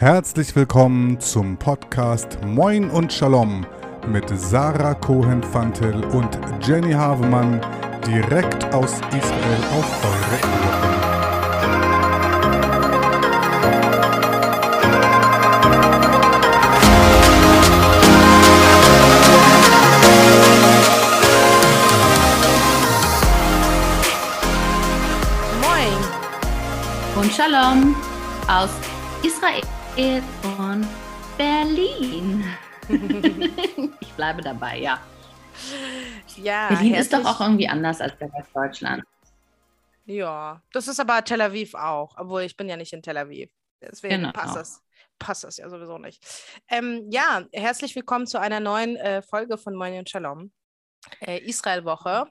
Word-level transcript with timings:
Herzlich 0.00 0.56
willkommen 0.56 1.20
zum 1.20 1.58
Podcast 1.58 2.38
Moin 2.42 2.88
und 2.88 3.12
Shalom 3.12 3.66
mit 4.08 4.24
Sarah 4.34 4.94
Cohen-Fantel 4.94 6.02
und 6.06 6.38
Jenny 6.66 6.92
Havemann 6.92 7.60
direkt 8.06 8.64
aus 8.72 8.94
Israel 8.94 9.62
auf 9.76 10.04
eure. 10.06 10.38
Moin 25.60 27.22
und 27.22 27.30
Shalom 27.34 27.94
aus 28.48 28.70
Israel 29.22 29.79
und 29.96 30.86
Berlin. 31.36 32.44
ich 34.00 34.12
bleibe 34.14 34.40
dabei, 34.42 34.78
ja. 34.78 35.00
Ja, 36.36 36.68
Berlin 36.68 36.94
ist 36.94 37.12
doch 37.12 37.24
auch 37.24 37.40
irgendwie 37.40 37.68
anders 37.68 38.00
als 38.00 38.16
der 38.18 38.32
Rest 38.32 38.50
Deutschland. 38.54 39.04
Ja, 40.06 40.62
das 40.72 40.88
ist 40.88 41.00
aber 41.00 41.22
Tel 41.24 41.40
Aviv 41.40 41.74
auch, 41.74 42.14
obwohl 42.16 42.42
ich 42.42 42.56
bin 42.56 42.68
ja 42.68 42.76
nicht 42.76 42.92
in 42.92 43.02
Tel 43.02 43.16
Aviv. 43.16 43.50
Deswegen 43.80 44.16
Genau. 44.16 44.32
passt 44.32 44.56
das. 44.56 44.82
Passt 45.18 45.44
das 45.44 45.58
ja 45.58 45.68
sowieso 45.68 45.98
nicht. 45.98 46.22
Ähm, 46.68 47.06
ja, 47.10 47.44
herzlich 47.52 47.94
willkommen 47.94 48.26
zu 48.26 48.40
einer 48.40 48.58
neuen 48.58 48.96
äh, 48.96 49.20
Folge 49.22 49.58
von 49.58 49.74
Moin 49.74 49.98
und 49.98 50.08
Shalom. 50.08 50.50
Äh, 51.20 51.38
Israel-Woche. 51.40 52.26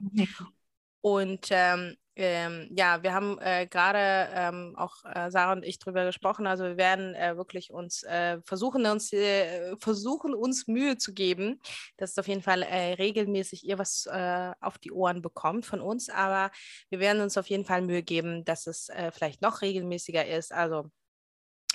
Und 1.02 1.46
ähm, 1.50 1.96
ähm, 2.20 2.68
ja, 2.76 3.02
wir 3.02 3.14
haben 3.14 3.38
äh, 3.40 3.66
gerade 3.66 4.28
ähm, 4.34 4.74
auch 4.76 5.04
äh, 5.04 5.30
Sarah 5.30 5.52
und 5.52 5.64
ich 5.64 5.78
drüber 5.78 6.04
gesprochen. 6.04 6.46
Also 6.46 6.64
wir 6.64 6.76
werden 6.76 7.14
äh, 7.14 7.36
wirklich 7.36 7.72
uns 7.72 8.02
äh, 8.02 8.40
versuchen, 8.44 8.86
uns 8.86 9.12
äh, 9.12 9.76
versuchen, 9.78 10.34
uns 10.34 10.66
Mühe 10.66 10.96
zu 10.98 11.14
geben, 11.14 11.60
dass 11.96 12.18
auf 12.18 12.28
jeden 12.28 12.42
Fall 12.42 12.62
äh, 12.62 12.94
regelmäßig 12.94 13.64
ihr 13.64 13.78
was 13.78 14.06
auf 14.60 14.78
die 14.78 14.92
Ohren 14.92 15.22
bekommt 15.22 15.66
von 15.66 15.80
uns. 15.80 16.08
Aber 16.08 16.50
wir 16.90 17.00
werden 17.00 17.22
uns 17.22 17.38
auf 17.38 17.46
jeden 17.46 17.64
Fall 17.64 17.82
Mühe 17.82 18.02
geben, 18.02 18.44
dass 18.44 18.66
es 18.66 18.90
vielleicht 19.12 19.42
noch 19.42 19.62
regelmäßiger 19.62 20.26
ist. 20.26 20.52
Also 20.52 20.90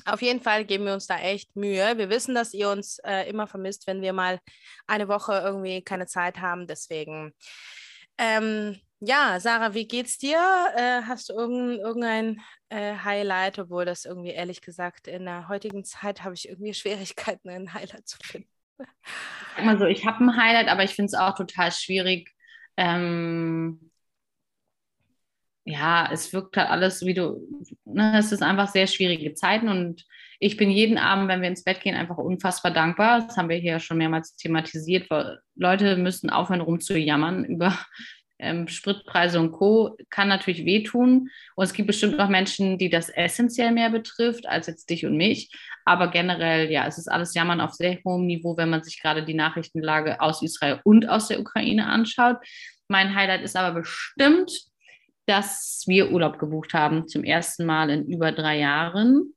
auf 0.06 0.22
jeden 0.22 0.42
Fall 0.42 0.66
geben 0.66 0.86
wir 0.86 0.94
uns 0.94 1.08
da 1.08 1.18
echt 1.18 1.56
Mühe. 1.56 1.98
Wir 1.98 2.10
wissen, 2.10 2.36
dass 2.36 2.54
ihr 2.54 2.70
uns 2.70 3.00
immer 3.28 3.48
vermisst, 3.48 3.88
wenn 3.88 4.02
wir 4.02 4.14
mal 4.14 4.40
eine 4.88 5.08
Woche 5.08 5.34
irgendwie 5.44 5.82
keine 5.84 6.08
Zeit 6.08 6.40
haben. 6.40 6.68
Deswegen, 6.68 7.34
ähm, 8.18 8.80
ja, 9.00 9.40
Sarah, 9.40 9.74
wie 9.74 9.88
geht's 9.88 10.18
dir? 10.18 10.38
Äh, 10.76 11.02
hast 11.04 11.30
du 11.30 11.34
irgendein, 11.34 12.42
äh, 12.70 12.96
Highlight, 12.98 13.60
obwohl 13.60 13.86
das 13.86 14.06
irgendwie 14.06 14.32
ehrlich 14.32 14.62
gesagt 14.62 15.08
in 15.08 15.26
der 15.26 15.48
heutigen 15.48 15.84
Zeit 15.84 16.24
habe 16.24 16.36
ich 16.36 16.50
irgendwie 16.50 16.74
Schwierigkeiten, 16.74 17.50
ein 17.50 17.74
Highlight 17.74 18.08
zu 18.08 18.18
finden. 18.24 18.50
Sag 19.56 19.80
so, 19.80 19.86
ich 19.86 20.06
habe 20.06 20.24
ein 20.24 20.36
Highlight, 20.36 20.68
aber 20.68 20.84
ich 20.84 20.96
finde 20.96 21.08
es 21.08 21.14
auch 21.14 21.36
total 21.36 21.72
schwierig. 21.72 22.32
Ähm, 22.78 23.92
ja, 25.64 26.10
es 26.12 26.34
wirkt 26.34 26.58
halt 26.58 26.70
alles, 26.70 27.06
wie 27.06 27.14
du, 27.14 27.42
ne, 27.86 28.18
es 28.20 28.32
ist 28.32 28.44
einfach 28.44 28.68
sehr 28.68 28.88
schwierige 28.88 29.34
Zeiten 29.34 29.70
und 29.70 30.06
ich 30.40 30.58
bin 30.58 30.70
jeden 30.70 30.98
Abend, 30.98 31.30
wenn 31.30 31.42
wir 31.42 31.48
ins 31.48 31.64
Bett 31.64 31.82
gehen, 31.82 31.96
einfach 31.96 32.18
unfassbar 32.18 32.72
dankbar. 32.72 33.22
Das 33.22 33.38
haben 33.38 33.50
wir 33.50 33.56
hier 33.58 33.80
schon 33.80 33.98
mehrmals 33.98 34.36
thematisiert, 34.36 35.08
Leute 35.56 35.96
müssen 35.96 36.30
aufhören 36.30 36.62
rumzujammern 36.62 37.46
über 37.46 37.78
ähm, 38.40 38.68
Spritpreise 38.68 39.40
und 39.40 39.52
Co. 39.52 39.98
Kann 40.10 40.28
natürlich 40.28 40.66
wehtun. 40.66 41.30
Und 41.56 41.64
es 41.64 41.74
gibt 41.74 41.88
bestimmt 41.88 42.20
auch 42.20 42.30
Menschen, 42.30 42.78
die 42.78 42.90
das 42.90 43.10
essentiell 43.10 43.72
mehr 43.72 43.90
betrifft 43.90 44.48
als 44.48 44.68
jetzt 44.68 44.90
dich 44.90 45.06
und 45.06 45.18
mich. 45.18 45.52
Aber 45.86 46.10
generell, 46.10 46.72
ja, 46.72 46.86
es 46.88 46.98
ist 46.98 47.08
alles 47.08 47.34
Jammern 47.34 47.62
auf 47.62 47.74
sehr 47.74 47.98
hohem 48.04 48.26
Niveau, 48.26 48.58
wenn 48.58 48.70
man 48.70 48.84
sich 48.84 49.02
gerade 49.02 49.24
die 49.24 49.34
Nachrichtenlage 49.34 50.20
aus 50.20 50.42
Israel 50.42 50.80
und 50.84 51.08
aus 51.08 51.28
der 51.28 51.40
Ukraine 51.40 51.88
anschaut. 51.88 52.38
Mein 52.88 53.16
Highlight 53.16 53.42
ist 53.42 53.56
aber 53.56 53.80
bestimmt, 53.80 54.52
dass 55.26 55.84
wir 55.88 56.12
Urlaub 56.12 56.38
gebucht 56.38 56.74
haben, 56.74 57.08
zum 57.08 57.24
ersten 57.24 57.66
Mal 57.66 57.90
in 57.90 58.06
über 58.06 58.32
drei 58.32 58.60
Jahren. 58.60 59.34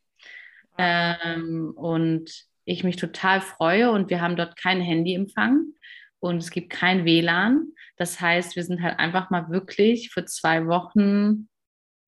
Ähm, 0.77 1.73
und 1.75 2.31
ich 2.65 2.85
mich 2.85 2.97
total 2.97 3.41
freue 3.41 3.91
und 3.91 4.11
wir 4.11 4.21
haben 4.21 4.37
dort 4.37 4.57
keinen 4.57 4.83
Handyempfang 4.83 5.73
und 6.21 6.39
es 6.39 6.51
gibt 6.51 6.71
kein 6.71 7.05
WLAN. 7.05 7.73
Das 7.97 8.21
heißt, 8.21 8.57
wir 8.57 8.65
sind 8.65 8.83
halt 8.83 8.99
einfach 8.99 9.31
mal 9.31 9.51
wirklich 9.51 10.11
für 10.11 10.25
zwei 10.25 10.67
Wochen 10.67 11.49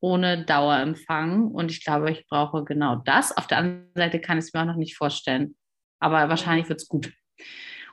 ohne 0.01 0.45
Dauerempfang 0.45 1.49
und 1.49 1.71
ich 1.71 1.85
glaube, 1.85 2.11
ich 2.11 2.27
brauche 2.27 2.65
genau 2.65 2.97
das. 3.05 3.37
Auf 3.37 3.47
der 3.47 3.59
anderen 3.59 3.93
Seite 3.95 4.21
kann 4.21 4.39
ich 4.39 4.47
es 4.47 4.53
mir 4.53 4.63
auch 4.63 4.67
noch 4.67 4.77
nicht 4.77 4.97
vorstellen, 4.97 5.57
aber 6.01 6.29
wahrscheinlich 6.29 6.69
wird 6.69 6.81
es 6.81 6.89
gut. 6.89 7.13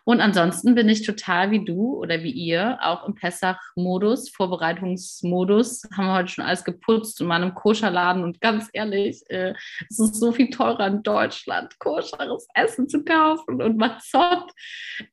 Und 0.07 0.21
ansonsten 0.21 0.73
bin 0.73 0.87
ich 0.87 1.05
total 1.05 1.51
wie 1.51 1.65
du 1.65 1.97
oder 1.97 2.23
wie 2.23 2.31
ihr 2.31 2.79
auch 2.81 3.05
im 3.05 3.13
Pessach-Modus, 3.13 4.29
Vorbereitungsmodus. 4.29 5.83
Haben 5.97 6.07
wir 6.07 6.13
heute 6.13 6.29
schon 6.29 6.45
alles 6.45 6.63
geputzt 6.63 7.19
in 7.19 7.27
meinem 7.27 7.53
Koscherladen. 7.53 8.23
Und 8.23 8.39
ganz 8.39 8.69
ehrlich, 8.71 9.21
äh, 9.27 9.53
es 9.89 9.99
ist 9.99 10.15
so 10.15 10.31
viel 10.31 10.49
teurer 10.49 10.87
in 10.87 11.03
Deutschland, 11.03 11.77
koscheres 11.79 12.47
Essen 12.53 12.87
zu 12.87 13.03
kaufen 13.03 13.61
und 13.61 13.75
Mazot. 13.75 14.49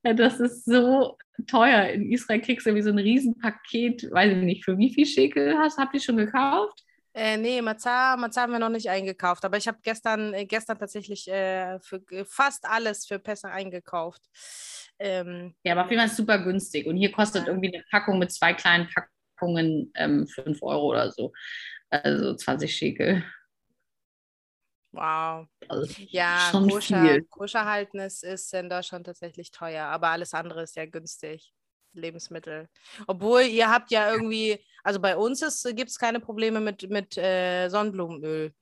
Äh, 0.04 0.14
das 0.14 0.38
ist 0.38 0.64
so 0.64 1.18
teuer. 1.48 1.88
In 1.88 2.12
Israel 2.12 2.40
kriegst 2.40 2.64
du 2.64 2.76
wie 2.76 2.82
so 2.82 2.90
ein 2.90 2.98
Riesenpaket, 2.98 4.12
weiß 4.12 4.36
ich 4.36 4.44
nicht, 4.44 4.64
für 4.64 4.78
wie 4.78 4.94
viel 4.94 5.06
Schekel 5.06 5.58
hast, 5.58 5.76
habt 5.76 5.94
ihr 5.94 6.00
schon 6.00 6.18
gekauft? 6.18 6.84
Äh, 7.16 7.36
nee, 7.36 7.62
Matzah, 7.62 8.16
Matzah 8.16 8.42
haben 8.42 8.52
wir 8.52 8.58
noch 8.58 8.68
nicht 8.68 8.90
eingekauft, 8.90 9.44
aber 9.44 9.56
ich 9.56 9.68
habe 9.68 9.78
gestern, 9.82 10.34
äh, 10.34 10.46
gestern 10.46 10.78
tatsächlich 10.78 11.28
äh, 11.28 11.78
für 11.78 12.02
fast 12.26 12.64
alles 12.66 13.06
für 13.06 13.20
Pessach 13.20 13.52
eingekauft. 13.52 14.20
Ähm, 14.98 15.54
Ja, 15.62 15.72
aber 15.74 15.84
auf 15.84 15.90
jeden 15.90 16.00
Fall 16.06 16.14
super 16.14 16.38
günstig. 16.38 16.86
Und 16.86 16.96
hier 16.96 17.12
kostet 17.12 17.46
irgendwie 17.46 17.72
eine 17.72 17.84
Packung 17.88 18.18
mit 18.18 18.32
zwei 18.32 18.52
kleinen 18.52 18.88
Packungen 18.88 19.92
ähm, 19.94 20.26
5 20.26 20.60
Euro 20.62 20.86
oder 20.90 21.12
so. 21.12 21.32
Also 21.88 22.34
20 22.34 22.74
Schekel. 22.74 23.22
wow. 24.90 25.46
Also 25.68 25.94
Ja, 26.08 26.50
koscher, 26.52 27.20
koscher 27.30 27.64
halten 27.64 28.00
ist, 28.00 28.24
ist 28.24 28.52
in 28.54 28.68
Deutschland 28.68 29.06
tatsächlich 29.06 29.52
teuer, 29.52 29.86
aber 29.86 30.08
alles 30.08 30.34
andere 30.34 30.62
ist 30.62 30.74
ja 30.74 30.86
günstig. 30.86 31.52
Lebensmittel. 31.96 32.68
Obwohl 33.06 33.42
ihr 33.42 33.70
habt 33.70 33.92
ja 33.92 34.10
irgendwie, 34.10 34.58
also 34.84 35.00
bei 35.00 35.16
uns 35.16 35.40
gibt 35.74 35.90
es 35.90 35.98
keine 35.98 36.20
Probleme 36.20 36.60
mit, 36.60 36.88
mit 36.90 37.18
äh, 37.18 37.68
Sonnenblumenöl. 37.68 38.52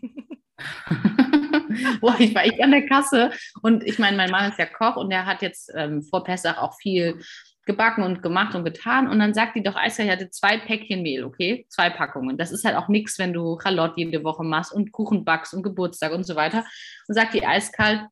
Boah, 2.00 2.14
ich 2.18 2.34
war 2.34 2.44
echt 2.44 2.62
an 2.62 2.70
der 2.70 2.86
Kasse 2.86 3.30
und 3.62 3.82
ich 3.82 3.98
meine, 3.98 4.16
mein 4.16 4.30
Mann 4.30 4.50
ist 4.50 4.58
ja 4.58 4.66
Koch 4.66 4.96
und 4.96 5.10
der 5.10 5.26
hat 5.26 5.42
jetzt 5.42 5.70
ähm, 5.74 6.02
vor 6.02 6.24
Pessach 6.24 6.58
auch 6.58 6.76
viel 6.76 7.20
gebacken 7.66 8.04
und 8.04 8.22
gemacht 8.22 8.54
und 8.54 8.64
getan 8.64 9.08
und 9.08 9.18
dann 9.18 9.34
sagt 9.34 9.56
die 9.56 9.62
doch 9.62 9.76
ich 9.84 9.98
hatte 9.98 10.30
zwei 10.30 10.58
Päckchen 10.58 11.02
Mehl, 11.02 11.24
okay? 11.24 11.66
Zwei 11.68 11.90
Packungen. 11.90 12.36
Das 12.36 12.52
ist 12.52 12.64
halt 12.64 12.76
auch 12.76 12.88
nichts, 12.88 13.18
wenn 13.18 13.32
du 13.32 13.56
Chalotte 13.56 13.94
jede 13.96 14.22
Woche 14.22 14.44
machst 14.44 14.72
und 14.72 14.92
Kuchen 14.92 15.24
backst 15.24 15.54
und 15.54 15.62
Geburtstag 15.62 16.12
und 16.12 16.24
so 16.24 16.36
weiter. 16.36 16.64
Und 17.08 17.14
sagt 17.14 17.34
die 17.34 17.44
eiskalt, 17.44 18.02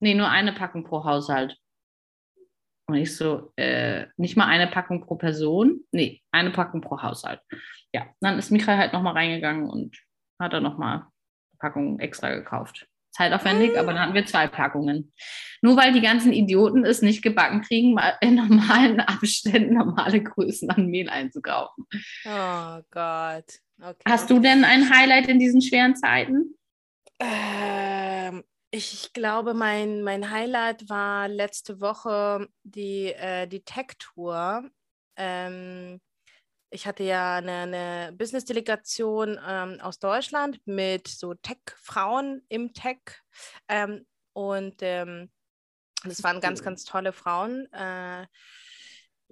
nee, 0.00 0.14
nur 0.14 0.28
eine 0.28 0.52
Packung 0.52 0.84
pro 0.84 1.04
Haushalt. 1.04 1.56
Und 2.90 2.96
ich 2.96 3.16
so, 3.16 3.52
äh, 3.56 4.06
nicht 4.16 4.36
mal 4.36 4.46
eine 4.46 4.66
Packung 4.66 5.00
pro 5.00 5.14
Person? 5.16 5.80
Nee, 5.92 6.22
eine 6.32 6.50
Packung 6.50 6.80
pro 6.80 7.00
Haushalt. 7.00 7.40
Ja, 7.92 8.06
dann 8.20 8.38
ist 8.38 8.50
Michael 8.50 8.78
halt 8.78 8.92
nochmal 8.92 9.14
reingegangen 9.14 9.68
und 9.68 9.96
hat 10.40 10.52
dann 10.52 10.62
nochmal 10.62 11.06
Packung 11.58 12.00
extra 12.00 12.34
gekauft. 12.34 12.86
Zeitaufwendig, 13.12 13.78
aber 13.78 13.92
dann 13.92 14.02
hatten 14.02 14.14
wir 14.14 14.26
zwei 14.26 14.46
Packungen. 14.46 15.12
Nur 15.62 15.76
weil 15.76 15.92
die 15.92 16.00
ganzen 16.00 16.32
Idioten 16.32 16.84
es 16.84 17.02
nicht 17.02 17.22
gebacken 17.22 17.60
kriegen, 17.60 17.94
mal 17.94 18.16
in 18.20 18.36
normalen 18.36 19.00
Abständen 19.00 19.74
normale 19.74 20.22
Größen 20.22 20.70
an 20.70 20.86
Mehl 20.86 21.08
einzukaufen. 21.08 21.86
Oh 22.24 22.80
Gott. 22.90 23.46
Okay. 23.82 24.04
Hast 24.08 24.30
du 24.30 24.40
denn 24.40 24.64
ein 24.64 24.90
Highlight 24.90 25.28
in 25.28 25.38
diesen 25.38 25.60
schweren 25.62 25.96
Zeiten? 25.96 26.54
Ähm, 27.18 28.42
ich 28.70 29.12
glaube, 29.12 29.54
mein, 29.54 30.02
mein 30.02 30.30
Highlight 30.30 30.88
war 30.88 31.28
letzte 31.28 31.80
Woche 31.80 32.48
die, 32.62 33.12
äh, 33.12 33.46
die 33.46 33.64
Tech-Tour. 33.64 34.70
Ähm, 35.16 36.00
ich 36.70 36.86
hatte 36.86 37.02
ja 37.02 37.36
eine, 37.36 37.52
eine 37.52 38.12
Business-Delegation 38.16 39.40
ähm, 39.44 39.80
aus 39.80 39.98
Deutschland 39.98 40.60
mit 40.66 41.08
so 41.08 41.34
Tech-Frauen 41.34 42.42
im 42.48 42.72
Tech. 42.72 43.00
Ähm, 43.68 44.06
und 44.32 44.76
ähm, 44.80 45.32
das 46.04 46.22
waren 46.22 46.40
ganz, 46.40 46.62
ganz 46.62 46.84
tolle 46.84 47.12
Frauen. 47.12 47.66
Äh, 47.72 48.26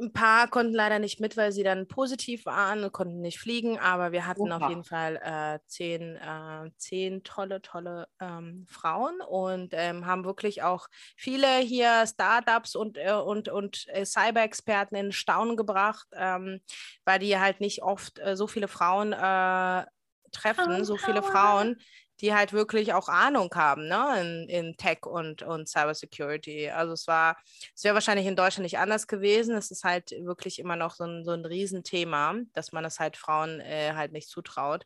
ein 0.00 0.12
paar 0.12 0.48
konnten 0.48 0.74
leider 0.74 0.98
nicht 0.98 1.20
mit, 1.20 1.36
weil 1.36 1.52
sie 1.52 1.62
dann 1.62 1.88
positiv 1.88 2.46
waren 2.46 2.84
und 2.84 2.92
konnten 2.92 3.20
nicht 3.20 3.38
fliegen, 3.38 3.78
aber 3.78 4.12
wir 4.12 4.26
hatten 4.26 4.50
auf 4.52 4.62
Oha. 4.62 4.68
jeden 4.68 4.84
Fall 4.84 5.16
äh, 5.16 5.58
zehn, 5.66 6.16
äh, 6.16 6.70
zehn 6.76 7.24
tolle, 7.24 7.60
tolle 7.62 8.08
ähm, 8.20 8.64
Frauen 8.68 9.20
und 9.20 9.70
ähm, 9.72 10.06
haben 10.06 10.24
wirklich 10.24 10.62
auch 10.62 10.88
viele 11.16 11.58
hier 11.58 12.06
Startups 12.06 12.76
und, 12.76 12.96
äh, 12.98 13.12
und, 13.12 13.48
und 13.48 13.86
äh, 13.88 14.04
Cyber-Experten 14.04 14.94
in 14.94 15.12
Staunen 15.12 15.56
gebracht, 15.56 16.06
ähm, 16.12 16.60
weil 17.04 17.18
die 17.18 17.38
halt 17.38 17.60
nicht 17.60 17.82
oft 17.82 18.18
äh, 18.18 18.36
so 18.36 18.46
viele 18.46 18.68
Frauen 18.68 19.12
äh, 19.12 19.84
treffen, 20.30 20.84
so 20.84 20.96
viele 20.96 21.22
Frauen, 21.22 21.76
die 22.20 22.34
halt 22.34 22.52
wirklich 22.52 22.92
auch 22.92 23.08
Ahnung 23.08 23.50
haben 23.54 23.86
ne? 23.86 24.20
in, 24.20 24.48
in 24.48 24.76
Tech 24.76 25.06
und, 25.06 25.42
und 25.42 25.68
Cybersecurity. 25.68 26.70
Also 26.70 26.92
es 26.92 27.06
war, 27.06 27.36
es 27.74 27.84
wäre 27.84 27.94
wahrscheinlich 27.94 28.26
in 28.26 28.36
Deutschland 28.36 28.64
nicht 28.64 28.78
anders 28.78 29.06
gewesen. 29.06 29.56
Es 29.56 29.70
ist 29.70 29.84
halt 29.84 30.10
wirklich 30.10 30.58
immer 30.58 30.76
noch 30.76 30.94
so 30.94 31.04
ein, 31.04 31.24
so 31.24 31.32
ein 31.32 31.44
Riesenthema, 31.44 32.34
dass 32.52 32.72
man 32.72 32.84
es 32.84 32.98
halt 32.98 33.16
Frauen 33.16 33.60
äh, 33.60 33.92
halt 33.94 34.12
nicht 34.12 34.28
zutraut. 34.28 34.84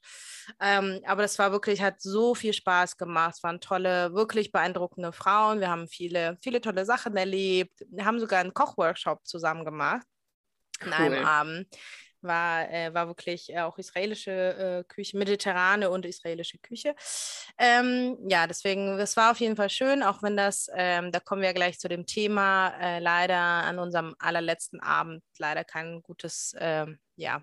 Ähm, 0.60 1.00
aber 1.06 1.22
das 1.22 1.38
war 1.38 1.52
wirklich, 1.52 1.80
hat 1.80 2.00
so 2.00 2.34
viel 2.34 2.52
Spaß 2.52 2.96
gemacht. 2.96 3.36
Es 3.36 3.42
waren 3.42 3.60
tolle, 3.60 4.12
wirklich 4.14 4.52
beeindruckende 4.52 5.12
Frauen. 5.12 5.60
Wir 5.60 5.70
haben 5.70 5.88
viele, 5.88 6.38
viele 6.42 6.60
tolle 6.60 6.84
Sachen 6.84 7.16
erlebt. 7.16 7.84
Wir 7.88 8.04
haben 8.04 8.20
sogar 8.20 8.40
einen 8.40 8.54
Kochworkshop 8.54 9.26
zusammen 9.26 9.64
gemacht 9.64 10.06
an 10.80 10.88
cool. 10.88 11.14
einem 11.14 11.26
Abend 11.26 11.66
war, 12.22 12.70
äh, 12.70 12.92
war 12.94 13.06
wirklich 13.08 13.50
äh, 13.50 13.60
auch 13.60 13.78
israelische 13.78 14.30
äh, 14.30 14.84
Küche, 14.84 15.16
mediterrane 15.16 15.90
und 15.90 16.06
israelische 16.06 16.58
Küche. 16.58 16.94
Ähm, 17.58 18.18
ja, 18.28 18.46
deswegen, 18.46 18.98
es 18.98 19.16
war 19.16 19.30
auf 19.32 19.40
jeden 19.40 19.56
Fall 19.56 19.70
schön, 19.70 20.02
auch 20.02 20.22
wenn 20.22 20.36
das, 20.36 20.68
ähm, 20.74 21.12
da 21.12 21.20
kommen 21.20 21.42
wir 21.42 21.52
gleich 21.52 21.78
zu 21.78 21.88
dem 21.88 22.06
Thema, 22.06 22.74
äh, 22.80 22.98
leider 22.98 23.38
an 23.38 23.78
unserem 23.78 24.14
allerletzten 24.18 24.80
Abend 24.80 25.22
leider 25.38 25.64
kein 25.64 26.02
gutes, 26.02 26.54
ähm, 26.58 26.98
ja, 27.16 27.42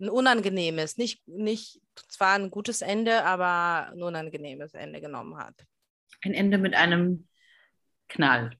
ein 0.00 0.08
unangenehmes, 0.08 0.96
nicht, 0.96 1.26
nicht 1.26 1.80
zwar 2.08 2.34
ein 2.34 2.50
gutes 2.50 2.82
Ende, 2.82 3.24
aber 3.24 3.92
ein 3.92 4.02
unangenehmes 4.02 4.74
Ende 4.74 5.00
genommen 5.00 5.36
hat. 5.36 5.54
Ein 6.22 6.34
Ende 6.34 6.58
mit 6.58 6.74
einem 6.74 7.28
Knall. 8.08 8.59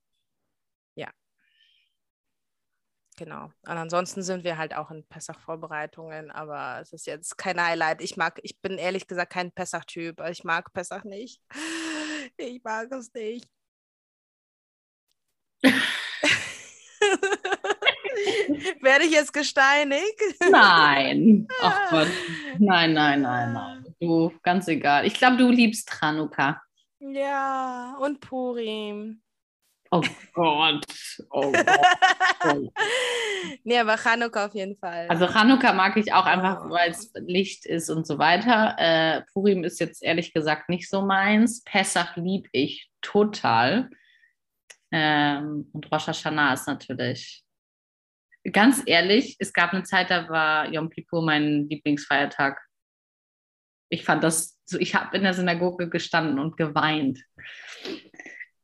Genau. 3.20 3.52
Und 3.67 3.76
ansonsten 3.76 4.22
sind 4.22 4.44
wir 4.44 4.56
halt 4.56 4.75
auch 4.75 4.90
in 4.90 5.05
Pessach-Vorbereitungen, 5.05 6.31
aber 6.31 6.78
es 6.81 6.94
ist 6.94 7.06
jetzt 7.06 7.37
kein 7.37 7.62
Highlight. 7.62 8.00
Ich 8.00 8.17
mag, 8.17 8.40
ich 8.43 8.58
bin 8.62 8.78
ehrlich 8.78 9.06
gesagt 9.06 9.34
kein 9.34 9.52
Pessach-Typ. 9.52 10.22
Ich 10.31 10.43
mag 10.43 10.72
Pessach 10.72 11.05
nicht. 11.05 11.43
Ich 12.37 12.62
mag 12.62 12.90
es 12.93 13.12
nicht. 13.12 13.46
Werde 18.81 19.05
ich 19.05 19.12
jetzt 19.12 19.32
gesteinigt? 19.32 20.20
Nein. 20.50 21.46
Ach 21.62 21.90
Gott. 21.90 22.08
Nein, 22.58 22.93
nein, 22.94 23.22
nein, 23.22 23.52
nein. 23.52 23.94
Du, 24.00 24.32
ganz 24.43 24.69
egal. 24.69 25.06
Ich 25.06 25.14
glaube, 25.14 25.37
du 25.38 25.50
liebst 25.50 25.88
Tranuka. 25.88 26.62
Ja, 27.00 27.96
und 28.00 28.20
Purim. 28.20 29.22
Oh 29.93 30.03
Gott. 30.35 30.85
Oh 31.31 31.53
Gott. 31.53 31.67
Oh. 32.45 32.73
nee, 33.65 33.79
aber 33.79 33.97
Chanukka 33.97 34.47
auf 34.47 34.55
jeden 34.55 34.77
Fall. 34.77 35.09
Also 35.09 35.27
Chanukka 35.27 35.73
mag 35.73 35.97
ich 35.97 36.13
auch 36.13 36.27
einfach, 36.27 36.71
weil 36.71 36.91
es 36.91 37.13
Licht 37.15 37.67
ist 37.67 37.91
und 37.91 38.07
so 38.07 38.19
weiter. 38.19 38.77
Äh, 38.79 39.23
Purim 39.33 39.65
ist 39.65 39.81
jetzt 39.81 40.03
ehrlich 40.03 40.33
gesagt 40.33 40.69
nicht 40.69 40.89
so 40.89 41.03
meins. 41.03 41.65
Pessach 41.65 42.17
lieb 42.17 42.49
ich 42.53 42.89
total. 43.01 43.91
Ähm, 44.93 45.69
und 45.73 45.91
Rosh 45.91 46.07
Hashanah 46.07 46.55
ist 46.55 46.69
natürlich. 46.69 47.45
Ganz 48.53 48.83
ehrlich, 48.87 49.37
es 49.39 49.53
gab 49.53 49.73
eine 49.73 49.83
Zeit, 49.83 50.11
da 50.11 50.29
war 50.29 50.73
Yom 50.73 50.89
Kippur 50.89 51.23
mein 51.23 51.69
Lieblingsfeiertag. 51.69 52.61
Ich 53.91 54.05
fand 54.05 54.23
das 54.23 54.59
so, 54.65 54.79
ich 54.79 54.95
habe 54.95 55.17
in 55.17 55.25
der 55.25 55.35
Synagoge 55.35 55.89
gestanden 55.91 56.39
und 56.39 56.57
geweint. 56.57 57.19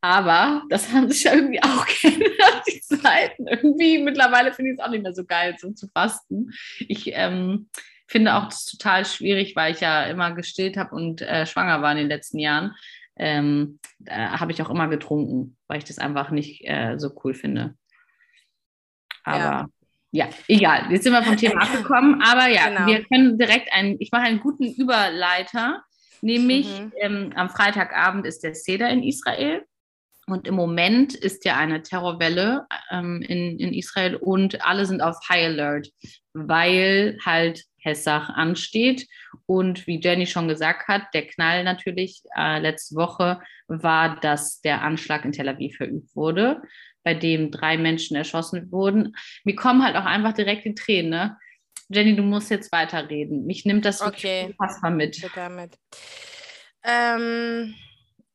Aber 0.00 0.62
das 0.68 0.92
haben 0.92 1.10
sich 1.10 1.24
ja 1.24 1.34
irgendwie 1.34 1.62
auch 1.62 1.86
geändert, 2.02 2.62
die 2.68 2.80
Zeiten. 2.80 3.48
Irgendwie 3.48 3.98
mittlerweile 3.98 4.52
finde 4.52 4.72
ich 4.72 4.78
es 4.78 4.84
auch 4.84 4.90
nicht 4.90 5.02
mehr 5.02 5.14
so 5.14 5.24
geil, 5.24 5.56
so 5.58 5.72
zu 5.72 5.88
fasten. 5.88 6.50
Ich 6.80 7.10
ähm, 7.12 7.68
finde 8.06 8.34
auch 8.34 8.44
das 8.44 8.66
total 8.66 9.04
schwierig, 9.04 9.56
weil 9.56 9.72
ich 9.72 9.80
ja 9.80 10.04
immer 10.04 10.32
gestillt 10.32 10.76
habe 10.76 10.94
und 10.94 11.22
äh, 11.22 11.46
schwanger 11.46 11.82
war 11.82 11.92
in 11.92 11.98
den 11.98 12.08
letzten 12.08 12.38
Jahren. 12.38 12.74
Ähm, 13.18 13.78
habe 14.08 14.52
ich 14.52 14.60
auch 14.62 14.68
immer 14.68 14.88
getrunken, 14.88 15.56
weil 15.68 15.78
ich 15.78 15.84
das 15.84 15.98
einfach 15.98 16.30
nicht 16.30 16.62
äh, 16.68 16.98
so 16.98 17.10
cool 17.24 17.32
finde. 17.32 17.74
Aber 19.24 19.68
ja. 20.12 20.26
ja. 20.26 20.28
egal. 20.48 20.92
Jetzt 20.92 21.04
sind 21.04 21.12
wir 21.12 21.22
vom 21.22 21.36
Thema 21.36 21.62
abgekommen. 21.62 22.22
Aber 22.22 22.46
ja, 22.48 22.68
genau. 22.68 22.86
wir 22.86 23.04
können 23.04 23.38
direkt 23.38 23.72
einen, 23.72 23.96
ich 23.98 24.12
mache 24.12 24.24
einen 24.24 24.40
guten 24.40 24.64
Überleiter. 24.64 25.82
Nämlich 26.20 26.66
mhm. 26.80 26.92
ähm, 27.00 27.32
am 27.34 27.50
Freitagabend 27.50 28.26
ist 28.26 28.42
der 28.42 28.54
Seder 28.54 28.88
in 28.90 29.02
Israel. 29.02 29.64
Und 30.28 30.48
im 30.48 30.56
Moment 30.56 31.14
ist 31.14 31.44
ja 31.44 31.56
eine 31.56 31.82
Terrorwelle 31.82 32.66
ähm, 32.90 33.22
in, 33.22 33.58
in 33.60 33.72
Israel 33.72 34.16
und 34.16 34.66
alle 34.66 34.84
sind 34.84 35.00
auf 35.00 35.16
High 35.28 35.46
Alert, 35.46 35.88
weil 36.32 37.16
halt 37.24 37.64
Hessach 37.78 38.28
ansteht. 38.30 39.06
Und 39.46 39.86
wie 39.86 40.00
Jenny 40.00 40.26
schon 40.26 40.48
gesagt 40.48 40.88
hat, 40.88 41.02
der 41.14 41.28
Knall 41.28 41.62
natürlich 41.62 42.22
äh, 42.36 42.58
letzte 42.58 42.96
Woche 42.96 43.40
war, 43.68 44.18
dass 44.20 44.60
der 44.60 44.82
Anschlag 44.82 45.24
in 45.24 45.30
Tel 45.30 45.48
Aviv 45.48 45.76
verübt 45.76 46.14
wurde, 46.16 46.60
bei 47.04 47.14
dem 47.14 47.52
drei 47.52 47.78
Menschen 47.78 48.16
erschossen 48.16 48.72
wurden. 48.72 49.14
Mir 49.44 49.54
kommen 49.54 49.84
halt 49.84 49.94
auch 49.94 50.06
einfach 50.06 50.32
direkt 50.32 50.64
die 50.64 50.74
Tränen. 50.74 51.10
Ne? 51.10 51.38
Jenny, 51.88 52.16
du 52.16 52.24
musst 52.24 52.50
jetzt 52.50 52.72
weiterreden. 52.72 53.46
Mich 53.46 53.64
nimmt 53.64 53.84
das 53.84 54.02
okay. 54.02 54.46
unfassbar 54.46 54.90
mit. 54.90 55.22
mit. 55.50 55.78
Ähm 56.82 57.76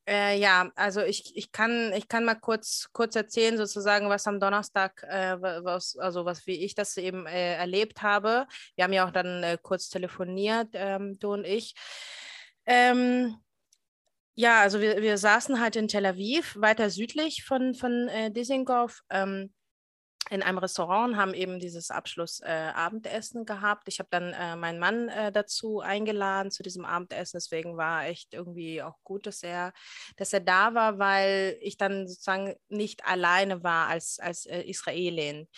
äh, 0.07 0.38
ja, 0.39 0.71
also 0.75 1.01
ich, 1.01 1.36
ich, 1.36 1.51
kann, 1.51 1.94
ich 1.94 2.07
kann 2.07 2.25
mal 2.25 2.36
kurz, 2.36 2.89
kurz 2.92 3.15
erzählen, 3.15 3.57
sozusagen, 3.57 4.09
was 4.09 4.27
am 4.27 4.39
Donnerstag, 4.39 5.03
äh, 5.03 5.39
was, 5.39 5.95
also 5.98 6.25
was 6.25 6.48
wie 6.48 6.63
ich 6.63 6.75
das 6.75 6.98
eben 6.98 7.27
äh, 7.27 7.56
erlebt 7.56 8.01
habe. 8.01 8.48
Wir 8.75 8.83
haben 8.83 8.94
ja 8.94 9.07
auch 9.07 9.12
dann 9.12 9.44
äh, 9.44 9.57
kurz 9.62 9.89
telefoniert, 9.89 10.69
ähm, 10.74 11.19
du 11.19 11.33
und 11.33 11.45
ich. 11.45 11.75
Ähm, 12.65 13.38
ja, 14.36 14.62
also 14.62 14.81
wir, 14.81 15.01
wir 15.01 15.18
saßen 15.18 15.59
halt 15.59 15.75
in 15.75 15.88
Tel 15.88 16.06
Aviv, 16.06 16.56
weiter 16.57 16.89
südlich 16.89 17.44
von, 17.44 17.75
von 17.75 18.07
äh, 18.07 18.31
Dizengoff. 18.31 19.01
Ähm, 19.09 19.54
in 20.31 20.42
einem 20.42 20.60
Restaurant 20.60 21.12
und 21.12 21.18
haben 21.18 21.33
eben 21.33 21.60
dieses 21.60 21.92
Abschlussabendessen 21.92 23.42
äh, 23.42 23.45
gehabt. 23.45 23.89
Ich 23.89 24.00
habe 24.00 24.07
dann 24.10 24.31
äh, 24.31 24.56
meinen 24.56 24.80
Mann 24.80 25.10
äh, 25.10 25.30
dazu 25.30 25.81
eingeladen 25.81 26.51
zu 26.51 26.63
diesem 26.63 26.86
Abendessen. 26.86 27.36
Deswegen 27.36 27.75
war 27.75 28.06
echt 28.06 28.33
irgendwie 28.33 28.81
auch 28.81 28.95
gut, 29.04 29.28
dass 29.28 29.44
er, 29.44 29.74
dass 30.16 30.31
er 30.31 30.39
da 30.39 30.74
war, 30.74 31.00
weil 31.00 31.57
ich 31.60 31.75
dann 31.75 32.07
sozusagen 32.07 32.56
nicht 32.69 33.06
alleine 33.06 33.62
war 33.62 33.88
als, 33.88 34.19
als 34.19 34.45
äh, 34.45 34.62
Israelin. 34.62 35.50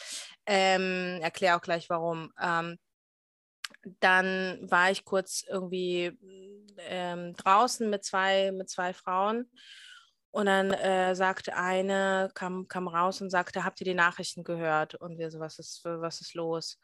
Ähm, 0.48 1.20
Erkläre 1.22 1.56
auch 1.56 1.62
gleich 1.62 1.88
warum. 1.92 2.34
Ähm, 2.42 2.80
dann 4.00 4.58
war 4.62 4.90
ich 4.90 5.06
kurz 5.06 5.46
irgendwie 5.48 6.18
ähm, 6.80 7.36
draußen 7.36 7.88
mit 7.92 8.04
zwei, 8.04 8.52
mit 8.52 8.72
zwei 8.72 8.92
Frauen 8.94 9.52
und 10.34 10.48
dann 10.48 10.72
äh, 10.72 11.16
sagte 11.16 11.56
eine, 11.56 12.32
kam, 12.34 12.68
kam 12.68 12.88
raus 12.88 13.22
und 13.22 13.30
sagte, 13.30 13.64
habt 13.64 13.80
ihr 13.82 13.86
die 13.86 13.94
Nachrichten 13.94 14.44
gehört? 14.44 14.96
Und 14.96 15.20
wir 15.20 15.30
so, 15.30 15.40
was 15.40 15.60
ist, 15.60 15.86
was 15.86 16.22
ist 16.22 16.34
los? 16.34 16.80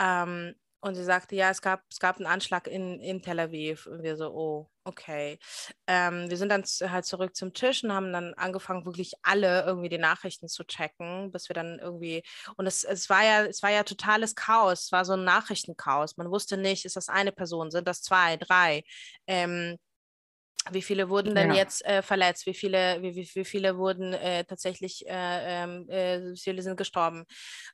Ähm, 0.00 0.54
und 0.80 0.94
sie 0.94 1.02
sagte, 1.02 1.34
ja, 1.34 1.50
es 1.50 1.60
gab, 1.60 1.82
es 1.90 1.98
gab 1.98 2.18
einen 2.18 2.26
Anschlag 2.26 2.68
in, 2.68 3.00
in 3.00 3.20
Tel 3.20 3.40
Aviv. 3.40 3.86
Und 3.86 4.04
wir 4.04 4.16
so, 4.16 4.30
oh, 4.32 4.70
okay. 4.84 5.40
Ähm, 5.88 6.30
wir 6.30 6.36
sind 6.36 6.50
dann 6.50 6.62
halt 6.62 7.04
zurück 7.04 7.34
zum 7.34 7.52
Tisch 7.52 7.82
und 7.82 7.92
haben 7.92 8.12
dann 8.12 8.32
angefangen, 8.34 8.84
wirklich 8.84 9.14
alle 9.22 9.64
irgendwie 9.66 9.88
die 9.88 9.98
Nachrichten 9.98 10.46
zu 10.46 10.62
checken, 10.64 11.32
bis 11.32 11.48
wir 11.48 11.54
dann 11.54 11.80
irgendwie, 11.80 12.22
und 12.56 12.68
es, 12.68 12.84
es 12.84 13.10
war 13.10 13.24
ja, 13.24 13.44
es 13.44 13.60
war 13.64 13.70
ja 13.70 13.82
totales 13.82 14.36
Chaos, 14.36 14.84
es 14.84 14.92
war 14.92 15.04
so 15.04 15.14
ein 15.14 15.24
Nachrichtenchaos. 15.24 16.16
Man 16.16 16.30
wusste 16.30 16.56
nicht, 16.56 16.84
ist 16.84 16.94
das 16.94 17.08
eine 17.08 17.32
Person, 17.32 17.72
sind 17.72 17.88
das 17.88 18.02
zwei, 18.02 18.36
drei? 18.36 18.84
Ähm, 19.26 19.78
wie 20.72 20.82
viele 20.82 21.08
wurden 21.08 21.34
denn 21.34 21.50
ja. 21.50 21.56
jetzt 21.56 21.84
äh, 21.84 22.02
verletzt? 22.02 22.46
Wie 22.46 22.54
viele, 22.54 23.02
wie, 23.02 23.14
wie, 23.16 23.30
wie 23.34 23.44
viele 23.44 23.76
wurden 23.76 24.12
äh, 24.12 24.44
tatsächlich, 24.44 25.06
äh, 25.06 25.62
ähm, 25.62 25.88
äh, 25.88 26.36
viele 26.36 26.62
sind 26.62 26.76
gestorben? 26.76 27.24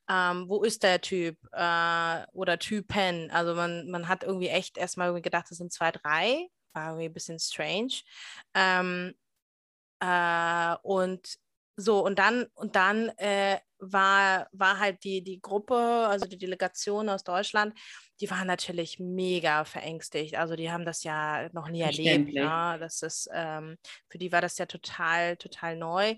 Ähm, 0.08 0.48
wo 0.48 0.62
ist 0.62 0.82
der 0.82 1.00
Typ 1.00 1.36
äh, 1.52 2.24
oder 2.32 2.58
Typen? 2.58 3.30
Also 3.30 3.54
man, 3.54 3.90
man 3.90 4.08
hat 4.08 4.24
irgendwie 4.24 4.48
echt 4.48 4.76
erstmal 4.78 5.20
gedacht, 5.20 5.46
es 5.50 5.58
sind 5.58 5.72
zwei, 5.72 5.90
drei. 5.90 6.48
War 6.72 6.88
irgendwie 6.88 7.06
ein 7.06 7.12
bisschen 7.12 7.38
strange. 7.38 8.00
Ähm, 8.54 9.14
äh, 10.00 10.76
und 10.82 11.36
so, 11.76 12.04
und 12.04 12.18
dann, 12.18 12.46
und 12.54 12.76
dann 12.76 13.08
äh, 13.16 13.58
war, 13.92 14.48
war 14.52 14.78
halt 14.78 15.02
die, 15.04 15.22
die 15.22 15.40
Gruppe, 15.40 15.76
also 15.76 16.26
die 16.26 16.38
Delegation 16.38 17.08
aus 17.08 17.24
Deutschland, 17.24 17.74
die 18.20 18.30
waren 18.30 18.46
natürlich 18.46 18.98
mega 18.98 19.64
verängstigt. 19.64 20.36
Also 20.36 20.56
die 20.56 20.70
haben 20.70 20.84
das 20.84 21.04
ja 21.04 21.48
noch 21.52 21.68
nie 21.68 21.82
erlebt. 21.82 22.32
Ja? 22.32 22.78
Das 22.78 23.02
ist, 23.02 23.28
ähm, 23.32 23.76
für 24.08 24.18
die 24.18 24.32
war 24.32 24.40
das 24.40 24.58
ja 24.58 24.66
total, 24.66 25.36
total 25.36 25.76
neu. 25.76 26.14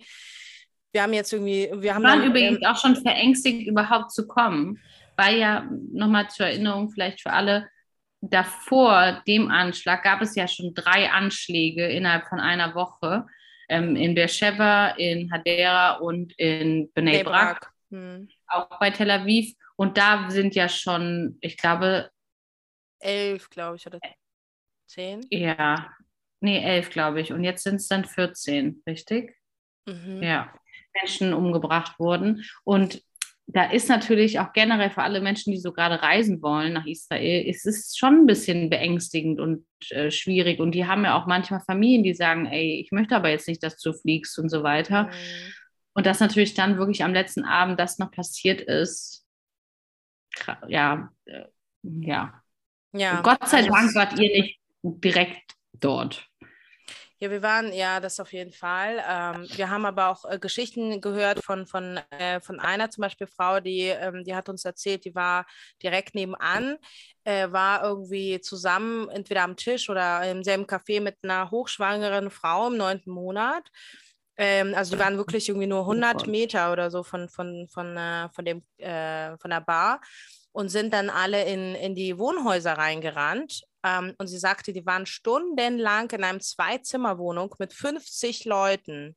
Wir 0.92 1.02
haben 1.02 1.12
jetzt 1.12 1.32
irgendwie, 1.32 1.70
wir 1.75 1.94
haben. 1.94 2.04
waren 2.04 2.20
dann, 2.20 2.30
übrigens 2.30 2.58
ähm, 2.58 2.66
auch 2.66 2.76
schon 2.76 2.96
verängstigt, 2.96 3.66
überhaupt 3.66 4.12
zu 4.12 4.26
kommen, 4.26 4.80
weil 5.16 5.38
ja, 5.38 5.68
nochmal 5.92 6.28
zur 6.30 6.46
Erinnerung 6.46 6.90
vielleicht 6.90 7.20
für 7.20 7.32
alle, 7.32 7.68
davor 8.20 9.23
dem 9.26 9.50
Anschlag 9.50 10.02
gab 10.02 10.23
es 10.23 10.35
ja 10.35 10.49
schon 10.49 10.75
drei 10.75 11.11
Anschläge 11.11 11.87
innerhalb 11.87 12.28
von 12.28 12.40
einer 12.40 12.75
Woche 12.75 13.26
ähm, 13.68 13.96
in 13.96 14.14
Beersheba, 14.14 14.88
in 14.90 15.30
Hadera 15.32 15.94
und 15.94 16.32
in 16.38 16.90
Bnei 16.92 17.23
Brak, 17.23 17.73
hm. 17.90 18.28
auch 18.49 18.78
bei 18.78 18.90
Tel 18.90 19.11
Aviv. 19.11 19.54
Und 19.76 19.99
da 19.99 20.30
sind 20.30 20.54
ja 20.54 20.68
schon, 20.68 21.38
ich 21.40 21.56
glaube, 21.56 22.11
elf, 23.00 23.50
glaube 23.50 23.76
ich, 23.76 23.87
oder 23.87 24.00
zehn? 24.87 25.25
Ja, 25.30 25.90
nee, 26.40 26.62
elf, 26.62 26.90
glaube 26.90 27.20
ich. 27.20 27.32
Und 27.32 27.44
jetzt 27.44 27.62
sind 27.62 27.76
es 27.76 27.88
dann 27.88 28.04
14, 28.04 28.82
richtig? 28.87 29.37
Mhm. 29.87 30.23
Ja, 30.23 30.52
Menschen 30.94 31.35
umgebracht 31.35 31.99
wurden. 31.99 32.44
Und 32.64 33.02
da 33.49 33.71
ist 33.71 33.88
natürlich 33.88 34.41
auch 34.41 34.53
generell 34.53 34.91
für 34.91 35.03
alle 35.03 35.21
Menschen, 35.21 35.53
die 35.53 35.59
so 35.59 35.73
gerade 35.73 36.03
reisen 36.03 36.43
wollen 36.43 36.73
nach 36.73 36.87
Israel, 36.87 37.47
ist 37.47 37.65
es 37.65 37.97
schon 37.97 38.23
ein 38.23 38.26
bisschen 38.26 38.71
beängstigend 38.71 39.38
und 39.38 39.65
äh, 39.91 40.11
schwierig. 40.11 40.59
Und 40.59 40.73
die 40.73 40.87
haben 40.87 41.05
ja 41.05 41.17
auch 41.17 41.26
manchmal 41.26 41.61
Familien, 41.61 42.03
die 42.03 42.15
sagen, 42.15 42.47
ey, 42.47 42.81
ich 42.81 42.91
möchte 42.91 43.15
aber 43.15 43.31
jetzt 43.31 43.47
nicht, 43.47 43.62
dass 43.62 43.79
du 43.79 43.93
fliegst 43.93 44.38
und 44.38 44.49
so 44.49 44.62
weiter. 44.65 45.05
Mhm. 45.05 45.11
Und 45.95 46.07
dass 46.07 46.21
natürlich 46.21 46.55
dann 46.55 46.76
wirklich 46.76 47.05
am 47.05 47.15
letzten 47.15 47.45
Abend 47.45 47.79
das 47.79 47.99
noch 47.99 48.11
passiert 48.11 48.61
ist, 48.61 49.25
ja, 50.69 51.11
äh, 51.25 51.45
ja. 51.83 52.43
ja. 52.93 53.21
Gott 53.23 53.49
sei 53.49 53.62
Dank 53.62 53.95
wart 53.95 54.19
ihr 54.19 54.29
nicht 54.29 54.61
direkt 54.83 55.53
dort. 55.73 56.29
Ja, 57.18 57.30
wir 57.30 57.40
waren, 57.40 57.73
ja, 57.73 57.99
das 57.99 58.20
auf 58.20 58.32
jeden 58.35 58.52
Fall. 58.52 59.02
Ähm, 59.08 59.49
wir 59.56 59.70
haben 59.70 59.87
aber 59.87 60.11
auch 60.11 60.25
äh, 60.30 60.38
Geschichten 60.38 61.00
gehört 61.00 61.42
von, 61.42 61.66
von, 61.66 61.99
äh, 62.11 62.40
von 62.40 62.61
einer 62.61 62.90
zum 62.90 63.02
Beispiel 63.02 63.26
Frau, 63.26 63.61
die, 63.61 63.85
ähm, 63.87 64.23
die 64.25 64.35
hat 64.35 64.50
uns 64.50 64.66
erzählt, 64.66 65.06
die 65.06 65.14
war 65.14 65.46
direkt 65.82 66.14
nebenan, 66.14 66.76
äh, 67.25 67.50
war 67.50 67.82
irgendwie 67.85 68.42
zusammen, 68.42 69.08
entweder 69.08 69.44
am 69.44 69.56
Tisch 69.56 69.88
oder 69.88 70.30
im 70.30 70.44
selben 70.44 70.66
Café 70.66 71.00
mit 71.00 71.16
einer 71.23 71.50
hochschwangeren 71.50 72.30
Frau 72.30 72.66
im 72.68 72.76
neunten 72.76 73.11
Monat. 73.12 73.66
Ähm, 74.37 74.75
also 74.75 74.94
die 74.94 75.00
waren 75.00 75.16
wirklich 75.16 75.49
irgendwie 75.49 75.66
nur 75.66 75.80
100 75.87 76.26
Meter 76.26 76.70
oder 76.70 76.90
so 76.90 77.02
von, 77.02 77.30
von, 77.30 77.66
von, 77.73 77.96
äh, 77.96 78.28
von, 78.35 78.44
dem, 78.44 78.62
äh, 78.76 79.38
von 79.38 79.50
der 79.50 79.62
Bar 79.62 80.02
und 80.52 80.68
sind 80.68 80.92
dann 80.92 81.08
alle 81.08 81.44
in, 81.44 81.75
in 81.75 81.94
die 81.94 82.18
Wohnhäuser 82.18 82.75
reingerannt 82.75 83.62
ähm, 83.87 84.14
und 84.19 84.26
sie 84.26 84.38
sagte, 84.38 84.73
die 84.73 84.85
waren 84.85 85.07
stundenlang 85.07 86.11
in 86.11 86.25
einem 86.25 86.40
Zwei-Zimmer-Wohnung 86.40 87.55
mit 87.61 87.73
50 87.73 88.45
Leuten. 88.45 89.16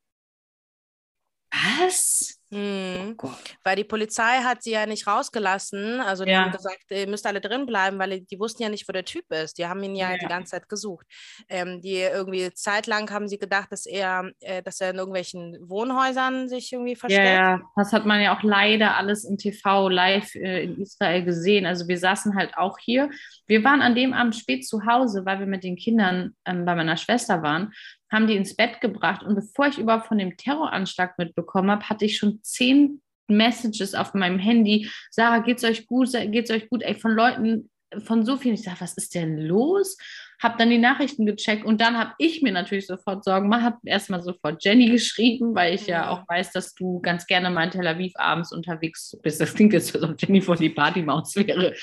Was? 1.52 2.39
Mhm. 2.52 3.16
Oh 3.22 3.30
weil 3.64 3.76
die 3.76 3.84
Polizei 3.84 4.40
hat 4.44 4.64
sie 4.64 4.72
ja 4.72 4.86
nicht 4.88 5.06
rausgelassen. 5.06 6.02
Also 6.02 6.26
die 6.26 6.32
ja. 6.32 6.46
haben 6.46 6.52
gesagt, 6.52 6.86
ihr 6.90 7.08
müsst 7.08 7.28
alle 7.28 7.42
drin 7.42 7.66
bleiben, 7.66 8.00
weil 8.00 8.22
die 8.22 8.40
wussten 8.40 8.64
ja 8.64 8.70
nicht, 8.70 8.88
wo 8.88 8.92
der 8.92 9.06
Typ 9.06 9.32
ist. 9.32 9.58
Die 9.60 9.68
haben 9.68 9.84
ihn 9.84 9.96
ja, 9.96 10.12
ja. 10.12 10.18
die 10.18 10.26
ganze 10.26 10.52
Zeit 10.52 10.68
gesucht. 10.68 11.06
Ähm, 11.48 11.82
die 11.82 11.98
irgendwie 11.98 12.52
zeitlang 12.54 13.10
haben 13.12 13.28
sie 13.28 13.38
gedacht, 13.38 13.72
dass 13.72 13.86
er, 13.86 14.32
äh, 14.40 14.64
dass 14.64 14.82
er 14.82 14.90
in 14.90 14.98
irgendwelchen 14.98 15.58
Wohnhäusern 15.62 16.50
sich 16.50 16.74
irgendwie 16.74 16.96
versteckt. 16.96 17.24
Ja, 17.24 17.58
ja, 17.58 17.62
das 17.76 17.94
hat 17.94 18.06
man 18.06 18.22
ja 18.22 18.36
auch 18.36 18.44
leider 18.44 18.98
alles 18.98 19.26
im 19.26 19.38
TV 19.38 19.90
live 19.90 20.34
äh, 20.36 20.64
in 20.64 20.82
Israel 20.82 21.24
gesehen. 21.24 21.68
Also 21.68 21.88
wir 21.88 22.00
saßen 22.00 22.36
halt 22.36 22.58
auch 22.58 22.80
hier. 22.80 23.12
Wir 23.46 23.64
waren 23.64 23.82
an 23.82 23.96
dem 23.96 24.14
Abend 24.14 24.36
spät 24.36 24.68
zu 24.68 24.86
Hause, 24.86 25.26
weil 25.26 25.40
wir 25.40 25.48
mit 25.48 25.64
den 25.64 25.76
Kindern 25.76 26.36
ähm, 26.46 26.66
bei 26.66 26.74
meiner 26.74 26.98
Schwester 26.98 27.44
waren 27.44 27.74
haben 28.12 28.28
die 28.28 28.36
ins 28.36 28.56
Bett 28.56 28.82
gebracht. 28.82 29.24
Und 29.24 29.36
bevor 29.36 29.68
ich 29.68 29.78
überhaupt 29.78 30.08
von 30.08 30.18
dem 30.18 30.36
Terroranschlag 30.36 31.18
mitbekommen 31.18 31.72
habe, 31.72 31.88
hatte 31.90 32.06
ich 32.06 32.18
schon 32.18 32.39
zehn 32.42 33.02
Messages 33.28 33.94
auf 33.94 34.14
meinem 34.14 34.40
Handy. 34.40 34.90
Sarah, 35.12 35.40
geht's 35.40 35.64
euch 35.64 35.88
gut? 35.88 36.12
Geht's 36.12 36.52
euch 36.52 36.70
gut? 36.70 36.82
Ey, 36.82 36.96
von 36.96 37.12
Leuten, 37.12 37.70
von 38.04 38.26
so 38.26 38.38
vielen. 38.38 38.56
Ich 38.56 38.64
sage, 38.64 38.82
was 38.82 38.98
ist 38.98 39.16
denn 39.16 39.38
los? 39.38 39.98
habe 40.42 40.58
dann 40.58 40.70
die 40.70 40.78
Nachrichten 40.78 41.26
gecheckt 41.26 41.66
und 41.66 41.82
dann 41.82 41.98
habe 41.98 42.14
ich 42.18 42.42
mir 42.42 42.54
natürlich 42.54 42.88
sofort 42.88 43.26
Sorgen 43.26 43.50
gemacht, 43.50 43.64
habe 43.64 43.78
erstmal 43.84 44.24
sofort 44.24 44.64
Jenny 44.64 44.90
geschrieben, 44.90 45.54
weil 45.54 45.76
ich 45.76 45.88
ja. 45.88 46.04
ja 46.04 46.10
auch 46.10 46.24
weiß, 46.28 46.54
dass 46.54 46.74
du 46.74 47.02
ganz 47.02 47.28
gerne 47.28 47.50
mal 47.50 47.66
in 47.66 47.72
Tel 47.72 47.88
Aviv 47.88 48.14
abends 48.16 48.54
unterwegs 48.54 49.18
bist. 49.22 49.42
Das 49.42 49.54
klingt 49.54 49.74
jetzt, 49.74 49.94
als 49.94 50.04
ob 50.04 50.16
Jenny 50.20 50.42
von 50.42 50.58
die 50.58 50.70
Partymaus 50.70 51.36
wäre. 51.36 51.74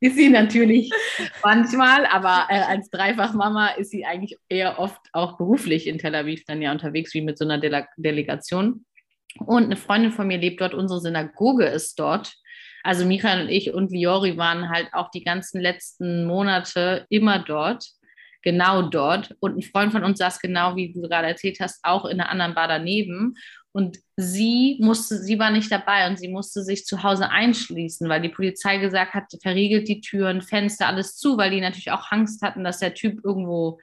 Ist 0.00 0.16
sie 0.16 0.28
natürlich 0.28 0.90
manchmal, 1.44 2.06
aber 2.06 2.46
äh, 2.50 2.60
als 2.60 2.90
Dreifachmama 2.90 3.68
ist 3.68 3.90
sie 3.90 4.04
eigentlich 4.04 4.36
eher 4.48 4.80
oft 4.80 5.00
auch 5.12 5.38
beruflich 5.38 5.86
in 5.86 5.98
Tel 5.98 6.14
Aviv 6.16 6.44
dann 6.44 6.60
ja 6.60 6.72
unterwegs, 6.72 7.14
wie 7.14 7.22
mit 7.22 7.38
so 7.38 7.44
einer 7.44 7.58
Dele 7.58 7.86
Delegation. 7.96 8.84
Und 9.38 9.64
eine 9.64 9.76
Freundin 9.76 10.12
von 10.12 10.26
mir 10.26 10.38
lebt 10.38 10.60
dort, 10.60 10.74
unsere 10.74 11.00
Synagoge 11.00 11.66
ist 11.66 11.98
dort. 11.98 12.34
Also 12.82 13.06
Michael 13.06 13.42
und 13.42 13.48
ich 13.48 13.72
und 13.72 13.92
Liori 13.92 14.36
waren 14.36 14.68
halt 14.68 14.88
auch 14.92 15.10
die 15.10 15.22
ganzen 15.22 15.60
letzten 15.60 16.26
Monate 16.26 17.06
immer 17.08 17.38
dort, 17.38 17.86
genau 18.42 18.82
dort. 18.82 19.36
Und 19.40 19.56
ein 19.56 19.62
Freund 19.62 19.92
von 19.92 20.04
uns 20.04 20.18
saß 20.18 20.40
genau, 20.40 20.74
wie 20.74 20.92
du 20.92 21.02
gerade 21.02 21.28
erzählt 21.28 21.58
hast, 21.60 21.80
auch 21.84 22.04
in 22.04 22.20
einer 22.20 22.30
anderen 22.30 22.54
Bar 22.54 22.68
daneben. 22.68 23.34
Und 23.70 23.98
sie 24.16 24.78
musste, 24.80 25.16
sie 25.16 25.38
war 25.38 25.50
nicht 25.50 25.72
dabei 25.72 26.06
und 26.06 26.18
sie 26.18 26.28
musste 26.28 26.62
sich 26.62 26.84
zu 26.84 27.02
Hause 27.02 27.30
einschließen, 27.30 28.06
weil 28.08 28.20
die 28.20 28.28
Polizei 28.28 28.76
gesagt 28.78 29.14
hat, 29.14 29.32
verriegelt 29.40 29.88
die 29.88 30.00
Türen, 30.00 30.42
Fenster, 30.42 30.88
alles 30.88 31.16
zu, 31.16 31.38
weil 31.38 31.52
die 31.52 31.60
natürlich 31.60 31.90
auch 31.90 32.10
Angst 32.10 32.42
hatten, 32.42 32.64
dass 32.64 32.80
der 32.80 32.92
Typ 32.92 33.24
irgendwo 33.24 33.78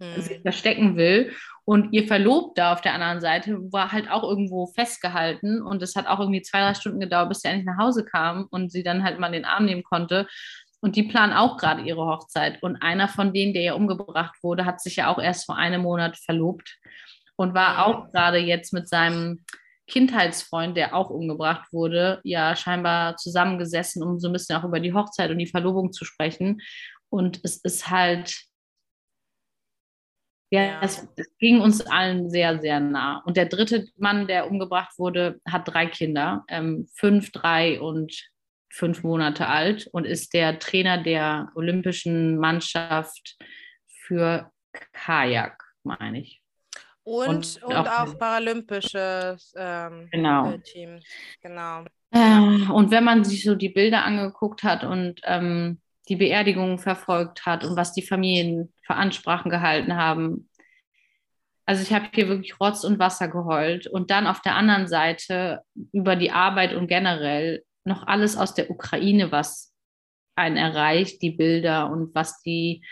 hm. 0.00 0.20
sich 0.20 0.40
verstecken 0.40 0.96
will. 0.96 1.32
Und 1.64 1.92
ihr 1.92 2.06
Verlobter 2.06 2.72
auf 2.72 2.80
der 2.80 2.94
anderen 2.94 3.20
Seite 3.20 3.58
war 3.72 3.90
halt 3.90 4.08
auch 4.08 4.22
irgendwo 4.22 4.66
festgehalten 4.68 5.60
und 5.60 5.82
es 5.82 5.96
hat 5.96 6.06
auch 6.06 6.20
irgendwie 6.20 6.42
zwei, 6.42 6.60
drei 6.60 6.74
Stunden 6.74 7.00
gedauert, 7.00 7.28
bis 7.28 7.42
er 7.42 7.50
endlich 7.50 7.66
nach 7.66 7.84
Hause 7.84 8.04
kam 8.04 8.46
und 8.50 8.70
sie 8.70 8.84
dann 8.84 9.02
halt 9.02 9.18
mal 9.18 9.32
den 9.32 9.44
Arm 9.44 9.64
nehmen 9.64 9.82
konnte. 9.82 10.28
Und 10.80 10.94
die 10.94 11.02
planen 11.02 11.32
auch 11.32 11.56
gerade 11.56 11.82
ihre 11.82 12.06
Hochzeit. 12.06 12.62
Und 12.62 12.76
einer 12.82 13.08
von 13.08 13.32
denen, 13.32 13.52
der 13.52 13.62
ja 13.62 13.74
umgebracht 13.74 14.36
wurde, 14.42 14.64
hat 14.64 14.80
sich 14.80 14.96
ja 14.96 15.08
auch 15.08 15.18
erst 15.18 15.46
vor 15.46 15.56
einem 15.56 15.82
Monat 15.82 16.16
verlobt 16.18 16.78
und 17.34 17.54
war 17.54 17.84
auch 17.84 18.12
gerade 18.12 18.38
jetzt 18.38 18.72
mit 18.72 18.88
seinem 18.88 19.44
Kindheitsfreund, 19.88 20.76
der 20.76 20.94
auch 20.94 21.10
umgebracht 21.10 21.72
wurde, 21.72 22.20
ja 22.24 22.56
scheinbar 22.56 23.16
zusammengesessen, 23.16 24.02
um 24.02 24.18
so 24.18 24.28
ein 24.28 24.32
bisschen 24.32 24.56
auch 24.56 24.64
über 24.64 24.80
die 24.80 24.92
Hochzeit 24.92 25.30
und 25.30 25.38
die 25.38 25.46
Verlobung 25.46 25.92
zu 25.92 26.04
sprechen. 26.04 26.60
Und 27.08 27.40
es 27.44 27.56
ist 27.56 27.90
halt 27.90 28.36
ja, 30.50 30.80
es, 30.80 31.08
es, 31.16 31.28
ging 31.38 31.60
uns 31.60 31.80
allen 31.80 32.30
sehr, 32.30 32.60
sehr 32.60 32.78
nah. 32.80 33.22
Und 33.24 33.36
der 33.36 33.46
dritte 33.46 33.86
Mann, 33.96 34.26
der 34.26 34.48
umgebracht 34.48 34.98
wurde, 34.98 35.40
hat 35.46 35.66
drei 35.66 35.86
Kinder, 35.86 36.44
ähm, 36.48 36.88
fünf, 36.94 37.32
drei 37.32 37.80
und 37.80 38.30
fünf 38.70 39.02
Monate 39.02 39.48
alt 39.48 39.88
und 39.92 40.04
ist 40.04 40.34
der 40.34 40.58
Trainer 40.58 41.02
der 41.02 41.50
olympischen 41.54 42.38
Mannschaft 42.38 43.36
für 43.86 44.50
Kajak, 44.92 45.62
meine 45.82 46.20
ich. 46.20 46.42
Und, 47.02 47.28
und, 47.28 47.62
und 47.62 47.74
auch, 47.74 47.86
auch 47.86 48.18
paralympisches 48.18 49.54
ähm, 49.56 50.08
genau. 50.10 50.52
Äh, 50.52 50.58
Team. 50.60 51.00
Genau. 51.40 51.84
Äh, 52.10 52.70
und 52.72 52.90
wenn 52.90 53.04
man 53.04 53.24
sich 53.24 53.44
so 53.44 53.54
die 53.54 53.68
Bilder 53.68 54.04
angeguckt 54.04 54.62
hat 54.62 54.84
und 54.84 55.20
ähm, 55.24 55.80
die 56.08 56.16
Beerdigung 56.16 56.78
verfolgt 56.78 57.46
hat 57.46 57.64
und 57.64 57.76
was 57.76 57.92
die 57.92 58.02
Familien 58.02 58.72
für 58.82 58.94
Ansprachen 58.94 59.50
gehalten 59.50 59.96
haben. 59.96 60.48
Also 61.66 61.82
ich 61.82 61.92
habe 61.92 62.06
hier 62.12 62.28
wirklich 62.28 62.60
Rotz 62.60 62.84
und 62.84 62.98
Wasser 62.98 63.28
geheult 63.28 63.88
und 63.88 64.10
dann 64.10 64.28
auf 64.28 64.40
der 64.40 64.54
anderen 64.54 64.86
Seite 64.86 65.62
über 65.92 66.14
die 66.14 66.30
Arbeit 66.30 66.74
und 66.74 66.86
generell 66.86 67.64
noch 67.84 68.06
alles 68.06 68.36
aus 68.36 68.54
der 68.54 68.70
Ukraine, 68.70 69.32
was 69.32 69.72
einen 70.36 70.56
erreicht, 70.56 71.22
die 71.22 71.30
Bilder 71.30 71.90
und 71.90 72.14
was 72.14 72.40
die 72.42 72.84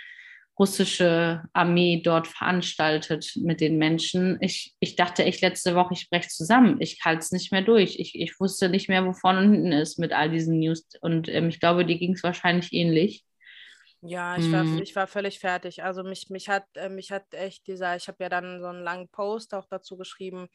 russische 0.58 1.42
Armee 1.52 2.00
dort 2.02 2.28
veranstaltet 2.28 3.32
mit 3.36 3.60
den 3.60 3.76
Menschen. 3.76 4.38
Ich, 4.40 4.74
ich 4.78 4.96
dachte 4.96 5.24
echt 5.24 5.40
letzte 5.40 5.74
Woche, 5.74 5.94
ich 5.94 6.08
breche 6.10 6.28
zusammen. 6.28 6.76
Ich 6.80 7.00
halte 7.04 7.20
es 7.20 7.32
nicht 7.32 7.50
mehr 7.50 7.62
durch. 7.62 7.98
Ich, 7.98 8.14
ich 8.14 8.38
wusste 8.38 8.68
nicht 8.68 8.88
mehr, 8.88 9.04
wo 9.04 9.12
vorne 9.12 9.40
und 9.40 9.52
hinten 9.52 9.72
ist 9.72 9.98
mit 9.98 10.12
all 10.12 10.30
diesen 10.30 10.60
News. 10.60 10.86
Und 11.00 11.28
ähm, 11.28 11.48
ich 11.48 11.58
glaube, 11.58 11.84
dir 11.84 11.98
ging 11.98 12.12
es 12.12 12.22
wahrscheinlich 12.22 12.72
ähnlich. 12.72 13.24
Ja, 14.06 14.36
ich 14.36 14.52
war, 14.52 14.64
mhm. 14.64 14.82
ich 14.82 14.94
war 14.94 15.06
völlig 15.06 15.38
fertig. 15.38 15.82
Also 15.82 16.04
mich, 16.04 16.28
mich 16.28 16.48
hat, 16.48 16.66
äh, 16.74 16.90
mich 16.90 17.10
hat 17.10 17.32
echt 17.32 17.66
dieser, 17.66 17.96
ich 17.96 18.06
habe 18.06 18.22
ja 18.22 18.28
dann 18.28 18.60
so 18.60 18.66
einen 18.66 18.82
langen 18.82 19.08
Post 19.08 19.54
auch 19.54 19.66
dazu 19.66 19.96
geschrieben, 19.96 20.48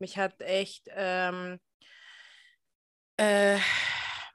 mich 0.00 0.18
hat 0.18 0.42
echt 0.42 0.88
ähm, 0.90 1.60
äh, 3.16 3.58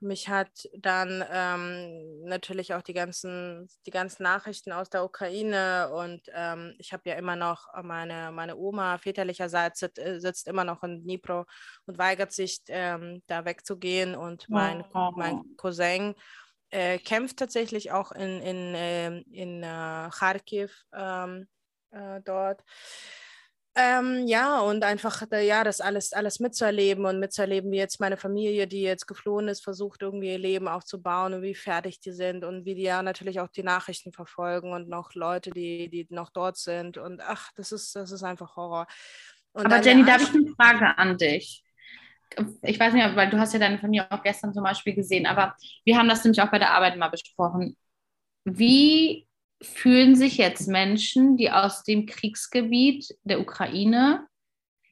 mich 0.02 0.30
hat 0.30 0.68
dann 0.78 1.24
ähm, 1.32 2.24
natürlich 2.24 2.74
auch 2.74 2.82
die 2.82 2.94
ganzen, 2.94 3.70
die 3.86 3.92
ganzen 3.92 4.24
Nachrichten 4.24 4.72
aus 4.72 4.90
der 4.90 5.04
Ukraine 5.04 5.90
und 5.94 6.22
ähm, 6.34 6.74
ich 6.78 6.94
habe 6.94 7.10
ja 7.10 7.16
immer 7.16 7.36
noch 7.36 7.68
meine, 7.84 8.32
meine 8.32 8.58
Oma 8.58 8.98
väterlicherseits 8.98 9.80
sitzt, 9.80 10.00
äh, 10.00 10.20
sitzt 10.20 10.48
immer 10.48 10.64
noch 10.64 10.84
in 10.84 11.04
Dnipro 11.04 11.46
und 11.86 11.98
weigert 11.98 12.32
sich, 12.32 12.62
ähm, 12.68 13.22
da 13.28 13.46
wegzugehen 13.46 14.16
und 14.16 14.50
mein, 14.50 14.84
oh. 14.94 15.12
mein 15.16 15.44
Cousin 15.58 16.16
äh, 16.72 16.98
kämpft 16.98 17.38
tatsächlich 17.38 17.92
auch 17.92 18.12
in, 18.12 18.42
in, 18.42 18.76
äh, 18.76 19.18
in 19.32 19.64
äh, 19.64 20.10
Kharkiv 20.12 20.84
ähm, 20.94 21.48
äh, 21.92 22.22
dort. 22.24 22.64
Ähm, 23.74 24.28
ja, 24.28 24.60
und 24.60 24.84
einfach, 24.84 25.24
ja, 25.32 25.64
das 25.64 25.80
alles, 25.80 26.12
alles 26.12 26.42
mitzuerleben 26.42 27.06
und 27.06 27.22
mitzuerleben, 27.22 27.72
wie 27.72 27.78
jetzt 27.78 28.02
meine 28.02 28.18
Familie, 28.18 28.68
die 28.68 28.82
jetzt 28.82 29.08
geflohen 29.08 29.48
ist, 29.48 29.64
versucht 29.64 30.02
irgendwie 30.02 30.30
ihr 30.32 30.40
Leben 30.40 30.68
aufzubauen 30.68 31.34
und 31.34 31.42
wie 31.42 31.56
fertig 31.56 32.02
die 32.02 32.12
sind 32.12 32.44
und 32.44 32.66
wie 32.66 32.76
die 32.76 32.82
ja 32.82 33.02
natürlich 33.02 33.40
auch 33.40 33.48
die 33.48 33.64
Nachrichten 33.64 34.12
verfolgen 34.12 34.74
und 34.74 34.90
noch 34.90 35.14
Leute, 35.14 35.52
die, 35.52 35.88
die 35.88 36.06
noch 36.10 36.32
dort 36.32 36.58
sind 36.58 36.98
und 36.98 37.22
ach, 37.22 37.52
das 37.56 37.72
ist, 37.72 37.96
das 37.96 38.12
ist 38.12 38.24
einfach 38.24 38.58
Horror. 38.58 38.88
Und 39.54 39.68
Aber 39.68 39.82
Jenny, 39.82 40.04
da 40.04 40.14
habe 40.14 40.24
ich 40.24 40.34
eine 40.34 40.54
Frage 40.56 40.98
an 40.98 41.18
dich. 41.18 41.64
Ich 42.64 42.78
weiß 42.78 42.94
nicht, 42.94 43.16
weil 43.16 43.30
du 43.30 43.40
hast 43.40 43.54
ja 43.54 43.60
deine 43.60 43.80
Familie 43.80 44.12
auch 44.12 44.24
gestern 44.24 44.54
zum 44.54 44.64
Beispiel 44.64 44.96
gesehen, 44.96 45.26
aber 45.26 45.56
wir 45.86 45.98
haben 45.98 46.10
das 46.10 46.26
nämlich 46.26 46.42
auch 46.42 46.52
bei 46.52 46.60
der 46.60 46.72
Arbeit 46.72 46.98
mal 46.98 47.10
besprochen. 47.10 47.78
Wie 48.44 49.28
fühlen 49.62 50.16
sich 50.16 50.38
jetzt 50.38 50.68
Menschen, 50.68 51.38
die 51.38 51.52
aus 51.52 51.84
dem 51.84 52.06
Kriegsgebiet 52.06 53.16
der 53.24 53.40
Ukraine 53.40 54.28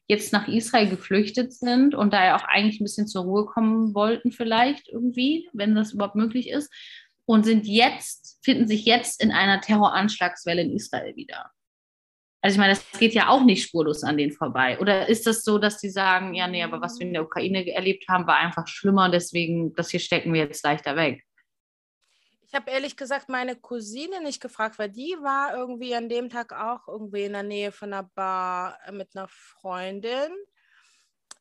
jetzt 0.08 0.34
nach 0.34 0.48
Israel 0.48 0.90
geflüchtet 0.90 1.54
sind 1.54 1.94
und 1.94 2.14
da 2.14 2.26
ja 2.26 2.36
auch 2.36 2.44
eigentlich 2.44 2.80
ein 2.80 2.86
bisschen 2.86 3.08
zur 3.08 3.24
Ruhe 3.24 3.46
kommen 3.46 3.94
wollten, 3.94 4.32
vielleicht 4.32 4.88
irgendwie, 4.88 5.48
wenn 5.54 5.76
das 5.76 5.94
überhaupt 5.94 6.16
möglich 6.16 6.50
ist, 6.50 6.74
und 7.26 7.44
sind 7.44 7.68
jetzt, 7.68 8.40
finden 8.44 8.68
sich 8.68 8.86
jetzt 8.86 9.22
in 9.22 9.32
einer 9.32 9.62
Terroranschlagswelle 9.62 10.64
in 10.64 10.74
Israel 10.74 11.16
wieder. 11.16 11.52
Also 12.42 12.56
ich 12.56 12.60
meine, 12.60 12.74
das 12.74 13.00
geht 13.00 13.14
ja 13.14 13.30
auch 13.30 13.44
nicht 13.44 13.64
spurlos 13.64 14.04
an 14.04 14.18
denen 14.18 14.32
vorbei. 14.32 14.80
Oder 14.80 15.08
ist 15.10 15.28
das 15.28 15.44
so, 15.44 15.60
dass 15.60 15.78
die 15.78 15.90
sagen, 15.90 16.34
ja, 16.34 16.48
nee, 16.48 16.64
aber 16.64 16.82
was 16.82 16.98
wir 16.98 17.06
in 17.06 17.14
der 17.14 17.24
Ukraine 17.24 17.70
erlebt 17.72 18.06
haben, 18.08 18.26
war 18.26 18.38
einfach 18.38 18.68
schlimmer, 18.68 19.10
deswegen, 19.10 19.76
das 19.76 19.92
hier 19.92 20.00
stecken 20.00 20.34
wir 20.34 20.42
jetzt 20.42 20.64
leichter 20.64 20.96
weg? 20.96 21.24
Ich 22.52 22.56
habe 22.56 22.72
ehrlich 22.72 22.98
gesagt 22.98 23.30
meine 23.30 23.56
Cousine 23.56 24.24
nicht 24.24 24.42
gefragt, 24.42 24.80
weil 24.80 24.90
die 24.90 25.16
war 25.22 25.56
irgendwie 25.56 25.94
an 25.94 26.10
dem 26.10 26.30
Tag 26.30 26.52
auch 26.52 26.88
irgendwie 26.88 27.26
in 27.26 27.34
der 27.34 27.44
Nähe 27.44 27.72
von 27.72 27.94
einer 27.94 28.10
Bar 28.16 28.80
äh, 28.88 28.92
mit 28.92 29.16
einer 29.16 29.28
Freundin. 29.28 30.32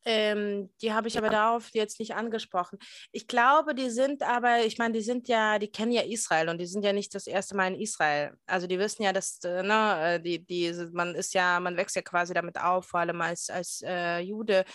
Ähm, 0.04 0.70
die 0.82 0.92
habe 0.92 1.08
ich 1.08 1.16
aber 1.16 1.30
darauf 1.30 1.70
jetzt 1.72 1.98
nicht 1.98 2.14
angesprochen. 2.14 2.78
Ich 3.10 3.26
glaube, 3.26 3.74
die 3.74 3.88
sind 3.88 4.22
aber, 4.22 4.66
ich 4.66 4.76
meine, 4.76 4.92
die 4.92 5.00
sind 5.00 5.28
ja, 5.28 5.58
die 5.58 5.72
kennen 5.72 5.92
ja 5.92 6.02
Israel 6.02 6.50
und 6.50 6.58
die 6.58 6.66
sind 6.66 6.84
ja 6.84 6.92
nicht 6.92 7.14
das 7.14 7.26
erste 7.26 7.56
Mal 7.56 7.72
in 7.72 7.80
Israel. 7.80 8.36
Also 8.46 8.66
die 8.66 8.78
wissen 8.78 9.02
ja, 9.02 9.14
dass, 9.14 9.42
äh, 9.44 9.62
ne, 9.62 10.16
äh, 10.16 10.20
die, 10.20 10.44
die, 10.44 10.74
man 10.92 11.14
ist 11.14 11.32
ja, 11.32 11.58
man 11.58 11.78
wächst 11.78 11.96
ja 11.96 12.02
quasi 12.02 12.34
damit 12.34 12.60
auf, 12.60 12.86
vor 12.86 13.00
allem 13.00 13.20
als, 13.22 13.48
als 13.48 13.82
äh, 13.82 14.18
Jude, 14.18 14.66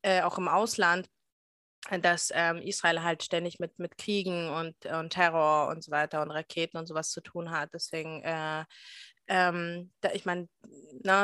äh, 0.00 0.22
auch 0.22 0.38
im 0.38 0.48
Ausland 0.48 1.06
dass 2.00 2.32
ähm, 2.34 2.58
Israel 2.58 3.02
halt 3.02 3.22
ständig 3.22 3.58
mit, 3.58 3.78
mit 3.78 3.96
Kriegen 3.96 4.48
und, 4.50 4.86
und 4.86 5.10
Terror 5.10 5.68
und 5.68 5.84
so 5.84 5.90
weiter 5.90 6.22
und 6.22 6.30
Raketen 6.30 6.78
und 6.78 6.86
sowas 6.86 7.10
zu 7.10 7.20
tun 7.20 7.50
hat. 7.50 7.70
Deswegen, 7.72 8.22
äh, 8.22 8.64
ähm, 9.28 9.90
da, 10.00 10.10
ich 10.12 10.24
meine, 10.24 10.48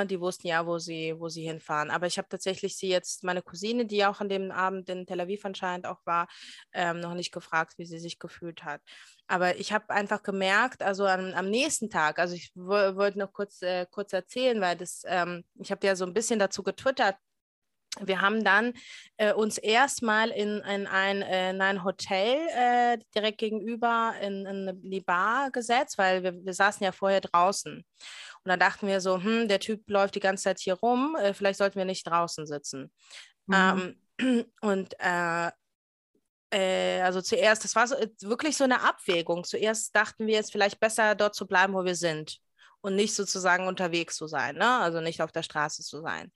die 0.07 0.21
wussten 0.21 0.49
ja, 0.49 0.67
wo 0.67 0.79
sie, 0.79 1.15
wo 1.19 1.29
sie 1.29 1.43
hinfahren. 1.43 1.91
Aber 1.91 2.07
ich 2.07 2.19
habe 2.19 2.29
tatsächlich 2.29 2.77
sie 2.77 2.89
jetzt, 2.89 3.23
meine 3.23 3.43
Cousine, 3.43 3.87
die 3.87 4.05
auch 4.05 4.21
an 4.21 4.29
dem 4.29 4.51
Abend 4.51 4.89
in 4.89 5.07
Tel 5.07 5.21
Aviv 5.21 5.45
anscheinend 5.45 5.87
auch 5.87 6.01
war, 6.05 6.27
ähm, 6.73 7.01
noch 7.01 7.15
nicht 7.15 7.33
gefragt, 7.33 7.75
wie 7.79 7.87
sie 7.87 7.99
sich 7.99 8.19
gefühlt 8.19 8.65
hat. 8.65 8.81
Aber 9.29 9.57
ich 9.57 9.73
habe 9.73 9.91
einfach 9.91 10.23
gemerkt, 10.23 10.83
also 10.83 11.07
am, 11.07 11.33
am 11.35 11.49
nächsten 11.49 11.91
Tag, 11.91 12.19
also 12.19 12.35
ich 12.35 12.51
wollte 12.55 13.19
noch 13.19 13.33
kurz, 13.33 13.63
äh, 13.63 13.87
kurz 13.91 14.13
erzählen, 14.13 14.61
weil 14.61 14.77
das, 14.77 15.03
ähm, 15.07 15.45
ich 15.61 15.71
habe 15.71 15.87
ja 15.87 15.95
so 15.95 16.05
ein 16.05 16.15
bisschen 16.15 16.39
dazu 16.39 16.63
getwittert, 16.63 17.17
wir 18.01 18.21
haben 18.21 18.43
dann 18.43 18.73
äh, 19.19 19.33
uns 19.33 19.59
erstmal 19.59 20.31
in, 20.31 20.59
in, 20.61 20.87
ein, 20.87 21.21
äh, 21.23 21.51
in 21.51 21.61
ein 21.61 21.85
Hotel 21.85 22.39
äh, 22.57 22.99
direkt 23.15 23.39
gegenüber 23.39 24.15
in, 24.21 24.47
in 24.47 24.81
die 24.83 25.01
Bar 25.01 25.51
gesetzt, 25.51 25.99
weil 25.99 26.23
wir, 26.23 26.45
wir 26.45 26.55
saßen 26.55 26.83
ja 26.85 26.93
vorher 26.93 27.21
draußen. 27.21 27.77
Und 28.45 28.49
dann 28.49 28.59
dachten 28.59 28.87
wir 28.87 29.01
so, 29.01 29.23
hm, 29.23 29.47
der 29.47 29.61
Typ 29.61 29.89
läuft 29.91 30.15
die 30.15 30.21
ganze 30.21 30.45
Zeit 30.45 30.59
hier 30.59 30.75
rum, 30.75 31.17
äh, 31.21 31.35
vielleicht 31.35 31.59
sollten 31.59 31.77
wir 31.77 31.85
nicht 31.85 32.07
draußen 32.07 32.47
sitzen. 32.47 32.91
Mhm. 33.47 33.97
Ähm, 34.19 34.47
und 34.63 34.95
äh, 34.99 35.51
äh, 36.51 37.01
also 37.03 37.21
zuerst, 37.21 37.65
das 37.65 37.75
war 37.77 37.87
so, 37.87 37.97
wirklich 38.23 38.57
so 38.57 38.65
eine 38.65 38.83
Abwägung. 38.83 39.45
Zuerst 39.45 39.95
dachten 39.95 40.27
wir, 40.27 40.39
es 40.41 40.51
vielleicht 40.51 40.81
besser 40.81 41.15
dort 41.15 41.35
zu 41.35 41.47
bleiben, 41.47 41.75
wo 41.75 41.85
wir 41.85 41.95
sind 41.95 42.39
und 42.83 42.97
nicht 42.97 43.15
sozusagen 43.15 43.67
unterwegs 43.67 44.17
zu 44.17 44.27
sein, 44.27 44.57
ne? 44.57 44.69
also 44.81 45.01
nicht 45.01 45.23
auf 45.23 45.33
der 45.33 45.43
Straße 45.43 45.83
zu 45.83 46.03
sein. 46.03 46.31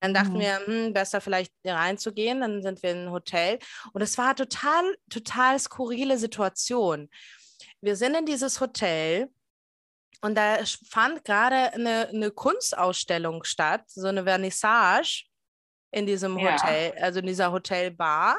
Dann 0.00 0.14
dachten 0.14 0.34
mhm. 0.34 0.40
wir, 0.40 0.66
hm, 0.66 0.92
besser 0.92 1.20
vielleicht 1.20 1.52
reinzugehen. 1.64 2.40
Dann 2.40 2.62
sind 2.62 2.82
wir 2.82 2.90
in 2.90 3.06
ein 3.06 3.10
Hotel. 3.10 3.58
Und 3.92 4.02
es 4.02 4.18
war 4.18 4.36
total, 4.36 4.96
total 5.10 5.58
skurrile 5.58 6.18
Situation. 6.18 7.08
Wir 7.80 7.96
sind 7.96 8.14
in 8.14 8.26
dieses 8.26 8.60
Hotel 8.60 9.28
und 10.22 10.34
da 10.34 10.58
fand 10.88 11.24
gerade 11.24 11.72
eine, 11.74 12.08
eine 12.08 12.30
Kunstausstellung 12.30 13.44
statt, 13.44 13.84
so 13.86 14.08
eine 14.08 14.24
Vernissage 14.24 15.24
in 15.90 16.06
diesem 16.06 16.36
Hotel, 16.36 16.92
ja. 16.96 17.02
also 17.02 17.20
in 17.20 17.26
dieser 17.26 17.52
Hotelbar. 17.52 18.36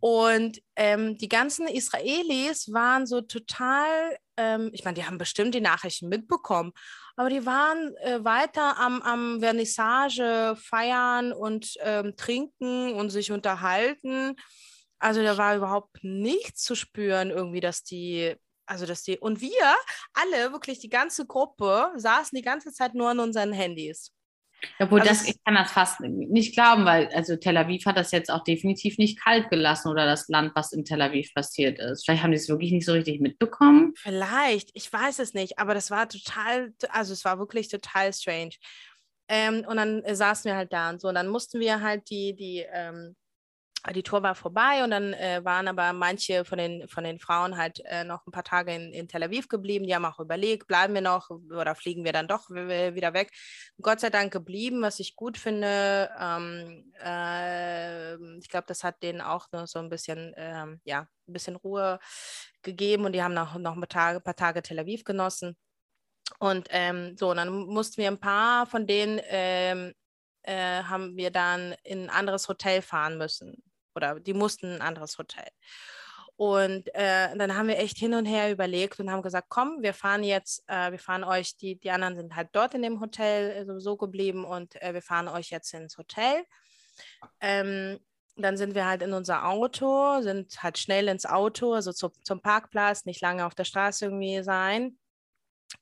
Und 0.00 0.60
ähm, 0.76 1.16
die 1.16 1.28
ganzen 1.28 1.66
Israelis 1.66 2.72
waren 2.72 3.06
so 3.06 3.20
total, 3.20 4.18
ähm, 4.36 4.70
ich 4.72 4.84
meine, 4.84 4.94
die 4.94 5.04
haben 5.04 5.18
bestimmt 5.18 5.54
die 5.54 5.60
Nachrichten 5.60 6.08
mitbekommen, 6.08 6.72
aber 7.18 7.30
die 7.30 7.44
waren 7.44 7.96
äh, 7.96 8.24
weiter 8.24 8.78
am, 8.78 9.02
am 9.02 9.40
Vernissage 9.40 10.56
feiern 10.56 11.32
und 11.32 11.74
ähm, 11.80 12.14
trinken 12.16 12.94
und 12.94 13.10
sich 13.10 13.32
unterhalten. 13.32 14.36
Also 15.00 15.20
da 15.24 15.36
war 15.36 15.56
überhaupt 15.56 15.98
nichts 16.02 16.62
zu 16.62 16.76
spüren, 16.76 17.30
irgendwie, 17.30 17.58
dass 17.58 17.82
die, 17.82 18.36
also 18.66 18.86
dass 18.86 19.02
die, 19.02 19.18
und 19.18 19.40
wir 19.40 19.76
alle, 20.14 20.52
wirklich 20.52 20.78
die 20.78 20.90
ganze 20.90 21.26
Gruppe, 21.26 21.90
saßen 21.96 22.36
die 22.36 22.42
ganze 22.42 22.72
Zeit 22.72 22.94
nur 22.94 23.08
an 23.08 23.18
unseren 23.18 23.52
Handys. 23.52 24.12
Obwohl, 24.78 25.00
also 25.00 25.10
das, 25.10 25.28
ich 25.28 25.42
kann 25.44 25.54
das 25.54 25.70
fast 25.70 26.00
nicht 26.00 26.54
glauben, 26.54 26.84
weil 26.84 27.08
also 27.08 27.36
Tel 27.36 27.56
Aviv 27.56 27.86
hat 27.86 27.96
das 27.96 28.10
jetzt 28.10 28.30
auch 28.30 28.42
definitiv 28.44 28.98
nicht 28.98 29.20
kalt 29.20 29.50
gelassen 29.50 29.88
oder 29.88 30.06
das 30.06 30.28
Land, 30.28 30.52
was 30.54 30.72
in 30.72 30.84
Tel 30.84 31.00
Aviv 31.00 31.32
passiert 31.34 31.78
ist. 31.78 32.04
Vielleicht 32.04 32.22
haben 32.22 32.32
die 32.32 32.38
es 32.38 32.48
wirklich 32.48 32.72
nicht 32.72 32.84
so 32.84 32.92
richtig 32.92 33.20
mitbekommen. 33.20 33.92
Vielleicht, 33.96 34.70
ich 34.74 34.92
weiß 34.92 35.20
es 35.20 35.34
nicht, 35.34 35.58
aber 35.58 35.74
das 35.74 35.90
war 35.90 36.08
total, 36.08 36.72
also 36.90 37.12
es 37.12 37.24
war 37.24 37.38
wirklich 37.38 37.68
total 37.68 38.12
strange. 38.12 38.54
Ähm, 39.28 39.64
und 39.68 39.76
dann 39.76 40.02
äh, 40.04 40.14
saßen 40.14 40.48
wir 40.48 40.56
halt 40.56 40.72
da 40.72 40.90
und 40.90 41.00
so. 41.00 41.08
Und 41.08 41.14
dann 41.14 41.28
mussten 41.28 41.60
wir 41.60 41.80
halt 41.80 42.08
die, 42.10 42.34
die, 42.34 42.64
ähm, 42.72 43.14
die 43.92 44.02
Tour 44.02 44.22
war 44.22 44.34
vorbei 44.34 44.84
und 44.84 44.90
dann 44.90 45.12
äh, 45.14 45.44
waren 45.44 45.68
aber 45.68 45.92
manche 45.92 46.44
von 46.44 46.58
den, 46.58 46.88
von 46.88 47.04
den 47.04 47.18
Frauen 47.18 47.56
halt 47.56 47.80
äh, 47.84 48.04
noch 48.04 48.26
ein 48.26 48.32
paar 48.32 48.44
Tage 48.44 48.74
in, 48.74 48.92
in 48.92 49.08
Tel 49.08 49.22
Aviv 49.22 49.48
geblieben. 49.48 49.86
Die 49.86 49.94
haben 49.94 50.04
auch 50.04 50.18
überlegt, 50.18 50.66
bleiben 50.66 50.94
wir 50.94 51.00
noch 51.00 51.30
oder 51.30 51.74
fliegen 51.74 52.04
wir 52.04 52.12
dann 52.12 52.28
doch 52.28 52.50
wieder 52.50 53.14
weg. 53.14 53.32
Gott 53.80 54.00
sei 54.00 54.10
Dank 54.10 54.32
geblieben, 54.32 54.82
was 54.82 55.00
ich 55.00 55.16
gut 55.16 55.38
finde. 55.38 56.10
Ähm, 56.20 56.92
äh, 57.02 58.14
ich 58.38 58.48
glaube, 58.48 58.66
das 58.66 58.84
hat 58.84 59.02
denen 59.02 59.20
auch 59.20 59.46
noch 59.52 59.66
so 59.66 59.78
ein 59.78 59.88
bisschen, 59.88 60.34
ähm, 60.36 60.80
ja, 60.84 61.08
ein 61.26 61.32
bisschen 61.32 61.56
Ruhe 61.56 61.98
gegeben 62.62 63.04
und 63.04 63.12
die 63.12 63.22
haben 63.22 63.34
noch, 63.34 63.56
noch 63.56 63.74
ein 63.74 63.80
paar 63.80 63.88
Tage, 63.88 64.20
paar 64.20 64.36
Tage 64.36 64.62
Tel 64.62 64.80
Aviv 64.80 65.04
genossen. 65.04 65.56
Und 66.40 66.68
ähm, 66.70 67.16
so, 67.16 67.30
und 67.30 67.36
dann 67.38 67.48
mussten 67.50 68.02
wir 68.02 68.08
ein 68.08 68.20
paar 68.20 68.66
von 68.66 68.86
denen 68.86 69.20
ähm, 69.28 69.94
äh, 70.42 70.82
haben 70.82 71.16
wir 71.16 71.30
dann 71.30 71.74
in 71.84 72.04
ein 72.04 72.10
anderes 72.10 72.48
Hotel 72.48 72.82
fahren 72.82 73.18
müssen 73.18 73.62
oder 73.98 74.20
die 74.20 74.32
mussten 74.32 74.76
ein 74.76 74.80
anderes 74.80 75.18
Hotel. 75.18 75.48
Und 76.36 76.94
äh, 76.94 77.36
dann 77.36 77.56
haben 77.56 77.66
wir 77.66 77.78
echt 77.78 77.98
hin 77.98 78.14
und 78.14 78.24
her 78.24 78.52
überlegt 78.52 79.00
und 79.00 79.10
haben 79.10 79.22
gesagt, 79.22 79.48
komm, 79.48 79.82
wir 79.82 79.92
fahren 79.92 80.22
jetzt, 80.22 80.62
äh, 80.68 80.92
wir 80.92 81.00
fahren 81.00 81.24
euch, 81.24 81.56
die, 81.56 81.74
die 81.74 81.90
anderen 81.90 82.14
sind 82.14 82.36
halt 82.36 82.50
dort 82.52 82.74
in 82.74 82.82
dem 82.82 83.00
Hotel 83.00 83.50
äh, 83.50 83.64
sowieso 83.66 83.96
geblieben 83.96 84.44
und 84.44 84.80
äh, 84.80 84.94
wir 84.94 85.02
fahren 85.02 85.26
euch 85.26 85.50
jetzt 85.50 85.74
ins 85.74 85.98
Hotel. 85.98 86.44
Ähm, 87.40 87.98
dann 88.36 88.56
sind 88.56 88.76
wir 88.76 88.86
halt 88.86 89.02
in 89.02 89.14
unser 89.14 89.48
Auto, 89.48 90.20
sind 90.22 90.62
halt 90.62 90.78
schnell 90.78 91.08
ins 91.08 91.26
Auto, 91.26 91.72
also 91.72 91.92
zu, 91.92 92.10
zum 92.22 92.40
Parkplatz, 92.40 93.04
nicht 93.04 93.20
lange 93.20 93.44
auf 93.44 93.56
der 93.56 93.64
Straße 93.64 94.04
irgendwie 94.04 94.40
sein. 94.44 94.96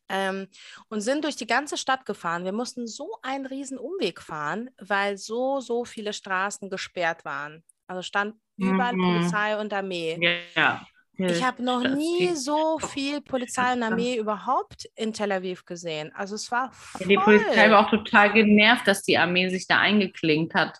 Ähm, 0.09 0.49
und 0.89 1.03
sind 1.03 1.25
durch 1.25 1.37
die 1.37 1.47
ganze 1.47 1.77
Stadt 1.77 2.07
gefahren. 2.07 2.45
Wir 2.45 2.53
mussten 2.53 2.87
so 2.87 3.19
einen 3.21 3.45
riesen 3.45 3.77
Umweg 3.79 4.23
fahren, 4.23 4.71
weil 4.79 5.19
so, 5.19 5.61
so 5.61 5.85
viele 5.85 6.15
Straßen 6.15 6.71
gesperrt 6.71 7.27
waren. 7.27 7.63
Also 7.87 8.03
stand 8.03 8.35
überall 8.57 8.94
mhm. 8.94 9.18
Polizei 9.18 9.59
und 9.59 9.72
Armee. 9.72 10.18
Ja. 10.55 10.87
Ich 11.18 11.42
habe 11.42 11.62
noch 11.62 11.83
nie 11.83 12.35
so 12.35 12.79
viel 12.79 13.22
Polizei 13.22 13.72
und 13.72 13.83
Armee 13.83 14.16
überhaupt 14.16 14.87
in 14.94 15.14
Tel 15.14 15.33
Aviv 15.33 15.64
gesehen. 15.64 16.12
Also 16.14 16.35
es 16.35 16.51
war 16.51 16.70
voll. 16.72 17.01
Ja, 17.01 17.09
die 17.09 17.16
Polizei 17.16 17.70
war 17.70 17.87
auch 17.87 17.90
total 17.90 18.33
genervt, 18.35 18.87
dass 18.87 19.03
die 19.03 19.16
Armee 19.16 19.49
sich 19.49 19.66
da 19.66 19.79
eingeklinkt 19.79 20.55
hat. 20.55 20.79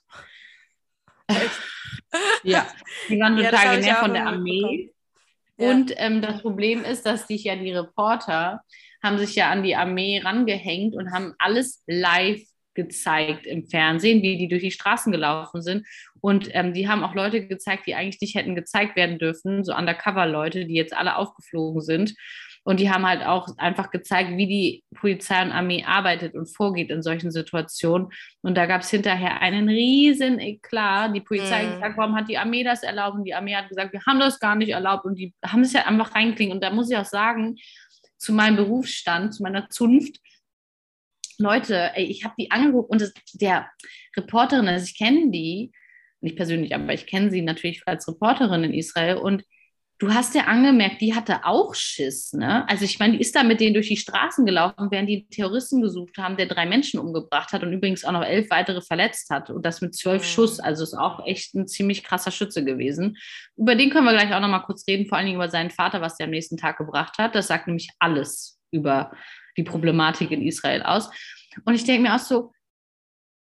ja, 2.43 2.67
die 3.09 3.19
waren 3.19 3.37
total 3.37 3.65
ja, 3.65 3.77
genervt 3.77 4.01
von 4.01 4.13
der 4.13 4.27
Armee. 4.27 4.93
Ja. 5.57 5.71
Und 5.71 5.95
ähm, 5.97 6.21
das 6.21 6.43
Problem 6.43 6.85
ist, 6.85 7.07
dass 7.07 7.27
sich 7.27 7.45
ja 7.45 7.57
die 7.57 7.73
Reporter 7.73 8.61
haben 9.03 9.19
sich 9.19 9.37
ja 9.37 9.51
an 9.51 9.63
die 9.63 9.77
Armee 9.77 10.21
rangehängt 10.23 10.95
und 10.97 11.13
haben 11.13 11.35
alles 11.39 11.83
live 11.87 12.43
gezeigt 12.77 13.47
im 13.47 13.67
Fernsehen, 13.67 14.23
wie 14.23 14.39
die 14.39 14.49
durch 14.49 14.63
die 14.63 14.71
Straßen 14.71 15.11
gelaufen 15.11 15.63
sind. 15.63 15.85
Und 16.21 16.49
ähm, 16.53 16.73
die 16.73 16.89
haben 16.89 17.03
auch 17.03 17.15
Leute 17.15 17.47
gezeigt, 17.47 17.87
die 17.87 17.97
eigentlich 17.97 18.21
nicht 18.21 18.37
hätten 18.37 18.55
gezeigt 18.55 18.95
werden 18.95 19.19
dürfen, 19.19 19.65
so 19.65 19.75
Undercover-Leute, 19.75 20.67
die 20.67 20.75
jetzt 20.75 20.97
alle 20.97 21.17
aufgeflogen 21.17 21.81
sind. 21.81 22.15
Und 22.67 22.81
die 22.81 22.91
haben 22.91 23.07
halt 23.07 23.25
auch 23.25 23.47
einfach 23.59 23.93
gezeigt, 23.93 24.37
wie 24.37 24.49
die 24.49 24.85
Polizei 24.97 25.41
und 25.41 25.53
Armee 25.53 25.85
arbeitet 25.85 26.35
und 26.35 26.47
vorgeht 26.47 26.91
in 26.91 27.01
solchen 27.01 27.31
Situationen. 27.31 28.09
Und 28.43 28.57
da 28.57 28.67
gab 28.67 28.81
es 28.81 28.91
hinterher 28.91 29.41
einen 29.41 29.69
riesen 29.69 30.41
Eklat. 30.41 31.15
Die 31.15 31.21
Polizei 31.21 31.61
hat 31.61 31.69
mhm. 31.69 31.75
gesagt, 31.75 31.97
warum 31.97 32.17
hat 32.17 32.29
die 32.29 32.39
Armee 32.39 32.65
das 32.65 32.83
erlaubt? 32.83 33.19
Und 33.19 33.25
die 33.25 33.35
Armee 33.35 33.55
hat 33.55 33.69
gesagt, 33.69 33.93
wir 33.93 34.03
haben 34.05 34.19
das 34.19 34.41
gar 34.41 34.57
nicht 34.57 34.71
erlaubt. 34.71 35.05
Und 35.05 35.17
die 35.17 35.33
haben 35.45 35.61
es 35.61 35.73
ja 35.73 35.87
einfach 35.87 36.17
reinklingen. 36.17 36.57
Und 36.57 36.65
da 36.65 36.71
muss 36.71 36.91
ich 36.91 36.97
auch 36.97 37.05
sagen, 37.05 37.57
zu 38.19 38.33
meinem 38.33 38.57
Berufsstand, 38.57 39.35
zu 39.35 39.45
meiner 39.45 39.69
Zunft, 39.71 40.19
Leute, 41.39 41.91
ey, 41.95 42.05
ich 42.05 42.25
habe 42.25 42.35
die 42.39 42.51
angeguckt 42.51 42.91
und 42.91 43.01
das, 43.01 43.13
der 43.35 43.71
Reporterin, 44.17 44.69
also 44.69 44.85
ich 44.85 44.97
kenne 44.97 45.31
die, 45.31 45.73
nicht 46.21 46.37
persönlich, 46.37 46.75
aber 46.75 46.93
ich 46.93 47.07
kenne 47.07 47.31
sie 47.31 47.43
natürlich 47.43 47.83
als 47.87 48.09
Reporterin 48.09 48.65
in 48.65 48.75
Israel 48.75 49.17
und 49.17 49.45
du 49.99 50.13
hast 50.13 50.35
ja 50.35 50.45
angemerkt, 50.45 51.01
die 51.01 51.15
hatte 51.15 51.45
auch 51.45 51.75
Schiss, 51.75 52.33
ne? 52.33 52.69
Also 52.69 52.85
ich 52.85 52.99
meine, 52.99 53.15
die 53.15 53.21
ist 53.21 53.35
da 53.35 53.43
mit 53.43 53.61
denen 53.61 53.75
durch 53.75 53.89
die 53.89 53.97
Straßen 53.97 54.45
gelaufen, 54.45 54.89
während 54.91 55.09
die 55.09 55.27
Terroristen 55.29 55.81
gesucht 55.81 56.19
haben, 56.19 56.37
der 56.37 56.47
drei 56.47 56.67
Menschen 56.67 57.01
umgebracht 57.01 57.53
hat 57.53 57.63
und 57.63 57.73
übrigens 57.73 58.05
auch 58.05 58.13
noch 58.13 58.25
elf 58.25 58.51
weitere 58.51 58.83
verletzt 58.83 59.31
hat 59.31 59.51
und 59.51 59.65
das 59.65 59.81
mit 59.81 59.95
zwölf 59.95 60.23
mhm. 60.23 60.27
Schuss. 60.27 60.61
Also 60.61 60.83
ist 60.83 60.95
auch 60.95 61.27
echt 61.27 61.55
ein 61.55 61.67
ziemlich 61.67 62.05
krasser 62.05 62.31
Schütze 62.31 62.65
gewesen. 62.65 63.17
Über 63.57 63.75
den 63.75 63.91
können 63.91 64.05
wir 64.05 64.13
gleich 64.13 64.35
auch 64.35 64.41
noch 64.41 64.49
mal 64.49 64.61
kurz 64.61 64.87
reden, 64.87 65.07
vor 65.07 65.17
allen 65.17 65.27
Dingen 65.27 65.37
über 65.37 65.49
seinen 65.49 65.71
Vater, 65.71 66.01
was 66.01 66.17
der 66.17 66.25
am 66.25 66.31
nächsten 66.31 66.57
Tag 66.57 66.77
gebracht 66.77 67.17
hat. 67.19 67.35
Das 67.35 67.47
sagt 67.47 67.67
nämlich 67.67 67.91
alles 67.99 68.61
über 68.71 69.13
die 69.57 69.65
Problematik 69.65 70.31
in 70.31 70.43
Israel 70.43 70.83
aus. 70.83 71.11
Und 71.65 71.75
ich 71.75 71.85
denke 71.85 72.03
mir 72.03 72.15
auch 72.15 72.21
so, 72.21 72.53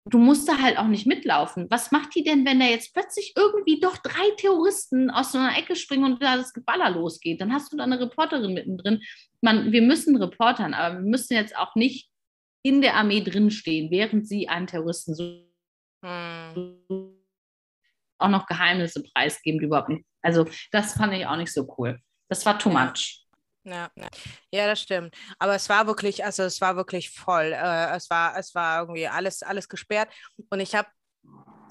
du 0.08 0.18
musst 0.20 0.48
da 0.48 0.60
halt 0.60 0.78
auch 0.78 0.88
nicht 0.88 1.08
mitlaufen. 1.08 1.68
Was 1.70 1.92
macht 1.92 2.16
die 2.16 2.24
denn, 2.24 2.46
wenn 2.46 2.60
da 2.60 2.66
jetzt 2.66 2.94
plötzlich 2.94 3.34
irgendwie 3.36 3.80
doch 3.80 3.98
drei 3.98 4.30
Terroristen 4.38 5.10
aus 5.10 5.32
so 5.32 5.40
einer 5.40 5.58
Ecke 5.58 5.76
springen 5.76 6.06
und 6.06 6.22
da 6.22 6.38
das 6.38 6.54
Geballer 6.54 6.92
losgeht? 6.92 7.42
Dann 7.42 7.52
hast 7.52 7.74
du 7.74 7.78
da 7.78 7.84
eine 7.84 8.00
Reporterin 8.00 8.54
mittendrin. 8.54 9.02
Man, 9.42 9.72
wir 9.72 9.82
müssen 9.82 10.16
Reportern, 10.16 10.74
aber 10.74 10.96
wir 10.96 11.10
müssen 11.10 11.34
jetzt 11.34 11.56
auch 11.58 11.76
nicht 11.76 12.10
in 12.64 12.82
der 12.82 12.96
Armee 12.96 13.22
drinstehen, 13.22 13.92
während 13.92 14.28
sie 14.28 14.48
einen 14.48 14.68
Terroristen 14.68 15.16
so 15.16 15.46
hm. 16.04 17.18
auch 18.20 18.30
noch 18.30 18.46
Geheimnisse 18.46 19.04
preisgeben, 19.04 19.60
die 19.60 19.66
überhaupt 19.66 19.90
nicht. 19.90 20.06
Also 20.22 20.48
das 20.72 20.94
fand 20.94 21.14
ich 21.14 21.26
auch 21.26 21.38
nicht 21.38 21.54
so 21.54 21.68
cool. 21.78 22.00
Das 22.30 22.46
war 22.46 22.58
too 22.58 22.70
much. 22.70 23.25
Ja, 23.66 23.90
ja, 24.52 24.68
das 24.68 24.80
stimmt. 24.80 25.16
Aber 25.40 25.56
es 25.56 25.68
war 25.70 25.88
wirklich, 25.88 26.24
also 26.24 26.44
es 26.44 26.62
war 26.62 26.76
wirklich 26.76 27.10
voll. 27.10 27.52
Äh, 27.52 27.96
es 27.96 28.10
war, 28.12 28.38
es 28.38 28.54
war 28.54 28.82
irgendwie 28.82 29.08
alles, 29.08 29.42
alles 29.42 29.68
gesperrt. 29.68 30.10
Und 30.50 30.60
ich 30.60 30.76
habe 30.76 30.88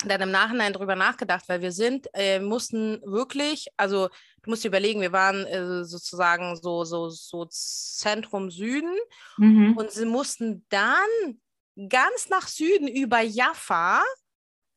dann 0.04 0.20
im 0.20 0.30
Nachhinein 0.30 0.72
darüber 0.72 0.96
nachgedacht, 0.96 1.44
weil 1.48 1.62
wir 1.62 1.72
sind, 1.72 2.08
äh, 2.14 2.40
mussten 2.40 3.00
wirklich, 3.04 3.68
also 3.76 4.08
du 4.42 4.50
musst 4.50 4.64
dir 4.64 4.68
überlegen, 4.68 5.00
wir 5.00 5.12
waren 5.12 5.46
äh, 5.46 5.84
sozusagen 5.84 6.56
so, 6.56 6.84
so, 6.84 7.08
so 7.08 7.46
Zentrum 7.48 8.50
Süden 8.50 8.94
mhm. 9.38 9.76
und 9.76 9.90
sie 9.92 10.04
mussten 10.04 10.66
dann 10.68 11.40
ganz 11.88 12.28
nach 12.28 12.48
Süden 12.48 12.88
über 12.88 13.20
Jaffa 13.20 14.02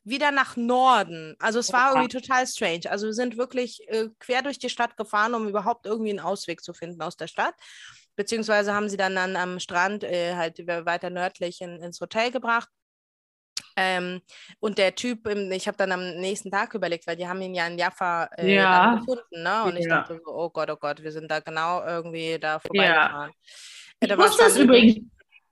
wieder 0.08 0.30
nach 0.30 0.56
Norden. 0.56 1.36
Also 1.38 1.58
es 1.58 1.72
war 1.72 1.90
irgendwie 1.90 2.08
total 2.20 2.46
strange. 2.46 2.90
Also 2.90 3.06
wir 3.06 3.14
sind 3.14 3.36
wirklich 3.36 3.80
äh, 3.88 4.08
quer 4.18 4.42
durch 4.42 4.58
die 4.58 4.70
Stadt 4.70 4.96
gefahren, 4.96 5.34
um 5.34 5.48
überhaupt 5.48 5.86
irgendwie 5.86 6.10
einen 6.10 6.20
Ausweg 6.20 6.62
zu 6.62 6.72
finden 6.72 7.02
aus 7.02 7.16
der 7.16 7.26
Stadt. 7.26 7.54
Beziehungsweise 8.16 8.74
haben 8.74 8.88
sie 8.88 8.96
dann, 8.96 9.14
dann 9.14 9.36
am 9.36 9.60
Strand 9.60 10.04
äh, 10.04 10.34
halt 10.34 10.58
weiter 10.66 11.10
nördlich 11.10 11.60
in, 11.60 11.80
ins 11.80 12.00
Hotel 12.00 12.30
gebracht. 12.30 12.68
Ähm, 13.76 14.20
und 14.58 14.78
der 14.78 14.94
Typ, 14.94 15.28
ich 15.28 15.68
habe 15.68 15.76
dann 15.76 15.92
am 15.92 16.16
nächsten 16.16 16.50
Tag 16.50 16.74
überlegt, 16.74 17.06
weil 17.06 17.16
die 17.16 17.28
haben 17.28 17.40
ihn 17.40 17.54
ja 17.54 17.66
in 17.66 17.78
Jaffa 17.78 18.24
äh, 18.36 18.56
ja. 18.56 18.96
gefunden, 18.96 19.42
ne? 19.42 19.64
Und 19.64 19.74
ja. 19.74 19.78
ich 19.78 19.88
dachte 19.88 20.20
so, 20.24 20.32
oh 20.32 20.50
Gott, 20.50 20.68
oh 20.70 20.76
Gott, 20.76 21.02
wir 21.02 21.12
sind 21.12 21.30
da 21.30 21.38
genau 21.38 21.84
irgendwie 21.84 22.38
da 22.40 22.58
vorbeigefahren. 22.58 23.30
Ja. 23.30 24.10
Ich 24.10 24.18
wusste 24.18 24.44
das 24.44 24.56
übrigens. 24.56 25.06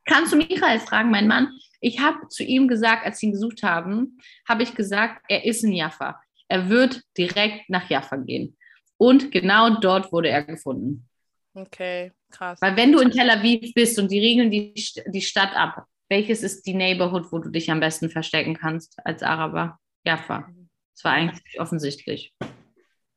Kannst 0.04 0.32
du 0.32 0.36
Michael 0.36 0.80
fragen, 0.80 1.10
mein 1.10 1.26
Mann? 1.26 1.52
Ich 1.86 2.00
habe 2.00 2.26
zu 2.26 2.42
ihm 2.42 2.66
gesagt, 2.66 3.06
als 3.06 3.20
sie 3.20 3.26
ihn 3.26 3.32
gesucht 3.32 3.62
haben, 3.62 4.18
habe 4.48 4.64
ich 4.64 4.74
gesagt, 4.74 5.22
er 5.28 5.44
ist 5.44 5.62
in 5.62 5.72
Jaffa. 5.72 6.20
Er 6.48 6.68
wird 6.68 7.00
direkt 7.16 7.70
nach 7.70 7.88
Jaffa 7.88 8.16
gehen. 8.16 8.56
Und 8.96 9.30
genau 9.30 9.78
dort 9.78 10.10
wurde 10.10 10.28
er 10.28 10.42
gefunden. 10.42 11.08
Okay, 11.54 12.10
krass. 12.32 12.60
Weil 12.60 12.76
wenn 12.76 12.90
du 12.90 12.98
in 12.98 13.12
Tel 13.12 13.30
Aviv 13.30 13.72
bist 13.72 14.00
und 14.00 14.10
die 14.10 14.18
regeln 14.18 14.50
die, 14.50 14.74
die 15.06 15.20
Stadt 15.20 15.54
ab, 15.54 15.84
welches 16.08 16.42
ist 16.42 16.66
die 16.66 16.74
Neighborhood, 16.74 17.30
wo 17.30 17.38
du 17.38 17.50
dich 17.50 17.70
am 17.70 17.78
besten 17.78 18.10
verstecken 18.10 18.56
kannst 18.56 18.96
als 19.04 19.22
Araber? 19.22 19.78
Jaffa. 20.04 20.50
Das 20.92 21.04
war 21.04 21.12
eigentlich 21.12 21.60
offensichtlich. 21.60 22.34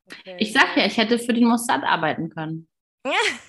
Okay. 0.06 0.36
Ich 0.38 0.54
sag 0.54 0.78
ja, 0.78 0.86
ich 0.86 0.98
hätte 0.98 1.18
für 1.18 1.34
den 1.34 1.48
Mossad 1.48 1.84
arbeiten 1.84 2.30
können. 2.30 2.68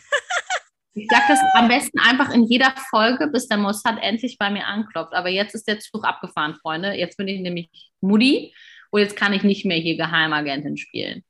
Ich 0.95 1.07
sage 1.09 1.25
das 1.29 1.39
am 1.55 1.69
besten 1.69 1.99
einfach 2.01 2.35
in 2.35 2.45
jeder 2.45 2.75
Folge, 2.91 3.29
bis 3.29 3.47
der 3.47 3.59
Mossad 3.59 3.99
endlich 4.03 4.39
bei 4.39 4.51
mir 4.51 4.67
anklopft. 4.67 5.15
Aber 5.15 5.29
jetzt 5.29 5.55
ist 5.55 5.69
der 5.69 5.79
Zug 5.79 6.05
abgefahren, 6.05 6.57
Freunde. 6.57 6.93
Jetzt 6.93 7.17
bin 7.17 7.29
ich 7.29 7.41
nämlich 7.41 7.71
Mutti 8.01 8.55
und 8.91 9.01
jetzt 9.01 9.17
kann 9.17 9.33
ich 9.33 9.45
nicht 9.45 9.65
mehr 9.65 9.79
hier 9.79 9.97
Geheimagentin 9.97 10.77
spielen. 10.77 11.25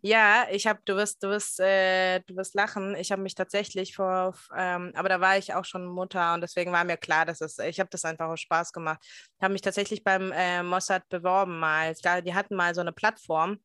Ja, 0.00 0.46
ich 0.50 0.66
habe, 0.66 0.80
du 0.86 0.96
wirst, 0.96 1.22
du 1.22 1.28
wirst, 1.28 1.60
äh, 1.60 2.20
du 2.20 2.36
wirst 2.36 2.54
lachen. 2.54 2.94
Ich 2.96 3.12
habe 3.12 3.20
mich 3.20 3.34
tatsächlich 3.34 3.94
vor, 3.94 4.34
ähm, 4.56 4.92
aber 4.94 5.08
da 5.10 5.20
war 5.20 5.36
ich 5.36 5.52
auch 5.52 5.66
schon 5.66 5.84
Mutter 5.84 6.32
und 6.32 6.40
deswegen 6.40 6.72
war 6.72 6.84
mir 6.84 6.96
klar, 6.96 7.26
dass 7.26 7.42
es, 7.42 7.58
ich 7.58 7.78
habe 7.78 7.90
das 7.90 8.04
einfach 8.06 8.28
aus 8.28 8.40
Spaß 8.40 8.72
gemacht. 8.72 9.00
Ich 9.02 9.42
habe 9.42 9.52
mich 9.52 9.60
tatsächlich 9.60 10.02
beim 10.02 10.32
äh, 10.32 10.62
Mossad 10.62 11.06
beworben 11.10 11.58
mal. 11.58 11.94
Die 12.24 12.34
hatten 12.34 12.56
mal 12.56 12.74
so 12.74 12.80
eine 12.80 12.92
Plattform. 12.92 13.58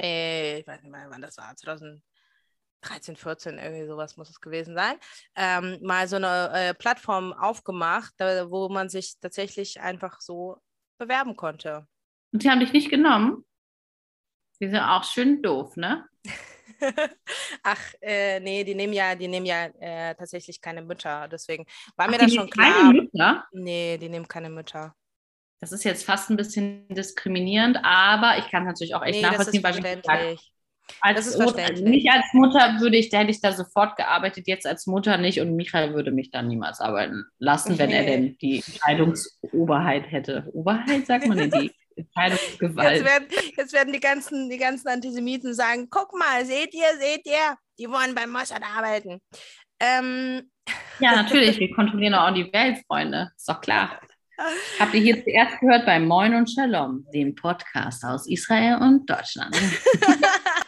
Äh, 0.00 0.60
ich 0.60 0.66
weiß 0.66 0.82
nicht 0.82 0.92
mehr, 0.92 1.06
wann 1.10 1.20
das 1.20 1.36
war, 1.36 1.54
2000. 1.54 2.02
13, 2.82 3.16
14, 3.16 3.58
irgendwie 3.58 3.86
sowas 3.86 4.16
muss 4.16 4.30
es 4.30 4.40
gewesen 4.40 4.74
sein, 4.74 4.96
ähm, 5.34 5.78
mal 5.82 6.08
so 6.08 6.16
eine 6.16 6.50
äh, 6.52 6.74
Plattform 6.74 7.32
aufgemacht, 7.32 8.14
da, 8.18 8.50
wo 8.50 8.68
man 8.68 8.88
sich 8.88 9.18
tatsächlich 9.20 9.80
einfach 9.80 10.20
so 10.20 10.58
bewerben 10.98 11.36
konnte. 11.36 11.86
Und 12.32 12.42
die 12.42 12.50
haben 12.50 12.60
dich 12.60 12.72
nicht 12.72 12.90
genommen? 12.90 13.44
Die 14.60 14.68
sind 14.68 14.78
auch 14.78 15.04
schön 15.04 15.42
doof, 15.42 15.76
ne? 15.76 16.06
Ach, 17.62 17.80
äh, 18.00 18.40
nee, 18.40 18.64
die 18.64 18.74
nehmen 18.74 18.92
ja, 18.92 19.14
die 19.14 19.28
nehmen 19.28 19.46
ja 19.46 19.66
äh, 19.78 20.14
tatsächlich 20.14 20.60
keine 20.60 20.82
Mütter. 20.82 21.28
Deswegen 21.28 21.64
war 21.96 22.06
Ach, 22.06 22.10
mir 22.10 22.18
das 22.18 22.34
schon 22.34 22.50
klar. 22.50 22.72
Keine 22.72 23.02
Mütter? 23.02 23.46
Nee, 23.52 23.98
die 23.98 24.08
nehmen 24.08 24.28
keine 24.28 24.50
Mütter. 24.50 24.94
Das 25.60 25.72
ist 25.72 25.84
jetzt 25.84 26.04
fast 26.04 26.30
ein 26.30 26.36
bisschen 26.36 26.86
diskriminierend, 26.88 27.78
aber 27.82 28.38
ich 28.38 28.48
kann 28.48 28.64
natürlich 28.64 28.94
auch 28.94 29.02
echt 29.02 29.16
nee, 29.16 29.22
nachvollziehen, 29.22 29.62
das 31.14 31.26
ist 31.26 31.36
verständlich. 31.36 31.68
Als 31.68 31.80
Mutter, 31.80 31.90
nicht 31.90 32.10
als 32.10 32.26
Mutter 32.32 32.80
würde 32.80 32.96
ich, 32.96 33.08
da 33.10 33.18
hätte 33.18 33.30
ich 33.30 33.40
da 33.40 33.52
sofort 33.52 33.96
gearbeitet, 33.96 34.46
jetzt 34.46 34.66
als 34.66 34.86
Mutter 34.86 35.18
nicht 35.18 35.40
und 35.40 35.54
Michael 35.54 35.94
würde 35.94 36.10
mich 36.10 36.30
dann 36.30 36.48
niemals 36.48 36.80
arbeiten 36.80 37.24
lassen, 37.38 37.78
wenn 37.78 37.90
er 37.90 38.04
denn 38.04 38.36
die 38.38 38.62
Entscheidungsoberheit 38.66 40.10
hätte. 40.10 40.48
Oberheit 40.52 41.06
sagt 41.06 41.26
man 41.26 41.38
denn 41.38 41.50
die? 41.50 41.70
Entscheidungsgewalt. 41.98 42.96
Jetzt 42.96 43.04
werden, 43.04 43.28
jetzt 43.56 43.72
werden 43.72 43.92
die, 43.92 44.00
ganzen, 44.00 44.50
die 44.50 44.58
ganzen 44.58 44.88
Antisemiten 44.88 45.52
sagen: 45.52 45.88
guck 45.90 46.16
mal, 46.16 46.44
seht 46.44 46.72
ihr, 46.72 46.96
seht 46.98 47.26
ihr, 47.26 47.56
die 47.78 47.90
wollen 47.90 48.14
beim 48.14 48.30
Mossad 48.30 48.62
arbeiten. 48.62 49.20
Ähm. 49.80 50.50
Ja, 51.00 51.12
natürlich, 51.22 51.58
wir 51.58 51.74
kontrollieren 51.74 52.14
auch 52.14 52.32
die 52.32 52.52
Welt, 52.52 52.78
Freunde. 52.86 53.32
Ist 53.36 53.48
doch 53.48 53.60
klar. 53.60 54.00
Habt 54.78 54.94
ihr 54.94 55.00
hier 55.00 55.24
zuerst 55.24 55.58
gehört 55.58 55.84
bei 55.84 55.98
Moin 55.98 56.32
und 56.34 56.48
Shalom, 56.48 57.04
dem 57.12 57.34
Podcast 57.34 58.04
aus 58.04 58.28
Israel 58.28 58.76
und 58.76 59.10
Deutschland. 59.10 59.56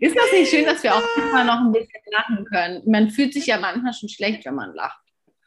Ist 0.00 0.16
das 0.16 0.32
nicht 0.32 0.50
schön, 0.50 0.64
dass 0.64 0.82
wir 0.82 0.94
auch 0.94 1.02
immer 1.16 1.44
noch 1.44 1.60
ein 1.60 1.72
bisschen 1.72 2.02
lachen 2.10 2.44
können? 2.46 2.82
Man 2.86 3.10
fühlt 3.10 3.32
sich 3.32 3.46
ja 3.46 3.58
manchmal 3.58 3.92
schon 3.92 4.08
schlecht, 4.08 4.44
wenn 4.44 4.54
man 4.54 4.74
lacht. 4.74 5.00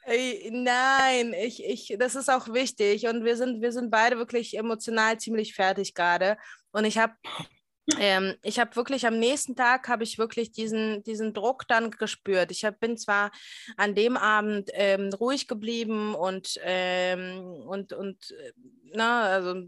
Nein, 0.05 1.33
ich, 1.33 1.63
ich, 1.63 1.95
das 1.97 2.15
ist 2.15 2.29
auch 2.29 2.53
wichtig. 2.53 3.07
Und 3.07 3.23
wir 3.23 3.37
sind, 3.37 3.61
wir 3.61 3.71
sind 3.71 3.89
beide 3.89 4.17
wirklich 4.17 4.57
emotional 4.57 5.17
ziemlich 5.17 5.53
fertig 5.55 5.93
gerade. 5.93 6.37
Und 6.71 6.85
ich 6.85 6.97
habe 6.97 7.13
ähm, 7.99 8.35
ich 8.43 8.59
habe 8.59 8.75
wirklich 8.77 9.05
am 9.05 9.19
nächsten 9.19 9.55
Tag 9.55 9.89
habe 9.89 10.03
ich 10.03 10.17
wirklich 10.17 10.51
diesen, 10.51 11.03
diesen 11.03 11.33
Druck 11.33 11.67
dann 11.67 11.91
gespürt. 11.91 12.51
Ich 12.51 12.63
hab, 12.63 12.79
bin 12.79 12.97
zwar 12.97 13.31
an 13.75 13.93
dem 13.93 14.15
Abend 14.15 14.69
ähm, 14.73 15.09
ruhig 15.13 15.47
geblieben 15.47 16.15
und, 16.15 16.57
ähm, 16.63 17.41
und, 17.67 17.91
und 17.91 18.31
äh, 18.31 18.53
na, 18.93 19.23
also 19.23 19.63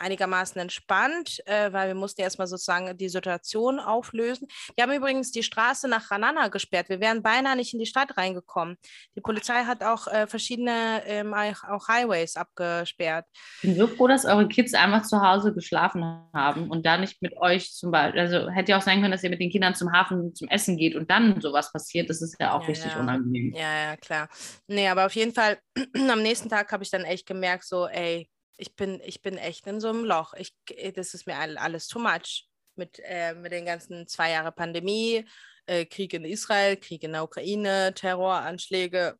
einigermaßen 0.00 0.60
entspannt, 0.60 1.40
äh, 1.46 1.72
weil 1.72 1.88
wir 1.88 1.94
mussten 1.94 2.22
erstmal 2.22 2.46
sozusagen 2.46 2.96
die 2.96 3.08
Situation 3.08 3.78
auflösen. 3.80 4.48
Die 4.76 4.82
haben 4.82 4.92
übrigens 4.92 5.30
die 5.30 5.42
Straße 5.42 5.88
nach 5.88 6.10
Ranana 6.10 6.48
gesperrt. 6.48 6.88
Wir 6.88 7.00
wären 7.00 7.22
beinahe 7.22 7.56
nicht 7.56 7.72
in 7.72 7.80
die 7.80 7.86
Stadt 7.86 8.16
reingekommen. 8.16 8.76
Die 9.16 9.20
Polizei 9.20 9.64
hat 9.64 9.82
auch 9.82 10.06
äh, 10.06 10.26
verschiedene 10.26 11.02
ähm, 11.06 11.34
auch 11.34 11.88
Highways 11.88 12.36
abgesperrt. 12.36 13.26
Ich 13.62 13.68
bin 13.68 13.76
so 13.76 13.86
froh, 13.86 14.08
dass 14.08 14.24
eure 14.24 14.48
Kids 14.48 14.74
einfach 14.74 15.02
zu 15.02 15.20
Hause 15.20 15.54
geschlafen 15.54 16.04
haben 16.32 16.70
und 16.70 16.86
da 16.86 16.98
nicht 16.98 17.20
mit 17.22 17.36
euch 17.36 17.72
zum 17.72 17.90
Beispiel, 17.90 18.20
also 18.20 18.50
hätte 18.50 18.72
ja 18.72 18.78
auch 18.78 18.82
sein 18.82 19.00
können, 19.00 19.12
dass 19.12 19.24
ihr 19.24 19.30
mit 19.30 19.40
den 19.40 19.50
Kindern 19.50 19.74
zum 19.74 19.92
Hafen 19.92 20.34
zum 20.34 20.48
Essen 20.48 20.76
geht 20.76 20.94
und 20.94 21.10
dann 21.10 21.40
sowas 21.40 21.72
passiert. 21.72 22.10
Das 22.10 22.22
ist 22.22 22.36
ja 22.40 22.52
auch 22.52 22.62
ja, 22.62 22.68
richtig 22.68 22.92
ja. 22.92 23.00
unangenehm. 23.00 23.52
Ja, 23.54 23.90
ja, 23.90 23.96
klar. 23.96 24.28
Nee, 24.66 24.88
aber 24.88 25.06
auf 25.06 25.14
jeden 25.14 25.32
Fall, 25.32 25.58
am 26.10 26.22
nächsten 26.22 26.48
Tag 26.48 26.70
habe 26.72 26.84
ich 26.84 26.90
dann 26.90 27.04
echt 27.04 27.26
gemerkt, 27.26 27.64
so, 27.64 27.86
ey, 27.86 28.28
ich 28.56 28.76
bin, 28.76 29.00
ich 29.04 29.22
bin 29.22 29.36
echt 29.36 29.66
in 29.66 29.80
so 29.80 29.88
einem 29.88 30.04
Loch. 30.04 30.34
Ich, 30.34 30.54
äh, 30.70 30.92
das 30.92 31.14
ist 31.14 31.26
mir 31.26 31.36
alles 31.36 31.88
too 31.88 31.98
much. 31.98 32.48
Mit, 32.76 33.00
äh, 33.04 33.34
mit 33.34 33.52
den 33.52 33.66
ganzen 33.66 34.08
zwei 34.08 34.32
Jahre 34.32 34.50
Pandemie, 34.50 35.24
äh, 35.66 35.84
Krieg 35.86 36.12
in 36.12 36.24
Israel, 36.24 36.76
Krieg 36.76 37.04
in 37.04 37.12
der 37.12 37.22
Ukraine, 37.22 37.94
Terroranschläge. 37.94 39.16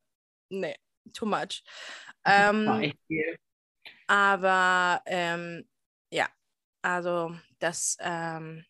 Nee, 0.48 0.76
too 1.12 1.26
much. 1.26 1.62
Ähm, 2.24 2.92
aber 4.08 5.02
ähm, 5.06 5.68
ja, 6.10 6.28
also 6.82 7.36
das, 7.60 7.96
ähm, 8.00 8.64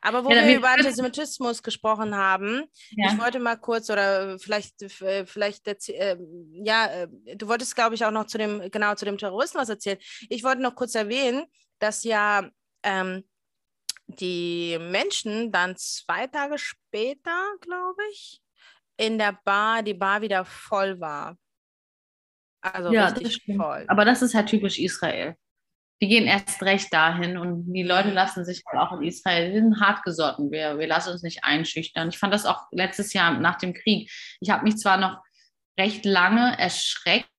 aber 0.00 0.24
wo 0.24 0.30
ja, 0.30 0.46
wir 0.46 0.56
über 0.56 0.70
Antisemitismus 0.70 1.62
gesprochen 1.62 2.16
haben, 2.16 2.64
ja. 2.90 3.12
ich 3.12 3.18
wollte 3.18 3.38
mal 3.38 3.56
kurz 3.56 3.90
oder 3.90 4.38
vielleicht, 4.38 4.82
äh, 5.02 5.26
vielleicht 5.26 5.66
äh, 5.66 6.16
ja, 6.52 6.86
äh, 6.86 7.08
du 7.36 7.48
wolltest, 7.48 7.74
glaube 7.74 7.94
ich, 7.94 8.04
auch 8.04 8.10
noch 8.10 8.26
zu 8.26 8.38
dem, 8.38 8.70
genau 8.70 8.94
zu 8.94 9.04
dem 9.04 9.18
Terroristen 9.18 9.58
was 9.58 9.68
erzählen. 9.68 9.98
Ich 10.28 10.44
wollte 10.44 10.62
noch 10.62 10.74
kurz 10.74 10.94
erwähnen, 10.94 11.44
dass 11.78 12.04
ja 12.04 12.48
ähm, 12.82 13.24
die 14.06 14.78
Menschen 14.80 15.52
dann 15.52 15.76
zwei 15.76 16.26
Tage 16.26 16.58
später, 16.58 17.44
glaube 17.60 18.02
ich, 18.12 18.40
in 18.96 19.18
der 19.18 19.38
Bar, 19.44 19.82
die 19.82 19.94
Bar 19.94 20.22
wieder 20.22 20.44
voll 20.44 21.00
war. 21.00 21.36
Also 22.60 22.92
ja, 22.92 23.08
richtig 23.08 23.56
voll. 23.56 23.84
Aber 23.88 24.04
das 24.04 24.22
ist 24.22 24.34
halt 24.34 24.48
typisch 24.48 24.78
Israel. 24.78 25.36
Die 26.00 26.08
gehen 26.08 26.26
erst 26.26 26.62
recht 26.62 26.92
dahin 26.92 27.38
und 27.38 27.72
die 27.72 27.82
Leute 27.82 28.10
lassen 28.10 28.44
sich 28.44 28.62
auch 28.66 28.92
in 28.92 29.02
Israel, 29.02 29.52
sind 29.52 29.80
hartgesotten, 29.80 30.50
wir, 30.50 30.78
wir 30.78 30.86
lassen 30.86 31.12
uns 31.12 31.22
nicht 31.22 31.42
einschüchtern. 31.42 32.10
Ich 32.10 32.18
fand 32.18 32.34
das 32.34 32.44
auch 32.44 32.66
letztes 32.70 33.14
Jahr 33.14 33.38
nach 33.38 33.56
dem 33.56 33.72
Krieg. 33.72 34.10
Ich 34.40 34.50
habe 34.50 34.64
mich 34.64 34.76
zwar 34.76 34.98
noch 34.98 35.22
recht 35.78 36.04
lange 36.04 36.58
erschreckt, 36.58 37.30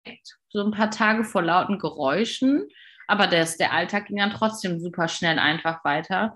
so 0.50 0.63
ein 0.63 0.72
paar 0.72 0.89
Tage 0.89 1.24
vor 1.24 1.43
lauten 1.43 1.78
Geräuschen, 1.78 2.67
aber 3.08 3.28
das, 3.28 3.58
der 3.58 3.74
Alltag 3.74 4.08
ging 4.08 4.17
dann 4.17 4.32
trotzdem 4.32 4.80
super 4.80 5.08
schnell 5.08 5.39
einfach 5.39 5.84
weiter. 5.86 6.36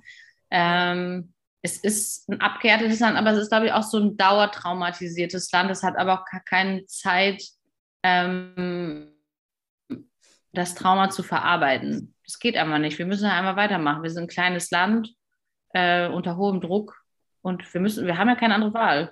Ähm, 0.51 1.33
es 1.61 1.77
ist 1.77 2.27
ein 2.29 2.41
abgehärtetes 2.41 2.99
Land, 2.99 3.17
aber 3.17 3.31
es 3.31 3.39
ist, 3.39 3.49
glaube 3.49 3.67
ich, 3.67 3.71
auch 3.71 3.83
so 3.83 3.99
ein 3.99 4.17
dauertraumatisiertes 4.17 5.51
Land. 5.51 5.69
Es 5.69 5.83
hat 5.83 5.97
aber 5.97 6.21
auch 6.21 6.25
keine 6.45 6.85
Zeit, 6.85 7.43
ähm, 8.03 9.10
das 10.53 10.75
Trauma 10.75 11.09
zu 11.09 11.23
verarbeiten. 11.23 12.13
Das 12.25 12.39
geht 12.39 12.57
einfach 12.57 12.79
nicht. 12.79 12.97
Wir 12.97 13.05
müssen 13.05 13.25
einmal 13.25 13.55
weitermachen. 13.55 14.03
Wir 14.03 14.09
sind 14.09 14.23
ein 14.23 14.27
kleines 14.27 14.71
Land 14.71 15.13
äh, 15.73 16.07
unter 16.07 16.37
hohem 16.37 16.61
Druck 16.61 17.01
und 17.41 17.73
wir 17.73 17.81
müssen, 17.81 18.05
wir 18.05 18.17
haben 18.17 18.29
ja 18.29 18.35
keine 18.35 18.55
andere 18.55 18.73
Wahl. 18.73 19.11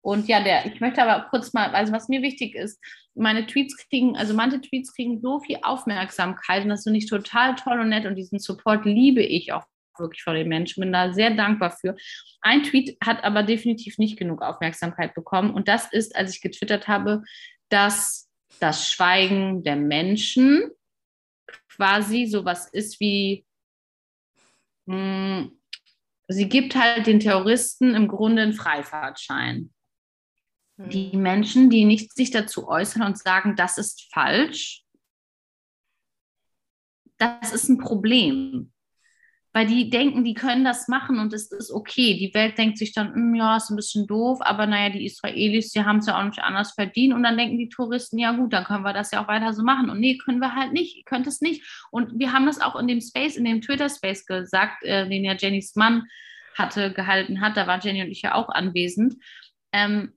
Und 0.00 0.28
ja, 0.28 0.42
der, 0.42 0.66
ich 0.66 0.80
möchte 0.80 1.02
aber 1.02 1.28
kurz 1.28 1.52
mal, 1.52 1.74
also 1.74 1.92
was 1.92 2.08
mir 2.08 2.22
wichtig 2.22 2.54
ist, 2.54 2.82
meine 3.14 3.46
Tweets 3.46 3.76
kriegen, 3.76 4.16
also 4.16 4.32
manche 4.32 4.60
Tweets 4.60 4.94
kriegen 4.94 5.20
so 5.20 5.40
viel 5.40 5.58
Aufmerksamkeit 5.62 6.62
und 6.62 6.70
das 6.70 6.84
finde 6.84 6.98
ich 6.98 7.08
total 7.08 7.56
toll 7.56 7.80
und 7.80 7.88
nett 7.88 8.06
und 8.06 8.14
diesen 8.14 8.38
Support 8.38 8.84
liebe 8.84 9.22
ich 9.22 9.52
auch 9.52 9.64
wirklich 9.98 10.22
von 10.22 10.34
den 10.34 10.48
Menschen, 10.48 10.80
bin 10.80 10.92
da 10.92 11.12
sehr 11.12 11.30
dankbar 11.30 11.72
für. 11.72 11.96
Ein 12.40 12.62
Tweet 12.62 12.96
hat 13.04 13.24
aber 13.24 13.42
definitiv 13.42 13.98
nicht 13.98 14.16
genug 14.16 14.40
Aufmerksamkeit 14.42 15.14
bekommen 15.14 15.52
und 15.52 15.66
das 15.66 15.92
ist, 15.92 16.14
als 16.14 16.34
ich 16.34 16.40
getwittert 16.40 16.86
habe, 16.86 17.22
dass 17.68 18.30
das 18.60 18.90
Schweigen 18.90 19.64
der 19.64 19.76
Menschen 19.76 20.70
quasi 21.68 22.26
sowas 22.26 22.68
ist 22.72 23.00
wie, 23.00 23.46
mh, 24.86 24.94
hm, 25.40 25.60
sie 26.28 26.48
gibt 26.48 26.74
halt 26.74 27.06
den 27.06 27.20
Terroristen 27.20 27.94
im 27.94 28.08
Grunde 28.08 28.42
einen 28.42 28.52
Freifahrtschein. 28.52 29.72
Die 30.76 31.12
hm. 31.12 31.22
Menschen, 31.22 31.70
die 31.70 31.84
nicht 31.84 32.14
sich 32.14 32.30
dazu 32.30 32.68
äußern 32.68 33.02
und 33.02 33.18
sagen, 33.18 33.56
das 33.56 33.78
ist 33.78 34.12
falsch, 34.12 34.84
das 37.16 37.52
ist 37.52 37.68
ein 37.68 37.78
Problem 37.78 38.72
weil 39.58 39.66
die 39.66 39.90
denken, 39.90 40.22
die 40.22 40.34
können 40.34 40.64
das 40.64 40.86
machen 40.86 41.18
und 41.18 41.32
es 41.32 41.50
ist 41.50 41.72
okay. 41.72 42.14
Die 42.16 42.32
Welt 42.32 42.56
denkt 42.56 42.78
sich 42.78 42.92
dann, 42.92 43.12
hm, 43.12 43.34
ja, 43.34 43.56
ist 43.56 43.70
ein 43.70 43.74
bisschen 43.74 44.06
doof, 44.06 44.38
aber 44.40 44.68
naja, 44.68 44.88
die 44.90 45.04
Israelis, 45.04 45.72
die 45.72 45.82
haben 45.82 45.98
es 45.98 46.06
ja 46.06 46.16
auch 46.16 46.22
nicht 46.22 46.38
anders 46.38 46.74
verdient. 46.74 47.12
Und 47.12 47.24
dann 47.24 47.36
denken 47.36 47.58
die 47.58 47.68
Touristen, 47.68 48.18
ja 48.18 48.30
gut, 48.30 48.52
dann 48.52 48.62
können 48.62 48.84
wir 48.84 48.92
das 48.92 49.10
ja 49.10 49.20
auch 49.20 49.26
weiter 49.26 49.52
so 49.52 49.64
machen. 49.64 49.90
Und 49.90 49.98
nee, 49.98 50.16
können 50.16 50.38
wir 50.38 50.54
halt 50.54 50.72
nicht, 50.72 51.04
könnt 51.06 51.26
es 51.26 51.40
nicht. 51.40 51.64
Und 51.90 52.20
wir 52.20 52.32
haben 52.32 52.46
das 52.46 52.60
auch 52.60 52.76
in 52.76 52.86
dem 52.86 53.00
Space, 53.00 53.36
in 53.36 53.44
dem 53.44 53.60
Twitter-Space 53.60 54.26
gesagt, 54.26 54.84
äh, 54.84 55.08
den 55.08 55.24
ja 55.24 55.32
Jennys 55.32 55.74
Mann 55.74 56.04
hatte, 56.56 56.92
gehalten 56.92 57.40
hat. 57.40 57.56
Da 57.56 57.66
war 57.66 57.80
Jenny 57.80 58.02
und 58.02 58.12
ich 58.12 58.22
ja 58.22 58.36
auch 58.36 58.50
anwesend. 58.50 59.16
Ähm, 59.72 60.12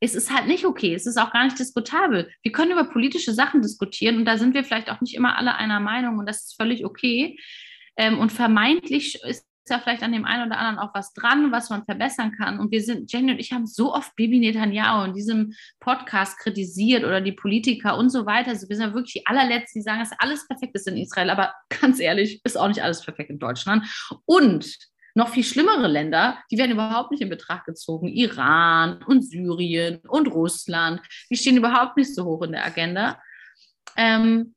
es 0.00 0.14
ist 0.14 0.34
halt 0.34 0.46
nicht 0.46 0.64
okay. 0.64 0.94
Es 0.94 1.06
ist 1.06 1.18
auch 1.18 1.30
gar 1.30 1.44
nicht 1.44 1.58
diskutabel. 1.58 2.30
Wir 2.42 2.52
können 2.52 2.72
über 2.72 2.84
politische 2.84 3.34
Sachen 3.34 3.60
diskutieren 3.60 4.16
und 4.16 4.24
da 4.24 4.38
sind 4.38 4.54
wir 4.54 4.64
vielleicht 4.64 4.90
auch 4.90 5.02
nicht 5.02 5.14
immer 5.14 5.36
alle 5.36 5.56
einer 5.56 5.78
Meinung 5.78 6.18
und 6.18 6.24
das 6.24 6.44
ist 6.44 6.56
völlig 6.56 6.86
okay. 6.86 7.36
Ähm, 7.96 8.18
und 8.18 8.32
vermeintlich 8.32 9.20
ist 9.22 9.46
ja 9.68 9.78
vielleicht 9.78 10.02
an 10.02 10.12
dem 10.12 10.24
einen 10.24 10.48
oder 10.48 10.58
anderen 10.58 10.78
auch 10.78 10.94
was 10.94 11.12
dran, 11.12 11.52
was 11.52 11.70
man 11.70 11.84
verbessern 11.84 12.32
kann. 12.32 12.58
Und 12.58 12.72
wir 12.72 12.82
sind, 12.82 13.12
Jenny 13.12 13.32
und 13.32 13.38
ich 13.38 13.52
haben 13.52 13.66
so 13.66 13.94
oft 13.94 14.14
Bibi 14.16 14.40
Netanyahu 14.40 15.04
in 15.04 15.14
diesem 15.14 15.54
Podcast 15.80 16.38
kritisiert 16.38 17.04
oder 17.04 17.20
die 17.20 17.32
Politiker 17.32 17.96
und 17.96 18.10
so 18.10 18.26
weiter. 18.26 18.50
Also 18.50 18.68
wir 18.68 18.76
sind 18.76 18.88
ja 18.88 18.94
wirklich 18.94 19.14
die 19.14 19.26
allerletzten, 19.26 19.80
die 19.80 19.84
sagen, 19.84 20.00
dass 20.00 20.18
alles 20.18 20.46
perfekt 20.48 20.74
ist 20.74 20.88
in 20.88 20.96
Israel. 20.96 21.30
Aber 21.30 21.54
ganz 21.80 22.00
ehrlich, 22.00 22.40
ist 22.44 22.58
auch 22.58 22.68
nicht 22.68 22.82
alles 22.82 23.02
perfekt 23.04 23.30
in 23.30 23.38
Deutschland. 23.38 23.86
Und 24.24 24.76
noch 25.14 25.28
viel 25.28 25.44
schlimmere 25.44 25.88
Länder, 25.88 26.38
die 26.50 26.56
werden 26.58 26.72
überhaupt 26.72 27.10
nicht 27.10 27.20
in 27.20 27.28
Betracht 27.28 27.66
gezogen. 27.66 28.08
Iran 28.08 29.02
und 29.02 29.22
Syrien 29.22 30.00
und 30.08 30.28
Russland, 30.28 31.02
die 31.30 31.36
stehen 31.36 31.56
überhaupt 31.56 31.96
nicht 31.96 32.14
so 32.14 32.24
hoch 32.24 32.42
in 32.42 32.52
der 32.52 32.64
Agenda. 32.64 33.20
Ähm, 33.96 34.54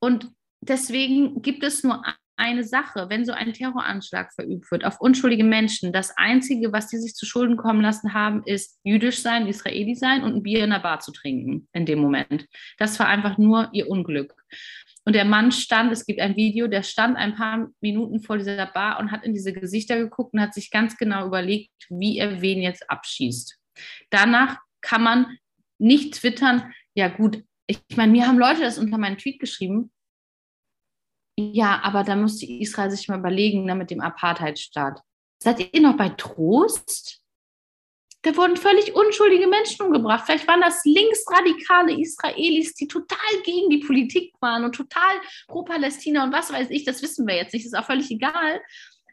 und 0.00 0.28
deswegen 0.60 1.40
gibt 1.40 1.62
es 1.62 1.84
nur 1.84 2.02
eine 2.40 2.64
Sache, 2.64 3.06
wenn 3.08 3.24
so 3.24 3.32
ein 3.32 3.52
Terroranschlag 3.52 4.32
verübt 4.32 4.70
wird 4.70 4.84
auf 4.84 5.00
unschuldige 5.00 5.44
Menschen, 5.44 5.92
das 5.92 6.16
Einzige, 6.16 6.72
was 6.72 6.88
die 6.88 6.96
sich 6.96 7.14
zu 7.14 7.26
Schulden 7.26 7.56
kommen 7.56 7.82
lassen 7.82 8.14
haben, 8.14 8.42
ist 8.44 8.80
jüdisch 8.82 9.20
sein, 9.20 9.46
Israeli 9.46 9.94
sein 9.94 10.24
und 10.24 10.34
ein 10.34 10.42
Bier 10.42 10.64
in 10.64 10.70
der 10.70 10.80
Bar 10.80 11.00
zu 11.00 11.12
trinken 11.12 11.68
in 11.72 11.86
dem 11.86 12.00
Moment. 12.00 12.46
Das 12.78 12.98
war 12.98 13.08
einfach 13.08 13.38
nur 13.38 13.68
ihr 13.72 13.88
Unglück. 13.88 14.34
Und 15.04 15.14
der 15.14 15.24
Mann 15.24 15.52
stand, 15.52 15.92
es 15.92 16.06
gibt 16.06 16.20
ein 16.20 16.36
Video, 16.36 16.66
der 16.66 16.82
stand 16.82 17.16
ein 17.16 17.34
paar 17.34 17.68
Minuten 17.80 18.20
vor 18.20 18.38
dieser 18.38 18.66
Bar 18.66 18.98
und 19.00 19.10
hat 19.10 19.24
in 19.24 19.32
diese 19.32 19.52
Gesichter 19.52 19.98
geguckt 19.98 20.34
und 20.34 20.40
hat 20.40 20.54
sich 20.54 20.70
ganz 20.70 20.96
genau 20.96 21.26
überlegt, 21.26 21.70
wie 21.88 22.18
er 22.18 22.40
wen 22.40 22.60
jetzt 22.60 22.88
abschießt. 22.88 23.58
Danach 24.10 24.58
kann 24.80 25.02
man 25.02 25.38
nicht 25.78 26.14
twittern, 26.14 26.72
ja 26.94 27.08
gut, 27.08 27.42
ich 27.66 27.80
meine, 27.96 28.12
mir 28.12 28.26
haben 28.26 28.38
Leute 28.38 28.62
das 28.62 28.78
unter 28.78 28.98
meinen 28.98 29.16
Tweet 29.16 29.38
geschrieben, 29.38 29.90
ja, 31.52 31.80
aber 31.82 32.04
da 32.04 32.16
musste 32.16 32.46
Israel 32.46 32.90
sich 32.90 33.08
mal 33.08 33.18
überlegen 33.18 33.64
ne, 33.64 33.74
mit 33.74 33.90
dem 33.90 34.00
Apartheidstaat. 34.00 35.00
Seid 35.42 35.74
ihr 35.74 35.80
noch 35.80 35.96
bei 35.96 36.10
Trost? 36.10 37.20
Da 38.22 38.36
wurden 38.36 38.56
völlig 38.56 38.94
unschuldige 38.94 39.46
Menschen 39.46 39.86
umgebracht. 39.86 40.24
Vielleicht 40.26 40.46
waren 40.46 40.60
das 40.60 40.84
linksradikale 40.84 41.98
Israelis, 41.98 42.74
die 42.74 42.86
total 42.86 43.16
gegen 43.44 43.70
die 43.70 43.78
Politik 43.78 44.34
waren 44.40 44.64
und 44.64 44.74
total 44.74 45.14
pro 45.48 45.62
Palästina 45.62 46.24
und 46.24 46.32
was 46.32 46.52
weiß 46.52 46.68
ich. 46.70 46.84
Das 46.84 47.02
wissen 47.02 47.26
wir 47.26 47.36
jetzt 47.36 47.54
nicht. 47.54 47.64
Ist 47.64 47.76
auch 47.76 47.86
völlig 47.86 48.10
egal. 48.10 48.60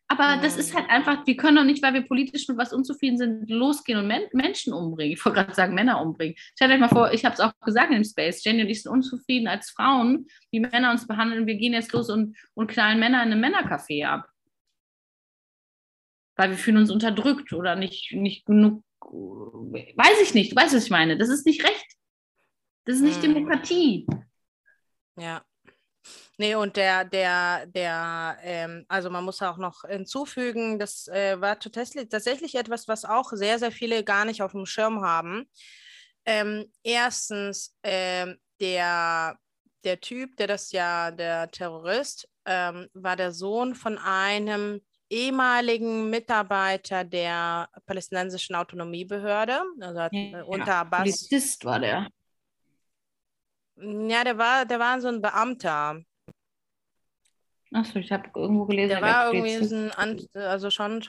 Aber 0.10 0.38
das 0.41 0.56
ist 0.56 0.74
halt 0.74 0.89
einfach, 0.89 1.28
wir 1.28 1.36
können 1.36 1.58
doch 1.58 1.65
nicht, 1.65 1.84
weil 1.84 1.93
wir 1.93 2.02
politisch 2.02 2.48
mit 2.48 2.58
was 2.58 2.72
unzufrieden 2.72 3.17
sind, 3.17 3.50
losgehen 3.50 4.00
und 4.00 4.08
Men 4.08 4.24
Menschen 4.32 4.72
umbringen. 4.72 5.13
Ich 5.13 5.26
wollte 5.26 5.41
gerade 5.41 5.54
sagen, 5.54 5.76
Männer 5.76 6.02
umbringen. 6.02 6.36
Stellt 6.56 6.72
euch 6.72 6.80
mal 6.80 6.88
vor, 6.88 7.12
ich 7.12 7.26
habe 7.26 7.34
es 7.34 7.41
auch 7.41 7.52
gesagt 7.60 7.91
im 7.91 8.06
Space, 8.06 8.43
Jenny 8.43 8.62
und 8.62 8.70
ich 8.70 8.84
sind 8.84 8.91
unzufrieden 8.91 9.50
als 9.50 9.70
Frauen, 9.70 10.28
wie 10.52 10.62
Männer 10.62 10.91
uns 10.91 11.08
behandeln. 11.08 11.46
Wir 11.46 11.56
gehen 11.56 11.74
jetzt 11.74 11.91
los 11.91 12.10
und, 12.10 12.38
und 12.54 12.72
knallen 12.72 13.00
Männer 13.00 13.22
in 13.24 13.34
einem 13.34 13.43
Männercafé 13.43 14.06
ab. 14.06 14.30
Weil 16.38 16.52
wir 16.52 16.58
fühlen 16.58 16.78
uns 16.78 16.91
unterdrückt 16.91 17.52
oder 17.52 17.76
nicht, 17.76 18.13
nicht 18.13 18.46
genug, 18.46 18.84
weiß 19.02 20.22
ich 20.24 20.34
nicht, 20.34 20.54
du 20.54 20.56
weißt, 20.56 20.74
was 20.74 20.86
ich 20.86 20.91
meine. 20.91 21.17
Das 21.17 21.28
ist 21.28 21.46
nicht 21.46 21.65
recht. 21.65 21.98
Das 22.86 22.96
ist 22.96 23.02
nicht 23.02 23.22
hm. 23.22 23.34
Demokratie. 23.34 24.08
Ja. 25.17 25.43
Nee, 26.39 26.54
und 26.54 26.78
der, 26.78 27.04
der, 27.04 27.65
der, 27.65 28.38
ähm, 28.41 28.86
also 28.88 29.10
man 29.10 29.23
muss 29.23 29.41
auch 29.41 29.58
noch 29.58 29.82
hinzufügen, 29.88 30.78
das 30.78 31.08
äh, 31.08 31.41
war 31.41 31.60
tatsächlich 31.60 32.54
etwas, 32.56 32.88
was 32.88 33.06
auch 33.06 33.32
sehr, 33.32 33.58
sehr 33.58 33.71
viele 33.71 34.04
gar 34.04 34.23
nicht 34.23 34.43
auf 34.43 34.52
dem 34.52 34.67
Schirm 34.67 35.02
haben. 35.02 35.50
Ähm, 36.26 36.71
erstens, 36.84 37.76
ähm, 37.82 38.38
der, 38.62 39.38
der 39.84 40.00
Typ, 40.00 40.38
der 40.38 40.47
das 40.47 40.71
ja, 40.71 41.10
der 41.10 41.50
Terrorist, 41.50 42.30
ähm, 42.45 42.88
war 42.93 43.15
der 43.15 43.32
Sohn 43.32 43.73
von 43.73 43.97
einem 43.97 44.82
ehemaligen 45.10 46.10
Mitarbeiter 46.10 47.04
der 47.04 47.69
palästinensischen 47.86 48.56
Autonomiebehörde, 48.56 49.62
also 49.80 50.00
ja, 50.00 50.10
äh, 50.12 50.43
unter 50.43 50.76
Abbas. 50.76 51.00
Polizist 51.00 51.65
war 51.65 51.80
der. 51.80 52.10
Ja, 53.78 54.23
der 54.23 54.38
war, 54.38 54.65
der 54.65 54.80
war 54.80 55.00
so 55.02 55.08
ein 55.08 55.21
Beamter. 55.21 56.02
Achso, 57.73 57.99
ich 57.99 58.12
habe 58.12 58.30
irgendwo 58.36 58.65
gelesen. 58.65 58.89
Der 58.89 59.01
war 59.01 59.34
irgendwie 59.34 59.91
ein, 59.97 60.27
also 60.36 60.69
schon. 60.69 61.06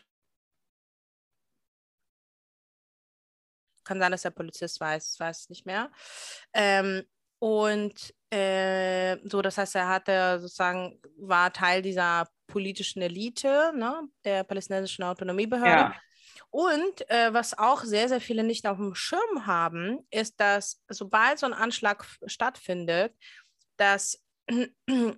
Kann 3.85 4.01
sein, 4.01 4.12
dass 4.12 4.23
der 4.23 4.31
Polizist 4.31 4.81
weiß, 4.81 5.18
weiß 5.18 5.49
nicht 5.49 5.64
mehr. 5.64 5.90
Ähm, 6.53 7.05
und 7.38 8.14
äh, 8.31 9.16
so, 9.29 9.40
das 9.40 9.57
heißt, 9.57 9.77
er 9.77 9.88
hatte 9.88 10.40
sozusagen, 10.40 11.01
war 11.16 11.53
Teil 11.53 11.81
dieser 11.83 12.29
politischen 12.49 13.01
Elite, 13.01 13.73
ne, 13.75 14.09
der 14.25 14.44
palästinensischen 14.44 15.05
Autonomiebehörde. 15.05 15.94
Ja. 15.94 15.94
Und 16.51 17.09
äh, 17.11 17.33
was 17.33 17.57
auch 17.57 17.85
sehr, 17.85 18.09
sehr 18.09 18.21
viele 18.21 18.42
nicht 18.42 18.66
auf 18.66 18.79
dem 18.79 18.94
Schirm 18.94 19.47
haben, 19.47 20.07
ist, 20.11 20.40
dass 20.40 20.83
sobald 20.88 21.38
so 21.38 21.47
ein 21.47 21.53
Anschlag 21.53 22.07
stattfindet, 22.27 23.14
dass 23.77 24.23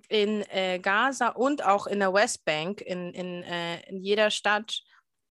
in 0.09 0.43
äh, 0.49 0.79
Gaza 0.79 1.29
und 1.29 1.65
auch 1.65 1.87
in 1.87 1.99
der 1.99 2.13
Westbank, 2.13 2.81
in, 2.81 3.11
in, 3.11 3.43
äh, 3.43 3.81
in 3.89 3.99
jeder 3.99 4.29
Stadt, 4.29 4.81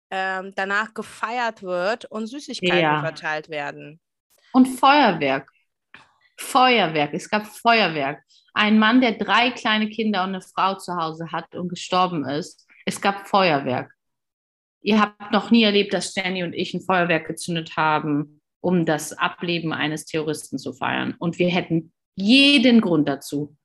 äh, 0.09 0.43
danach 0.55 0.95
gefeiert 0.95 1.63
wird 1.63 2.07
und 2.07 2.27
Süßigkeiten 2.27 2.81
ja. 2.81 3.01
verteilt 3.01 3.49
werden. 3.49 4.01
Und 4.53 4.67
Feuerwerk. 4.67 5.51
Feuerwerk. 6.39 7.13
Es 7.13 7.29
gab 7.29 7.47
Feuerwerk. 7.47 8.23
Ein 8.55 8.79
Mann, 8.79 9.01
der 9.01 9.13
drei 9.13 9.51
kleine 9.51 9.89
Kinder 9.89 10.25
und 10.25 10.31
eine 10.31 10.41
Frau 10.41 10.75
zu 10.77 10.97
Hause 10.97 11.31
hat 11.31 11.55
und 11.55 11.69
gestorben 11.69 12.25
ist. 12.25 12.67
Es 12.87 13.01
gab 13.01 13.29
Feuerwerk. 13.29 13.93
Ihr 14.83 15.01
habt 15.01 15.31
noch 15.31 15.51
nie 15.51 15.63
erlebt, 15.63 15.93
dass 15.93 16.15
Jenny 16.15 16.43
und 16.43 16.55
ich 16.55 16.73
ein 16.73 16.81
Feuerwerk 16.81 17.27
gezündet 17.27 17.77
haben, 17.77 18.41
um 18.61 18.87
das 18.87 19.13
Ableben 19.13 19.73
eines 19.73 20.07
Terroristen 20.07 20.59
zu 20.59 20.73
feiern. 20.73 21.15
Und 21.19 21.39
wir 21.39 21.49
hätten 21.51 21.93
jeden 22.17 22.81
Grund 22.81 23.07
dazu. 23.07 23.57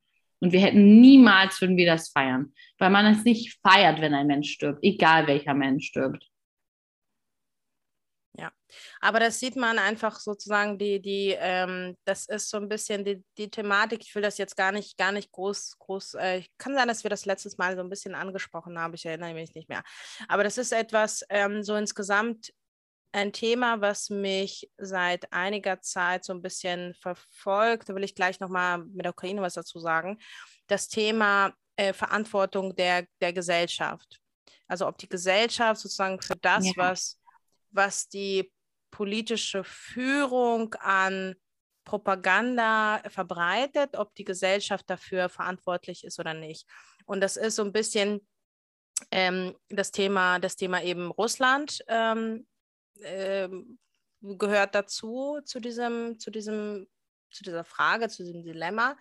Und 0.45 0.51
wir 0.51 0.59
hätten 0.59 1.01
niemals, 1.01 1.59
würden 1.59 1.75
wir 1.75 1.87
das 1.87 2.09
feiern. 2.09 2.53
Weil 2.77 2.91
man 2.91 3.07
es 3.07 3.23
nicht 3.23 3.57
feiert, 3.63 3.99
wenn 3.99 4.13
ein 4.13 4.27
Mensch 4.27 4.51
stirbt, 4.51 4.77
egal 4.83 5.25
welcher 5.25 5.55
Mensch 5.55 5.87
stirbt. 5.87 6.23
Ja, 8.37 8.51
aber 9.01 9.19
das 9.19 9.39
sieht 9.39 9.55
man 9.55 9.79
einfach 9.79 10.19
sozusagen, 10.19 10.77
die, 10.77 11.01
die, 11.01 11.35
ähm, 11.39 11.97
das 12.05 12.27
ist 12.27 12.51
so 12.51 12.57
ein 12.57 12.69
bisschen 12.69 13.03
die, 13.03 13.23
die 13.39 13.49
Thematik. 13.49 14.03
Ich 14.03 14.13
will 14.13 14.21
das 14.21 14.37
jetzt 14.37 14.55
gar 14.55 14.71
nicht, 14.71 14.99
gar 14.99 15.11
nicht 15.11 15.31
groß, 15.31 15.79
groß, 15.79 16.13
äh, 16.13 16.43
kann 16.59 16.75
sein, 16.75 16.87
dass 16.87 17.01
wir 17.01 17.09
das 17.09 17.25
letztes 17.25 17.57
Mal 17.57 17.75
so 17.75 17.81
ein 17.81 17.89
bisschen 17.89 18.13
angesprochen 18.13 18.77
haben, 18.77 18.93
ich 18.93 19.05
erinnere 19.07 19.33
mich 19.33 19.55
nicht 19.55 19.67
mehr. 19.67 19.81
Aber 20.27 20.43
das 20.43 20.59
ist 20.59 20.73
etwas 20.73 21.25
ähm, 21.29 21.63
so 21.63 21.75
insgesamt 21.75 22.53
ein 23.15 23.33
Thema, 23.33 23.81
was 23.81 24.09
mich 24.09 24.69
seit 24.77 25.31
einiger 25.31 25.81
Zeit 25.81 26.25
so 26.25 26.33
ein 26.33 26.41
bisschen 26.41 26.93
verfolgt. 26.95 27.89
Da 27.89 27.95
will 27.95 28.03
ich 28.03 28.15
gleich 28.15 28.39
nochmal 28.39 28.79
mit 28.79 29.05
der 29.05 29.11
Ukraine 29.11 29.41
was 29.41 29.53
dazu 29.53 29.79
sagen. 29.79 30.19
Das 30.67 30.87
Thema 30.87 31.53
äh, 31.77 31.93
Verantwortung 31.93 32.75
der, 32.75 33.07
der 33.21 33.33
Gesellschaft. 33.33 34.19
Also 34.67 34.87
ob 34.87 34.97
die 34.97 35.09
Gesellschaft 35.09 35.81
sozusagen 35.81 36.21
für 36.21 36.35
das, 36.35 36.65
ja. 36.65 36.73
was 36.75 37.19
was 37.75 38.07
die 38.07 38.51
politische 38.91 39.63
Führung 39.63 40.73
an 40.75 41.35
Propaganda 41.83 43.01
verbreitet, 43.09 43.95
ob 43.95 44.15
die 44.15 44.23
Gesellschaft 44.23 44.89
dafür 44.89 45.29
verantwortlich 45.29 46.03
ist 46.03 46.19
oder 46.19 46.33
nicht. 46.33 46.67
Und 47.05 47.21
das 47.21 47.37
ist 47.37 47.57
so 47.57 47.63
ein 47.63 47.73
bisschen 47.73 48.25
ähm, 49.11 49.55
das 49.69 49.91
Thema, 49.91 50.39
das 50.39 50.55
Thema 50.55 50.81
eben 50.81 51.11
Russland 51.11 51.83
ähm, 51.87 52.47
äh, 53.01 53.49
gehört 54.21 54.75
dazu, 54.75 55.39
zu 55.43 55.59
diesem, 55.59 56.19
zu 56.19 56.31
diesem, 56.31 56.87
zu 57.31 57.43
dieser 57.43 57.63
Frage, 57.63 58.09
zu 58.09 58.23
diesem 58.23 58.43
Dilemma. 58.43 58.97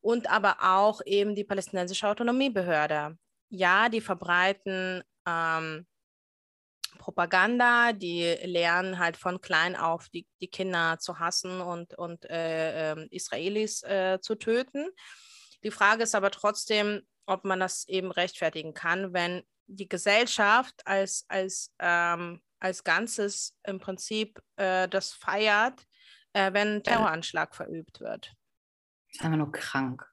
Und 0.00 0.30
aber 0.30 0.58
auch 0.60 1.00
eben 1.04 1.34
die 1.34 1.44
palästinensische 1.44 2.08
Autonomiebehörde. 2.08 3.18
Ja, 3.50 3.88
die 3.88 4.00
verbreiten 4.00 5.02
ähm, 5.26 5.86
Propaganda, 6.98 7.92
die 7.92 8.24
lernen 8.42 8.98
halt 8.98 9.16
von 9.16 9.40
klein 9.40 9.76
auf 9.76 10.08
die, 10.10 10.26
die 10.40 10.48
Kinder 10.48 10.98
zu 10.98 11.18
hassen 11.18 11.60
und, 11.60 11.94
und 11.94 12.24
äh, 12.26 12.92
äh, 12.92 13.08
Israelis 13.10 13.82
äh, 13.82 14.18
zu 14.20 14.34
töten. 14.34 14.88
Die 15.64 15.70
Frage 15.70 16.02
ist 16.02 16.14
aber 16.14 16.30
trotzdem, 16.30 17.02
ob 17.26 17.44
man 17.44 17.60
das 17.60 17.88
eben 17.88 18.10
rechtfertigen 18.10 18.74
kann, 18.74 19.12
wenn 19.12 19.42
die 19.66 19.88
Gesellschaft 19.88 20.86
als, 20.86 21.24
als, 21.28 21.72
ähm, 21.78 22.40
als 22.60 22.84
Ganzes 22.84 23.56
im 23.64 23.78
Prinzip 23.78 24.40
äh, 24.56 24.88
das 24.88 25.12
feiert, 25.12 25.86
äh, 26.32 26.52
wenn 26.52 26.76
ein 26.76 26.82
Terroranschlag 26.82 27.54
verübt 27.54 28.00
wird. 28.00 28.34
Das 29.08 29.16
ist 29.16 29.24
einfach 29.24 29.38
nur 29.38 29.52
krank. 29.52 30.06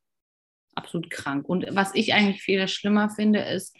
Absolut 0.75 1.09
krank. 1.09 1.47
Und 1.47 1.65
was 1.71 1.95
ich 1.95 2.13
eigentlich 2.13 2.41
viel 2.41 2.67
schlimmer 2.67 3.09
finde, 3.09 3.39
ist, 3.39 3.75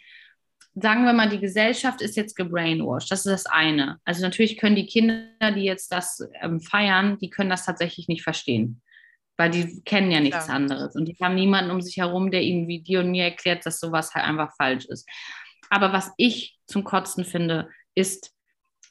sagen 0.74 1.04
wir 1.04 1.12
mal, 1.12 1.28
die 1.28 1.40
Gesellschaft 1.40 2.02
ist 2.02 2.16
jetzt 2.16 2.36
gebrainwashed. 2.36 3.10
Das 3.10 3.20
ist 3.20 3.32
das 3.32 3.46
eine. 3.46 3.98
Also 4.04 4.22
natürlich 4.22 4.58
können 4.58 4.76
die 4.76 4.86
Kinder, 4.86 5.52
die 5.54 5.62
jetzt 5.62 5.90
das 5.90 6.26
ähm, 6.40 6.60
feiern, 6.60 7.18
die 7.18 7.30
können 7.30 7.50
das 7.50 7.64
tatsächlich 7.64 8.08
nicht 8.08 8.22
verstehen. 8.22 8.82
Weil 9.38 9.50
die 9.50 9.82
kennen 9.82 10.10
ja 10.10 10.20
nichts 10.20 10.48
ja. 10.48 10.54
anderes. 10.54 10.94
Und 10.94 11.06
die 11.06 11.16
haben 11.20 11.34
niemanden 11.34 11.70
um 11.70 11.80
sich 11.80 11.96
herum, 11.96 12.30
der 12.30 12.42
ihnen 12.42 12.68
wie 12.68 12.82
dir 12.82 13.00
und 13.00 13.10
mir 13.10 13.24
erklärt, 13.24 13.64
dass 13.66 13.80
sowas 13.80 14.14
halt 14.14 14.26
einfach 14.26 14.54
falsch 14.56 14.86
ist. 14.86 15.08
Aber 15.70 15.92
was 15.92 16.12
ich 16.16 16.58
zum 16.66 16.84
Kotzen 16.84 17.24
finde, 17.24 17.68
ist, 17.94 18.35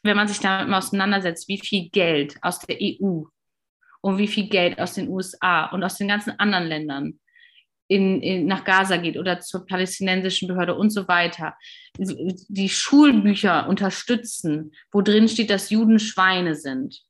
wenn 0.05 0.17
man 0.17 0.27
sich 0.27 0.39
damit 0.39 0.69
mal 0.69 0.77
auseinandersetzt, 0.77 1.47
wie 1.47 1.59
viel 1.59 1.89
Geld 1.89 2.37
aus 2.41 2.59
der 2.59 2.77
EU 2.79 3.23
und 4.01 4.17
wie 4.17 4.27
viel 4.27 4.47
Geld 4.47 4.79
aus 4.79 4.93
den 4.93 5.09
USA 5.09 5.65
und 5.65 5.83
aus 5.83 5.97
den 5.97 6.07
ganzen 6.07 6.39
anderen 6.39 6.67
Ländern 6.67 7.19
in, 7.87 8.21
in, 8.21 8.47
nach 8.47 8.63
Gaza 8.63 8.97
geht 8.97 9.17
oder 9.17 9.39
zur 9.39 9.65
palästinensischen 9.65 10.47
Behörde 10.47 10.75
und 10.75 10.89
so 10.89 11.07
weiter, 11.07 11.55
die 11.97 12.69
Schulbücher 12.69 13.67
unterstützen, 13.67 14.73
wo 14.91 15.01
drin 15.01 15.27
steht, 15.27 15.49
dass 15.49 15.69
Juden 15.69 15.99
Schweine 15.99 16.55
sind. 16.55 17.01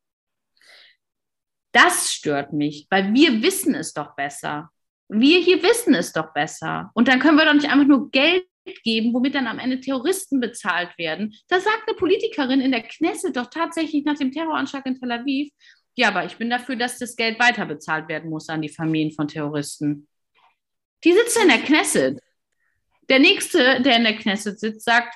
Das 1.72 2.12
stört 2.12 2.54
mich, 2.54 2.88
weil 2.90 3.14
wir 3.14 3.42
wissen 3.42 3.76
es 3.76 3.94
doch 3.94 4.16
besser. 4.16 4.70
Wir 5.08 5.40
hier 5.40 5.62
wissen 5.62 5.94
es 5.94 6.14
doch 6.14 6.34
besser. 6.34 6.92
Und 6.94 7.08
dann 7.08 7.20
können 7.20 7.38
wir 7.38 7.46
doch 7.46 7.54
nicht 7.54 7.70
einfach 7.70 7.88
nur 7.88 8.10
Geld 8.12 8.46
geben, 8.84 9.14
womit 9.14 9.36
dann 9.36 9.48
am 9.48 9.60
Ende 9.60 9.80
Terroristen 9.80 10.40
bezahlt 10.40 10.98
werden. 10.98 11.36
Da 11.48 11.60
sagt 11.60 11.84
eine 11.88 11.96
Politikerin 11.98 12.62
in 12.62 12.72
der 12.72 12.84
Knesset 12.84 13.36
doch 13.36 13.50
tatsächlich 13.50 14.06
nach 14.06 14.18
dem 14.18 14.32
Terroranschlag 14.32 14.86
in 14.86 15.00
Tel 15.00 15.12
Aviv, 15.12 15.52
ja, 15.98 16.10
aber 16.10 16.26
ich 16.26 16.38
bin 16.38 16.50
dafür, 16.50 16.76
dass 16.76 17.00
das 17.00 17.16
Geld 17.16 17.40
weiter 17.40 17.66
bezahlt 17.66 18.10
werden 18.10 18.30
muss 18.30 18.50
an 18.50 18.62
die 18.62 18.70
Familien 18.70 19.14
von 19.14 19.28
Terroristen. 19.28 20.08
Die 21.04 21.14
sitzen 21.14 21.44
in 21.44 21.50
der 21.50 21.62
Knesset. 21.62 22.20
Der 23.08 23.20
nächste, 23.20 23.82
der 23.82 23.98
in 23.98 24.04
der 24.04 24.18
Knesset 24.18 24.60
sitzt, 24.60 24.84
sagt 24.84 25.16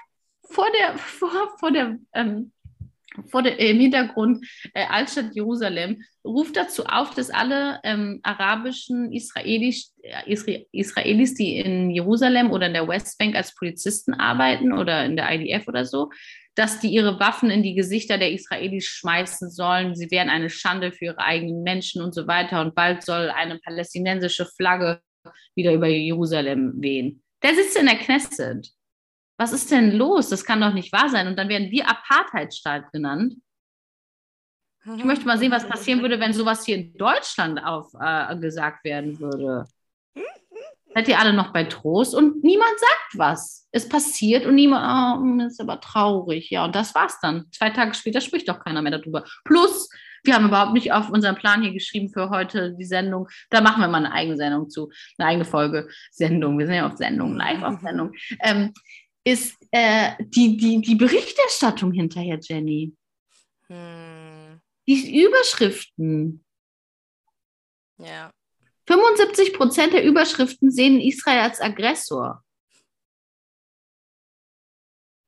vor 0.49 0.67
der, 0.71 0.97
vor, 0.97 1.57
vor 1.59 1.71
der, 1.71 1.97
ähm, 2.13 2.53
vor 3.27 3.43
der, 3.43 3.59
im 3.59 3.79
Hintergrund 3.79 4.45
äh, 4.73 4.85
Altstadt 4.85 5.33
Jerusalem, 5.33 6.03
ruft 6.25 6.55
dazu 6.55 6.85
auf, 6.85 7.13
dass 7.13 7.29
alle 7.29 7.79
ähm, 7.83 8.19
arabischen 8.23 9.11
Israelis, 9.11 9.95
äh, 10.01 10.31
Isra 10.31 10.53
Israelis, 10.71 11.33
die 11.35 11.57
in 11.57 11.89
Jerusalem 11.91 12.51
oder 12.51 12.67
in 12.67 12.73
der 12.73 12.87
Westbank 12.87 13.35
als 13.35 13.55
Polizisten 13.55 14.13
arbeiten 14.13 14.73
oder 14.73 15.05
in 15.05 15.15
der 15.15 15.31
IDF 15.31 15.67
oder 15.67 15.85
so, 15.85 16.09
dass 16.55 16.79
die 16.79 16.89
ihre 16.89 17.19
Waffen 17.19 17.49
in 17.51 17.63
die 17.63 17.73
Gesichter 17.73 18.17
der 18.17 18.31
Israelis 18.31 18.85
schmeißen 18.85 19.49
sollen. 19.49 19.95
Sie 19.95 20.11
wären 20.11 20.29
eine 20.29 20.49
Schande 20.49 20.91
für 20.91 21.05
ihre 21.05 21.19
eigenen 21.19 21.63
Menschen 21.63 22.01
und 22.01 22.13
so 22.13 22.27
weiter. 22.27 22.59
Und 22.61 22.75
bald 22.75 23.03
soll 23.03 23.29
eine 23.29 23.59
palästinensische 23.59 24.45
Flagge 24.45 25.01
wieder 25.55 25.73
über 25.73 25.87
Jerusalem 25.87 26.73
wehen. 26.81 27.23
Der 27.43 27.55
sitzt 27.55 27.77
in 27.77 27.85
der 27.85 27.95
Knesset. 27.95 28.69
Was 29.39 29.53
ist 29.53 29.71
denn 29.71 29.93
los? 29.93 30.27
Das 30.27 30.43
kann 30.43 30.59
doch 30.59 30.73
nicht 30.73 30.91
wahr 30.91 31.07
sein. 31.07 31.27
Und 31.27 31.37
dann 31.37 31.47
werden 31.47 31.71
wir 31.71 31.89
Apartheidstaat 31.89 32.91
genannt. 32.91 33.35
Ich 34.97 35.05
möchte 35.05 35.25
mal 35.25 35.37
sehen, 35.37 35.51
was 35.51 35.67
passieren 35.67 36.01
würde, 36.01 36.19
wenn 36.19 36.33
sowas 36.33 36.65
hier 36.65 36.75
in 36.75 36.97
Deutschland 36.97 37.63
auf, 37.63 37.93
äh, 37.99 38.35
gesagt 38.37 38.83
werden 38.83 39.17
würde. 39.19 39.65
Seid 40.93 41.07
ihr 41.07 41.19
alle 41.19 41.31
noch 41.31 41.53
bei 41.53 41.63
Trost 41.63 42.15
und 42.15 42.43
niemand 42.43 42.77
sagt 42.79 43.17
was. 43.17 43.67
Es 43.71 43.87
passiert 43.87 44.45
und 44.45 44.55
niemand, 44.55 45.21
oh, 45.21 45.45
ist 45.45 45.61
aber 45.61 45.79
traurig. 45.79 46.49
Ja, 46.49 46.65
und 46.65 46.75
das 46.75 46.93
war's 46.93 47.19
dann. 47.21 47.45
Zwei 47.51 47.69
Tage 47.69 47.93
später 47.93 48.19
spricht 48.19 48.49
doch 48.49 48.59
keiner 48.59 48.81
mehr 48.81 48.97
darüber. 48.97 49.23
Plus, 49.45 49.89
wir 50.23 50.35
haben 50.35 50.47
überhaupt 50.47 50.73
nicht 50.73 50.91
auf 50.91 51.09
unseren 51.09 51.35
Plan 51.35 51.61
hier 51.61 51.71
geschrieben 51.71 52.09
für 52.09 52.29
heute 52.29 52.73
die 52.73 52.85
Sendung. 52.85 53.29
Da 53.51 53.61
machen 53.61 53.81
wir 53.81 53.87
mal 53.87 54.03
eine 54.03 54.11
eigene 54.11 54.35
Sendung 54.35 54.69
zu, 54.69 54.91
eine 55.17 55.29
eigene 55.29 55.45
Folge 55.45 55.87
Sendung. 56.11 56.57
Wir 56.59 56.65
sind 56.65 56.75
ja 56.75 56.87
auf 56.87 56.97
Sendung, 56.97 57.37
live 57.37 57.63
auf 57.63 57.79
Sendung. 57.79 58.11
Ähm, 58.41 58.73
ist 59.23 59.57
äh, 59.71 60.13
die, 60.19 60.57
die, 60.57 60.81
die 60.81 60.95
Berichterstattung 60.95 61.91
hinterher, 61.91 62.39
Jenny. 62.41 62.95
Hm. 63.67 64.59
Die 64.87 65.23
Überschriften. 65.23 66.43
Ja. 67.97 68.31
75 68.87 69.53
Prozent 69.53 69.93
der 69.93 70.03
Überschriften 70.03 70.71
sehen 70.71 70.99
Israel 70.99 71.41
als 71.41 71.61
Aggressor. 71.61 72.43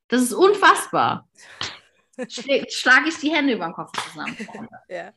Das 0.08 0.21
ist 0.21 0.34
unfassbar 0.34 1.30
schlage 2.69 3.10
ich 3.10 3.17
die 3.17 3.32
Hände 3.32 3.54
über 3.54 3.65
den 3.65 3.73
Kopf 3.73 3.91
zusammen. 4.10 4.38
ja. 4.89 5.13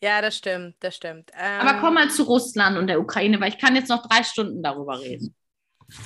ja, 0.00 0.20
das 0.20 0.36
stimmt, 0.36 0.76
das 0.80 0.96
stimmt. 0.96 1.30
Ähm, 1.34 1.60
Aber 1.60 1.80
komm 1.80 1.94
mal 1.94 2.10
zu 2.10 2.24
Russland 2.24 2.78
und 2.78 2.86
der 2.86 3.00
Ukraine, 3.00 3.40
weil 3.40 3.50
ich 3.50 3.58
kann 3.58 3.76
jetzt 3.76 3.88
noch 3.88 4.06
drei 4.06 4.22
Stunden 4.22 4.62
darüber 4.62 5.00
reden. 5.00 5.34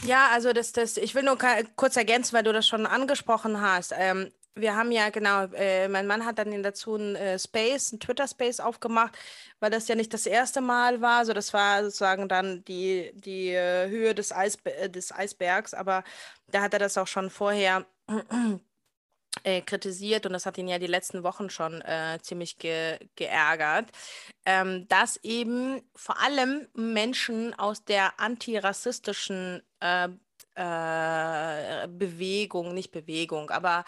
Ja, 0.03 0.29
also 0.33 0.53
das, 0.53 0.73
das, 0.73 0.97
ich 0.97 1.15
will 1.15 1.23
nur 1.23 1.39
kurz 1.77 1.97
ergänzen, 1.97 2.35
weil 2.35 2.43
du 2.43 2.53
das 2.53 2.67
schon 2.67 2.87
angesprochen 2.87 3.61
hast. 3.61 3.95
Ähm, 3.97 4.33
wir 4.55 4.75
haben 4.77 4.91
ja 4.91 5.11
genau, 5.11 5.45
äh, 5.55 5.89
mein 5.89 6.07
Mann 6.07 6.25
hat 6.25 6.39
dann 6.39 6.63
dazu 6.63 6.95
einen 6.95 7.15
äh, 7.17 7.39
Space, 7.39 7.93
einen 7.93 8.01
Twitter-Space 8.01 8.61
aufgemacht, 8.61 9.17
weil 9.61 9.71
das 9.71 9.89
ja 9.89 9.95
nicht 9.95 10.13
das 10.13 10.27
erste 10.27 10.61
Mal 10.61 11.01
war. 11.01 11.19
Also 11.19 11.33
das 11.33 11.53
war 11.53 11.85
sozusagen 11.85 12.29
dann 12.29 12.65
die, 12.65 13.13
die 13.15 13.51
äh, 13.51 13.89
Höhe 13.89 14.15
des, 14.15 14.33
Eis, 14.33 14.59
des 14.89 15.13
Eisbergs, 15.13 15.75
aber 15.75 16.03
da 16.49 16.63
hat 16.63 16.73
er 16.73 16.81
das 16.81 16.99
auch 16.99 17.07
schon 17.07 17.31
vorher 17.31 17.87
äh, 19.43 19.61
kritisiert 19.61 20.27
und 20.27 20.33
das 20.33 20.47
hat 20.47 20.59
ihn 20.59 20.69
ja 20.69 20.79
die 20.79 20.87
letzten 20.87 21.23
Wochen 21.23 21.51
schon 21.51 21.81
äh, 21.83 22.19
ziemlich 22.23 22.59
ge 22.59 22.99
geärgert, 23.17 23.91
ähm, 24.45 24.87
dass 24.89 25.17
eben 25.23 25.83
vor 25.95 26.21
allem 26.21 26.69
Menschen 26.75 27.55
aus 27.55 27.85
der 27.85 28.19
antirassistischen 28.21 29.63
äh, 29.81 30.09
äh 30.55 31.89
Bewegung, 31.89 32.75
nicht 32.75 32.91
Bewegung, 32.91 33.51
aber 33.51 33.85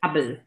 Bubble. 0.00 0.46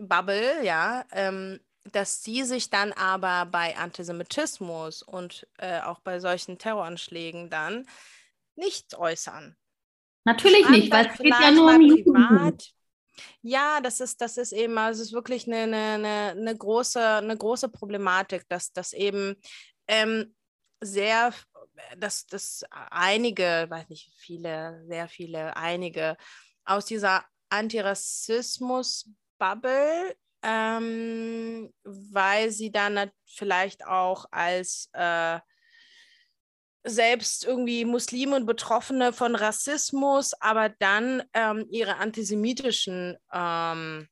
Bubble, 0.00 0.64
ja, 0.64 1.04
ähm, 1.12 1.60
dass 1.92 2.22
sie 2.22 2.44
sich 2.44 2.70
dann 2.70 2.92
aber 2.92 3.46
bei 3.46 3.76
Antisemitismus 3.76 5.02
und 5.02 5.46
äh, 5.58 5.80
auch 5.80 6.00
bei 6.00 6.20
solchen 6.20 6.58
Terroranschlägen 6.58 7.50
dann 7.50 7.86
nicht 8.56 8.94
äußern. 8.96 9.56
Natürlich 10.24 10.68
nicht, 10.68 10.92
weil 10.92 11.06
es 11.06 11.18
geht 11.18 11.34
ja 11.40 11.50
nur 11.50 11.74
um 11.74 11.88
privat. 11.88 12.72
Ja, 13.42 13.80
das 13.80 14.00
ist, 14.00 14.20
das 14.20 14.36
ist 14.36 14.52
eben, 14.52 14.76
also 14.78 15.02
es 15.02 15.08
ist 15.08 15.14
wirklich 15.14 15.46
eine, 15.46 15.62
eine, 15.62 16.34
eine, 16.36 16.56
große, 16.56 17.00
eine 17.00 17.36
große 17.36 17.68
Problematik, 17.68 18.48
dass, 18.48 18.72
dass 18.72 18.92
eben 18.92 19.36
ähm, 19.86 20.34
sehr, 20.80 21.32
dass, 21.96 22.26
dass 22.26 22.64
einige, 22.70 23.66
weiß 23.68 23.88
nicht, 23.88 24.12
viele, 24.16 24.84
sehr 24.86 25.08
viele, 25.08 25.56
einige 25.56 26.16
aus 26.64 26.84
dieser 26.84 27.24
Antirassismus-Bubble 27.48 30.14
ähm, 30.42 31.72
weil 31.82 32.50
sie 32.50 32.70
dann 32.70 33.10
vielleicht 33.26 33.86
auch 33.86 34.26
als 34.30 34.88
äh, 34.92 35.40
selbst 36.88 37.44
irgendwie 37.44 37.84
Muslime 37.84 38.36
und 38.36 38.46
Betroffene 38.46 39.12
von 39.12 39.34
Rassismus, 39.34 40.34
aber 40.40 40.68
dann 40.68 41.22
ähm, 41.34 41.66
ihre 41.70 41.96
antisemitischen, 41.96 43.16
ähm, 43.32 44.08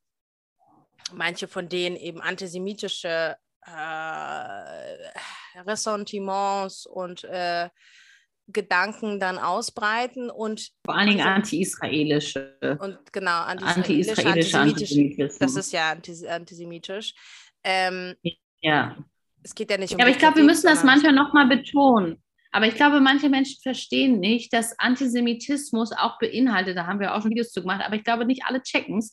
manche 1.13 1.49
von 1.49 1.69
denen 1.69 1.97
eben 1.97 2.21
antisemitische 2.21 3.37
äh, 3.67 5.61
Ressentiments 5.61 6.87
und 6.87 7.25
äh, 7.25 7.69
Gedanken 8.49 9.19
dann 9.19 9.39
ausbreiten 9.39 10.31
und 10.31 10.71
vor 10.85 10.95
allen 10.95 11.09
Dingen 11.09 11.27
anti-israelische 11.27 12.79
und 12.79 13.13
genau 13.13 13.43
anti-israelische, 13.43 14.61
antisemitische, 14.61 15.39
das 15.41 15.57
ist 15.57 15.73
ja 15.73 15.91
antisemitisch. 16.29 17.13
Ähm, 17.65 18.15
ja. 18.61 18.97
Es 19.43 19.55
geht 19.55 19.71
ja 19.71 19.79
nicht 19.79 19.93
um. 19.93 19.99
Ja, 19.99 20.05
aber 20.05 20.13
ich 20.13 20.19
glaube, 20.19 20.37
wir 20.37 20.45
müssen 20.45 20.67
das 20.67 20.85
manchmal 20.85 21.13
nochmal 21.13 21.47
betonen. 21.49 22.23
Aber 22.53 22.67
ich 22.67 22.75
glaube, 22.75 23.01
manche 23.01 23.29
Menschen 23.29 23.61
verstehen 23.63 24.21
nicht, 24.21 24.53
dass 24.53 24.79
Antisemitismus 24.79 25.93
auch 25.93 26.19
beinhaltet, 26.19 26.77
da 26.77 26.87
haben 26.87 27.01
wir 27.01 27.15
auch 27.15 27.23
schon 27.23 27.31
Videos 27.31 27.53
zu 27.53 27.61
gemacht, 27.61 27.83
aber 27.85 27.97
ich 27.97 28.05
glaube, 28.05 28.25
nicht 28.25 28.45
alle 28.45 28.63
checken 28.63 28.99
es, 28.99 29.13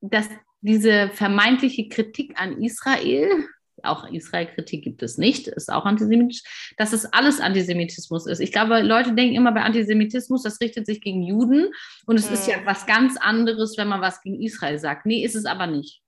dass 0.00 0.28
diese 0.60 1.10
vermeintliche 1.10 1.88
Kritik 1.88 2.40
an 2.40 2.62
Israel 2.62 3.46
auch 3.84 4.10
Israel-Kritik 4.10 4.82
gibt 4.84 5.02
es 5.02 5.18
nicht, 5.18 5.48
ist 5.48 5.72
auch 5.72 5.84
antisemitisch, 5.84 6.42
dass 6.76 6.92
es 6.92 7.06
alles 7.06 7.40
Antisemitismus 7.40 8.26
ist. 8.26 8.40
Ich 8.40 8.52
glaube, 8.52 8.80
Leute 8.80 9.14
denken 9.14 9.34
immer 9.34 9.52
bei 9.52 9.62
Antisemitismus, 9.62 10.42
das 10.42 10.60
richtet 10.60 10.86
sich 10.86 11.00
gegen 11.00 11.22
Juden 11.22 11.68
und 12.06 12.16
es 12.16 12.28
mhm. 12.28 12.34
ist 12.34 12.48
ja 12.48 12.58
mhm. 12.58 12.66
was 12.66 12.86
ganz 12.86 13.16
anderes, 13.16 13.76
wenn 13.76 13.88
man 13.88 14.00
was 14.00 14.20
gegen 14.22 14.40
Israel 14.40 14.78
sagt. 14.78 15.06
Nee, 15.06 15.24
ist 15.24 15.34
es 15.34 15.44
aber 15.44 15.66
nicht. 15.66 16.02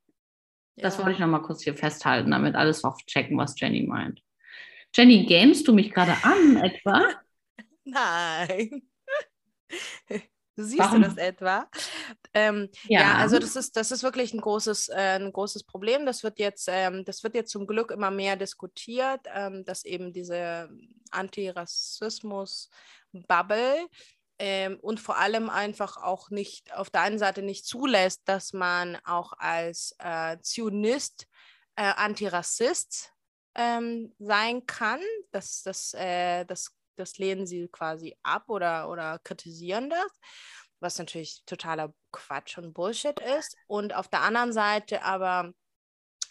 Das 0.77 0.97
ja. 0.97 1.01
wollte 1.01 1.15
ich 1.15 1.19
nochmal 1.19 1.43
kurz 1.43 1.63
hier 1.63 1.75
festhalten, 1.75 2.31
damit 2.31 2.55
alles 2.55 2.85
aufchecken, 2.85 3.37
was 3.39 3.59
Jenny 3.59 3.83
meint. 3.83 4.23
Jenny, 4.97 5.26
gamest 5.26 5.68
du 5.68 5.74
mich 5.74 5.92
gerade 5.92 6.16
an 6.22 6.57
etwa? 6.64 7.03
Nein. 7.84 8.88
Siehst 10.57 10.78
Warum? 10.78 11.03
du 11.03 11.09
das 11.09 11.18
etwa? 11.18 11.68
Ähm, 12.32 12.70
ja. 12.84 13.01
ja. 13.01 13.16
also 13.16 13.38
das 13.38 13.57
ist, 13.57 13.76
das 13.76 13.90
ist 13.90 14.03
wirklich 14.03 14.32
ein 14.32 14.40
großes, 14.40 14.88
äh, 14.88 15.18
ein 15.20 15.32
großes 15.32 15.64
Problem. 15.64 16.07
Das 16.07 16.22
wird 16.22 16.38
jetzt, 16.38 16.70
ähm, 16.72 17.05
das 17.05 17.22
wird 17.22 17.34
jetzt 17.34 17.51
zum 17.51 17.66
Glück 17.66 17.90
immer 17.90 18.11
mehr 18.11 18.36
diskutiert, 18.36 19.20
ähm, 19.34 19.66
dass 19.66 19.84
eben 19.84 20.14
diese 20.14 20.70
Antirassismus-Bubble 21.11 23.86
ähm, 24.38 24.78
und 24.80 24.99
vor 24.99 25.18
allem 25.18 25.51
einfach 25.51 25.99
auch 25.99 26.30
nicht 26.30 26.74
auf 26.74 26.88
der 26.88 27.03
einen 27.03 27.18
Seite 27.18 27.42
nicht 27.42 27.66
zulässt, 27.66 28.22
dass 28.24 28.55
man 28.55 28.97
auch 29.05 29.34
als 29.36 29.94
äh, 29.99 30.38
Zionist 30.40 31.26
äh, 31.74 31.82
Antirassist 31.82 33.12
ähm, 33.57 34.15
sein 34.19 34.67
kann. 34.67 35.01
Das, 35.33 35.63
das, 35.63 35.95
äh, 35.95 36.45
das 36.45 36.77
das 36.97 37.19
lehnen 37.19 37.47
sie 37.47 37.69
quasi 37.69 38.17
ab 38.23 38.49
oder, 38.49 38.89
oder 38.91 39.19
kritisieren 39.23 39.91
das, 39.91 40.11
was 40.81 40.99
natürlich 40.99 41.43
totaler 41.47 41.95
Quatsch 42.11 42.59
und 42.59 42.73
Bullshit 42.73 43.19
ist. 43.39 43.57
Und 43.67 43.95
auf 43.95 44.09
der 44.09 44.23
anderen 44.23 44.53
Seite 44.53 45.03
aber 45.03 45.53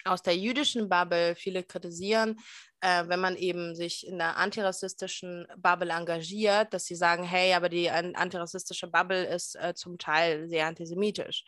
aus 0.04 0.22
der 0.22 0.36
jüdischen 0.36 0.88
Bubble 0.88 1.34
viele 1.34 1.64
kritisieren, 1.64 2.38
äh, 2.86 3.08
wenn 3.08 3.18
man 3.18 3.34
eben 3.34 3.74
sich 3.74 4.06
in 4.06 4.18
der 4.18 4.36
antirassistischen 4.36 5.48
Bubble 5.56 5.90
engagiert, 5.90 6.72
dass 6.72 6.84
sie 6.84 6.94
sagen, 6.94 7.24
hey, 7.24 7.52
aber 7.54 7.68
die 7.68 7.90
antirassistische 7.90 8.86
Bubble 8.86 9.24
ist 9.24 9.56
äh, 9.56 9.74
zum 9.74 9.98
Teil 9.98 10.48
sehr 10.48 10.68
antisemitisch. 10.68 11.44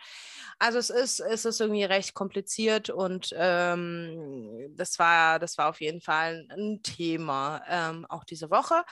Also 0.59 0.79
es 0.79 0.91
ist, 0.91 1.21
es 1.21 1.45
ist 1.45 1.61
irgendwie 1.61 1.85
recht 1.85 2.15
kompliziert 2.15 2.91
und 2.91 3.33
ähm, 3.37 4.75
das, 4.77 4.99
war, 4.99 5.39
das 5.39 5.57
war 5.59 5.69
auf 5.69 5.81
jeden 5.81 6.01
Fall 6.01 6.45
ein 6.51 6.83
Thema, 6.83 7.63
ähm, 7.69 8.05
auch 8.07 8.25
diese 8.25 8.51
Woche. 8.51 8.83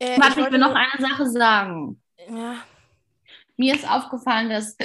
Äh, 0.00 0.18
Warte, 0.20 0.40
ich, 0.40 0.46
ich 0.46 0.52
will 0.52 0.58
noch 0.58 0.74
eine 0.74 1.00
Sache 1.00 1.30
sagen. 1.30 2.02
Ja. 2.28 2.56
Mir 3.56 3.76
ist 3.76 3.88
aufgefallen, 3.88 4.50
dass 4.50 4.76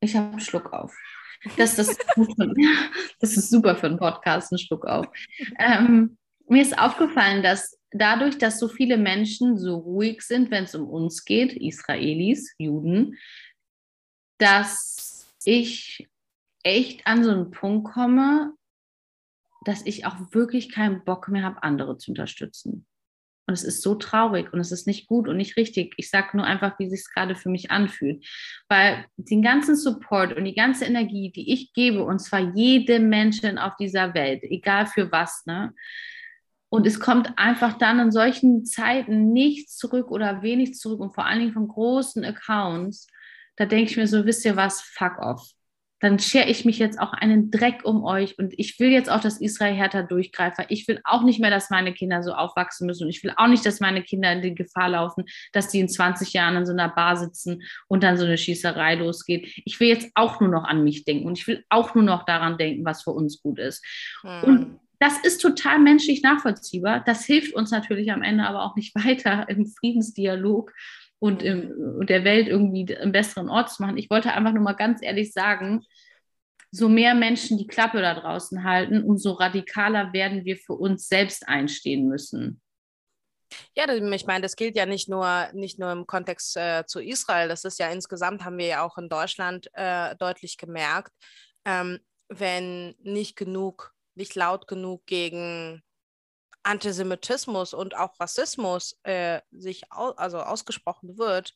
ich 0.00 0.14
habe 0.14 0.32
einen 0.32 0.40
Schluck 0.40 0.70
auf. 0.74 0.94
Das, 1.56 1.76
das, 1.76 1.96
das 3.20 3.36
ist 3.36 3.50
super 3.50 3.76
für 3.76 3.86
einen 3.86 3.98
Podcast, 3.98 4.52
einen 4.52 4.58
Schluck 4.58 4.86
auf. 4.86 5.06
Ähm, 5.58 6.16
mir 6.48 6.62
ist 6.62 6.78
aufgefallen, 6.78 7.42
dass 7.42 7.78
dadurch, 7.90 8.38
dass 8.38 8.58
so 8.58 8.68
viele 8.68 8.96
Menschen 8.96 9.58
so 9.58 9.76
ruhig 9.76 10.22
sind, 10.22 10.50
wenn 10.50 10.64
es 10.64 10.74
um 10.74 10.88
uns 10.88 11.24
geht, 11.24 11.52
Israelis, 11.54 12.54
Juden, 12.58 13.16
dass 14.38 15.26
ich 15.44 16.08
echt 16.62 17.06
an 17.06 17.24
so 17.24 17.30
einen 17.30 17.50
Punkt 17.50 17.92
komme, 17.92 18.52
dass 19.64 19.84
ich 19.84 20.06
auch 20.06 20.16
wirklich 20.32 20.70
keinen 20.70 21.04
Bock 21.04 21.28
mehr 21.28 21.42
habe, 21.42 21.62
andere 21.62 21.98
zu 21.98 22.10
unterstützen. 22.10 22.86
Und 23.46 23.54
es 23.54 23.62
ist 23.62 23.82
so 23.82 23.94
traurig 23.94 24.52
und 24.52 24.58
es 24.58 24.72
ist 24.72 24.86
nicht 24.86 25.06
gut 25.06 25.28
und 25.28 25.36
nicht 25.36 25.56
richtig. 25.56 25.94
Ich 25.98 26.10
sage 26.10 26.36
nur 26.36 26.44
einfach, 26.44 26.78
wie 26.78 26.88
sich 26.88 27.00
es 27.00 27.10
gerade 27.10 27.36
für 27.36 27.48
mich 27.48 27.70
anfühlt. 27.70 28.26
Weil 28.68 29.04
den 29.16 29.40
ganzen 29.40 29.76
Support 29.76 30.36
und 30.36 30.44
die 30.44 30.54
ganze 30.54 30.84
Energie, 30.84 31.30
die 31.30 31.52
ich 31.52 31.72
gebe, 31.72 32.04
und 32.04 32.18
zwar 32.18 32.40
jedem 32.54 33.08
Menschen 33.08 33.58
auf 33.58 33.76
dieser 33.76 34.14
Welt, 34.14 34.42
egal 34.42 34.86
für 34.86 35.12
was, 35.12 35.46
ne? 35.46 35.72
Und 36.68 36.86
es 36.86 36.98
kommt 36.98 37.38
einfach 37.38 37.78
dann 37.78 38.00
in 38.00 38.10
solchen 38.10 38.64
Zeiten 38.64 39.32
nichts 39.32 39.76
zurück 39.76 40.10
oder 40.10 40.42
wenig 40.42 40.74
zurück 40.74 40.98
und 40.98 41.14
vor 41.14 41.24
allen 41.24 41.38
Dingen 41.38 41.52
von 41.52 41.68
großen 41.68 42.24
Accounts. 42.24 43.06
Da 43.54 43.66
denke 43.66 43.90
ich 43.90 43.96
mir 43.96 44.08
so, 44.08 44.26
wisst 44.26 44.44
ihr 44.44 44.56
was, 44.56 44.82
fuck 44.82 45.18
off 45.18 45.55
dann 46.06 46.20
schere 46.20 46.48
ich 46.48 46.64
mich 46.64 46.78
jetzt 46.78 47.00
auch 47.00 47.12
einen 47.12 47.50
Dreck 47.50 47.84
um 47.84 48.04
euch 48.04 48.38
und 48.38 48.54
ich 48.56 48.78
will 48.78 48.90
jetzt 48.90 49.10
auch, 49.10 49.20
dass 49.20 49.40
Israel 49.40 49.74
härter 49.74 50.04
durchgreift. 50.04 50.58
Ich 50.68 50.86
will 50.86 51.00
auch 51.02 51.24
nicht 51.24 51.40
mehr, 51.40 51.50
dass 51.50 51.68
meine 51.68 51.92
Kinder 51.92 52.22
so 52.22 52.32
aufwachsen 52.32 52.86
müssen 52.86 53.04
und 53.04 53.10
ich 53.10 53.24
will 53.24 53.32
auch 53.36 53.48
nicht, 53.48 53.66
dass 53.66 53.80
meine 53.80 54.04
Kinder 54.04 54.32
in 54.32 54.40
die 54.40 54.54
Gefahr 54.54 54.88
laufen, 54.90 55.24
dass 55.52 55.68
die 55.68 55.80
in 55.80 55.88
20 55.88 56.32
Jahren 56.32 56.56
in 56.56 56.64
so 56.64 56.72
einer 56.72 56.88
Bar 56.88 57.16
sitzen 57.16 57.62
und 57.88 58.04
dann 58.04 58.16
so 58.16 58.24
eine 58.24 58.38
Schießerei 58.38 58.94
losgeht. 58.94 59.62
Ich 59.64 59.80
will 59.80 59.88
jetzt 59.88 60.08
auch 60.14 60.40
nur 60.40 60.48
noch 60.48 60.62
an 60.62 60.84
mich 60.84 61.04
denken 61.04 61.26
und 61.26 61.38
ich 61.38 61.46
will 61.48 61.64
auch 61.70 61.96
nur 61.96 62.04
noch 62.04 62.24
daran 62.24 62.56
denken, 62.56 62.84
was 62.84 63.02
für 63.02 63.10
uns 63.10 63.42
gut 63.42 63.58
ist. 63.58 63.84
Hm. 64.22 64.44
Und 64.44 64.80
das 65.00 65.18
ist 65.18 65.42
total 65.42 65.80
menschlich 65.80 66.22
nachvollziehbar. 66.22 67.02
Das 67.04 67.24
hilft 67.24 67.52
uns 67.52 67.72
natürlich 67.72 68.12
am 68.12 68.22
Ende 68.22 68.44
aber 68.44 68.62
auch 68.62 68.76
nicht 68.76 68.94
weiter 69.04 69.48
im 69.48 69.66
Friedensdialog 69.66 70.72
und 71.18 71.42
im, 71.42 72.06
der 72.06 72.24
Welt 72.24 72.48
irgendwie 72.48 72.96
einen 72.96 73.12
besseren 73.12 73.48
Ort 73.48 73.70
zu 73.70 73.82
machen. 73.82 73.96
Ich 73.96 74.10
wollte 74.10 74.32
einfach 74.32 74.52
nur 74.52 74.62
mal 74.62 74.74
ganz 74.74 75.02
ehrlich 75.02 75.32
sagen, 75.32 75.84
so 76.70 76.88
mehr 76.88 77.14
Menschen 77.14 77.58
die 77.58 77.66
Klappe 77.66 78.00
da 78.00 78.14
draußen 78.14 78.64
halten, 78.64 79.02
umso 79.02 79.32
radikaler 79.32 80.12
werden 80.12 80.44
wir 80.44 80.56
für 80.56 80.74
uns 80.74 81.08
selbst 81.08 81.48
einstehen 81.48 82.08
müssen. 82.08 82.60
Ja, 83.76 83.90
ich 83.92 84.26
meine, 84.26 84.42
das 84.42 84.56
gilt 84.56 84.76
ja 84.76 84.86
nicht 84.86 85.08
nur, 85.08 85.48
nicht 85.52 85.78
nur 85.78 85.92
im 85.92 86.06
Kontext 86.06 86.56
äh, 86.56 86.84
zu 86.86 87.00
Israel. 87.00 87.48
Das 87.48 87.64
ist 87.64 87.78
ja 87.78 87.90
insgesamt, 87.90 88.44
haben 88.44 88.58
wir 88.58 88.66
ja 88.66 88.82
auch 88.82 88.98
in 88.98 89.08
Deutschland 89.08 89.68
äh, 89.74 90.16
deutlich 90.16 90.58
gemerkt, 90.58 91.12
ähm, 91.64 92.00
wenn 92.28 92.94
nicht 93.02 93.36
genug, 93.36 93.94
nicht 94.14 94.34
laut 94.34 94.66
genug 94.66 95.06
gegen 95.06 95.82
Antisemitismus 96.64 97.72
und 97.74 97.96
auch 97.96 98.18
Rassismus 98.18 98.98
äh, 99.04 99.40
sich 99.52 99.92
au 99.92 100.10
also 100.10 100.40
ausgesprochen 100.40 101.16
wird, 101.16 101.54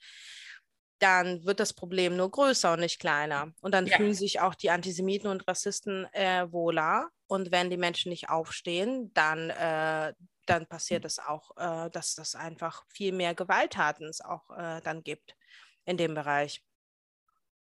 dann 1.01 1.45
wird 1.45 1.61
das 1.61 1.73
Problem 1.73 2.17
nur 2.17 2.31
größer 2.31 2.75
und 2.75 2.81
nicht 2.81 3.01
kleiner. 3.01 3.53
Und 3.61 3.73
dann 3.75 3.87
ja. 3.87 3.97
fühlen 3.97 4.15
sich 4.15 4.41
auch 4.41 4.55
die 4.55 4.71
Antisemiten 4.71 5.31
und 5.31 5.47
Rassisten 5.49 6.07
äh, 6.13 6.51
wohler. 6.53 7.09
Und 7.27 7.51
wenn 7.51 7.71
die 7.71 7.77
Menschen 7.77 8.11
nicht 8.11 8.29
aufstehen, 8.29 9.13
dann, 9.15 9.51
äh, 9.51 10.13
dann 10.47 10.67
passiert 10.67 11.05
es 11.05 11.19
auch, 11.19 11.57
äh, 11.57 11.91
dass 11.91 12.15
das 12.15 12.35
einfach 12.35 12.85
viel 12.89 13.13
mehr 13.13 13.35
Gewalttaten 13.35 14.07
es 14.07 14.21
auch 14.21 14.51
äh, 14.51 14.81
dann 14.83 15.03
gibt 15.03 15.35
in 15.87 15.97
dem 15.97 16.15
Bereich. 16.15 16.63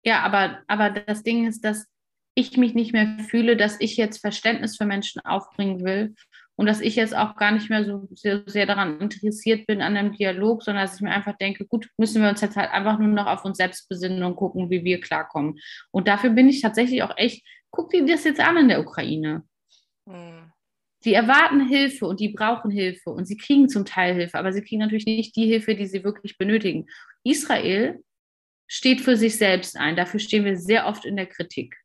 Ja, 0.03 0.22
aber, 0.22 0.62
aber 0.66 0.91
das 0.91 1.22
Ding 1.22 1.47
ist, 1.47 1.64
dass 1.64 1.87
ich 2.34 2.57
mich 2.57 2.74
nicht 2.74 2.93
mehr 2.93 3.18
fühle, 3.28 3.57
dass 3.57 3.80
ich 3.80 3.97
jetzt 3.97 4.18
Verständnis 4.18 4.76
für 4.76 4.84
Menschen 4.87 5.20
aufbringen 5.24 5.84
will 5.84 6.14
und 6.57 6.66
dass 6.66 6.80
ich 6.80 6.96
jetzt 6.96 7.16
auch 7.16 7.36
gar 7.36 7.52
nicht 7.52 7.70
mehr 7.70 7.84
so 7.84 8.09
sehr, 8.14 8.42
sehr, 8.46 8.66
daran 8.66 9.00
interessiert 9.00 9.66
bin 9.66 9.82
an 9.82 9.96
einem 9.96 10.12
Dialog, 10.12 10.62
sondern 10.62 10.84
dass 10.84 10.96
ich 10.96 11.02
mir 11.02 11.11
einfach 11.11 11.36
denke, 11.36 11.66
gut, 11.66 11.88
müssen 11.98 12.22
wir 12.22 12.30
uns 12.30 12.40
jetzt 12.40 12.57
halt 12.57 12.70
einfach 12.70 12.98
nur 12.98 13.09
noch 13.09 13.26
auf 13.26 13.44
uns 13.44 13.59
selbst 13.59 13.88
besinnen 13.88 14.22
und 14.22 14.36
gucken, 14.36 14.70
wie 14.70 14.84
wir 14.84 15.00
klarkommen. 15.00 15.59
Und 15.90 16.09
dafür 16.09 16.30
bin 16.30 16.48
ich 16.48 16.62
tatsächlich 16.62 17.02
auch 17.02 17.16
echt 17.16 17.44
Guck 17.76 17.90
dir 17.90 18.07
das 18.07 18.24
jetzt 18.24 18.40
an 18.40 18.57
in 18.57 18.68
der 18.68 18.80
Ukraine. 18.80 19.44
Mhm. 20.07 20.50
Die 21.04 21.12
erwarten 21.12 21.68
Hilfe 21.68 22.07
und 22.07 22.20
die 22.20 22.30
brauchen 22.30 22.70
Hilfe 22.70 23.11
und 23.11 23.26
sie 23.26 23.36
kriegen 23.36 23.68
zum 23.68 23.84
Teil 23.84 24.14
Hilfe, 24.14 24.38
aber 24.38 24.52
sie 24.52 24.62
kriegen 24.62 24.80
natürlich 24.80 25.07
nicht 25.07 25.36
die 25.36 25.46
Hilfe, 25.46 25.74
die 25.74 25.86
sie 25.86 26.02
wirklich 26.02 26.38
benötigen. 26.38 26.86
Israel 27.22 28.02
steht 28.66 29.02
für 29.02 29.16
sich 29.16 29.36
selbst 29.36 29.76
ein. 29.76 29.94
Dafür 29.94 30.18
stehen 30.18 30.44
wir 30.44 30.57
sehr 30.57 30.86
oft 30.86 31.04
in 31.04 31.16
der 31.16 31.26
Kritik. 31.26 31.76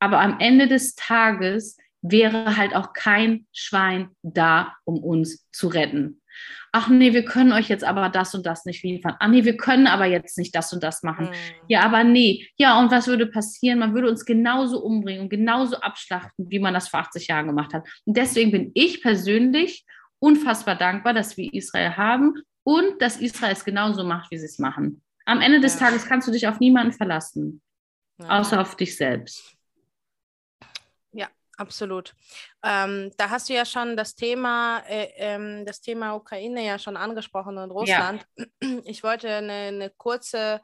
Aber 0.00 0.20
am 0.20 0.40
Ende 0.40 0.66
des 0.66 0.94
Tages 0.94 1.76
wäre 2.02 2.56
halt 2.56 2.74
auch 2.74 2.92
kein 2.92 3.46
Schwein 3.52 4.10
da, 4.22 4.74
um 4.84 5.02
uns 5.02 5.46
zu 5.52 5.68
retten. 5.68 6.20
Ach 6.72 6.88
nee, 6.88 7.12
wir 7.12 7.24
können 7.24 7.52
euch 7.52 7.68
jetzt 7.68 7.82
aber 7.82 8.08
das 8.08 8.34
und 8.34 8.46
das 8.46 8.64
nicht 8.64 8.84
liefern. 8.84 9.16
Ach 9.18 9.28
nee, 9.28 9.44
wir 9.44 9.56
können 9.56 9.86
aber 9.86 10.06
jetzt 10.06 10.38
nicht 10.38 10.54
das 10.54 10.72
und 10.72 10.82
das 10.82 11.02
machen. 11.02 11.26
Mhm. 11.26 11.34
Ja, 11.68 11.82
aber 11.82 12.04
nee. 12.04 12.46
Ja, 12.56 12.78
und 12.78 12.90
was 12.90 13.08
würde 13.08 13.26
passieren? 13.26 13.80
Man 13.80 13.94
würde 13.94 14.08
uns 14.08 14.24
genauso 14.24 14.80
umbringen 14.82 15.22
und 15.22 15.30
genauso 15.30 15.76
abschlachten, 15.80 16.50
wie 16.50 16.60
man 16.60 16.74
das 16.74 16.88
vor 16.88 17.00
80 17.00 17.26
Jahren 17.26 17.48
gemacht 17.48 17.74
hat. 17.74 17.88
Und 18.04 18.16
deswegen 18.16 18.52
bin 18.52 18.70
ich 18.74 19.02
persönlich 19.02 19.84
unfassbar 20.20 20.76
dankbar, 20.76 21.12
dass 21.12 21.36
wir 21.36 21.52
Israel 21.52 21.96
haben 21.96 22.34
und 22.62 23.00
dass 23.02 23.20
Israel 23.20 23.52
es 23.52 23.64
genauso 23.64 24.04
macht, 24.04 24.30
wie 24.30 24.38
sie 24.38 24.46
es 24.46 24.58
machen. 24.58 25.02
Am 25.24 25.40
Ende 25.40 25.60
des 25.60 25.78
ja. 25.78 25.86
Tages 25.86 26.06
kannst 26.06 26.28
du 26.28 26.32
dich 26.32 26.46
auf 26.46 26.60
niemanden 26.60 26.92
verlassen, 26.92 27.62
ja. 28.20 28.40
außer 28.40 28.60
auf 28.60 28.76
dich 28.76 28.96
selbst. 28.96 29.56
Absolut. 31.60 32.14
Ähm, 32.64 33.10
da 33.18 33.28
hast 33.28 33.50
du 33.50 33.52
ja 33.52 33.66
schon 33.66 33.94
das 33.94 34.14
Thema, 34.14 34.78
äh, 34.88 35.08
ähm, 35.16 35.66
das 35.66 35.82
Thema 35.82 36.14
Ukraine 36.14 36.64
ja 36.64 36.78
schon 36.78 36.96
angesprochen 36.96 37.58
und 37.58 37.70
Russland. 37.70 38.24
Ja. 38.38 38.46
Ich 38.84 39.02
wollte 39.02 39.28
eine, 39.28 39.52
eine, 39.52 39.90
kurze, 39.90 40.62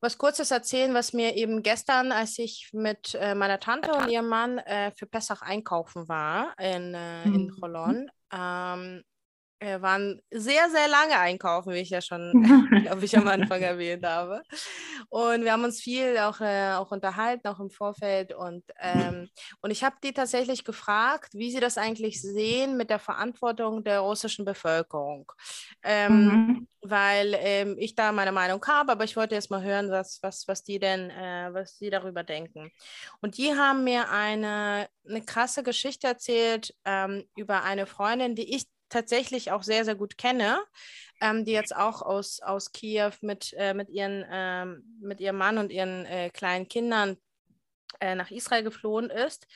was 0.00 0.16
Kurzes 0.16 0.50
erzählen, 0.50 0.94
was 0.94 1.12
mir 1.12 1.36
eben 1.36 1.62
gestern, 1.62 2.12
als 2.12 2.38
ich 2.38 2.70
mit 2.72 3.14
äh, 3.14 3.34
meiner 3.34 3.60
Tante 3.60 3.92
und 3.92 4.08
ihrem 4.08 4.28
Mann 4.28 4.56
äh, 4.56 4.90
für 4.96 5.04
Pessach 5.04 5.42
einkaufen 5.42 6.08
war 6.08 6.54
in, 6.58 6.94
äh, 6.94 7.24
in 7.24 7.50
Cholon, 7.50 8.10
ähm, 8.32 9.04
wir 9.58 9.80
waren 9.80 10.20
sehr, 10.30 10.68
sehr 10.70 10.88
lange 10.88 11.18
einkaufen, 11.18 11.72
wie 11.72 11.78
ich 11.78 11.90
ja 11.90 12.00
schon, 12.00 12.32
glaube 12.82 13.04
ich, 13.04 13.16
am 13.16 13.28
Anfang 13.28 13.62
erwähnt 13.62 14.04
habe. 14.04 14.42
Und 15.08 15.44
wir 15.44 15.52
haben 15.52 15.64
uns 15.64 15.80
viel 15.80 16.18
auch, 16.18 16.40
äh, 16.40 16.72
auch 16.74 16.90
unterhalten, 16.90 17.48
auch 17.48 17.60
im 17.60 17.70
Vorfeld. 17.70 18.34
Und, 18.34 18.64
ähm, 18.80 19.28
und 19.60 19.70
ich 19.70 19.82
habe 19.82 19.96
die 20.02 20.12
tatsächlich 20.12 20.64
gefragt, 20.64 21.32
wie 21.32 21.50
sie 21.50 21.60
das 21.60 21.78
eigentlich 21.78 22.20
sehen 22.20 22.76
mit 22.76 22.90
der 22.90 22.98
Verantwortung 22.98 23.82
der 23.82 24.00
russischen 24.00 24.44
Bevölkerung. 24.44 25.32
Ähm, 25.82 26.24
mhm. 26.24 26.68
Weil 26.82 27.34
ähm, 27.38 27.76
ich 27.78 27.94
da 27.94 28.12
meine 28.12 28.32
Meinung 28.32 28.64
habe, 28.66 28.92
aber 28.92 29.04
ich 29.04 29.16
wollte 29.16 29.34
erst 29.34 29.50
mal 29.50 29.62
hören, 29.62 29.90
was, 29.90 30.20
was, 30.22 30.46
was 30.46 30.62
die 30.62 30.78
denn, 30.78 31.10
äh, 31.10 31.48
was 31.52 31.78
die 31.78 31.90
darüber 31.90 32.22
denken. 32.22 32.70
Und 33.20 33.38
die 33.38 33.54
haben 33.54 33.84
mir 33.84 34.10
eine, 34.10 34.88
eine 35.08 35.22
krasse 35.22 35.62
Geschichte 35.62 36.06
erzählt 36.06 36.74
ähm, 36.84 37.24
über 37.36 37.64
eine 37.64 37.86
Freundin, 37.86 38.36
die 38.36 38.54
ich 38.54 38.66
tatsächlich 38.88 39.52
auch 39.52 39.62
sehr, 39.62 39.84
sehr 39.84 39.94
gut 39.94 40.18
kenne, 40.18 40.58
ähm, 41.20 41.44
die 41.44 41.52
jetzt 41.52 41.74
auch 41.74 42.02
aus, 42.02 42.40
aus 42.40 42.72
Kiew 42.72 43.12
mit, 43.20 43.52
äh, 43.56 43.74
mit, 43.74 43.88
ihren, 43.88 44.24
ähm, 44.30 44.98
mit 45.00 45.20
ihrem 45.20 45.36
Mann 45.36 45.58
und 45.58 45.70
ihren 45.70 46.04
äh, 46.06 46.30
kleinen 46.30 46.68
Kindern 46.68 47.16
äh, 48.00 48.14
nach 48.14 48.30
Israel 48.30 48.62
geflohen 48.62 49.10
ist. 49.10 49.46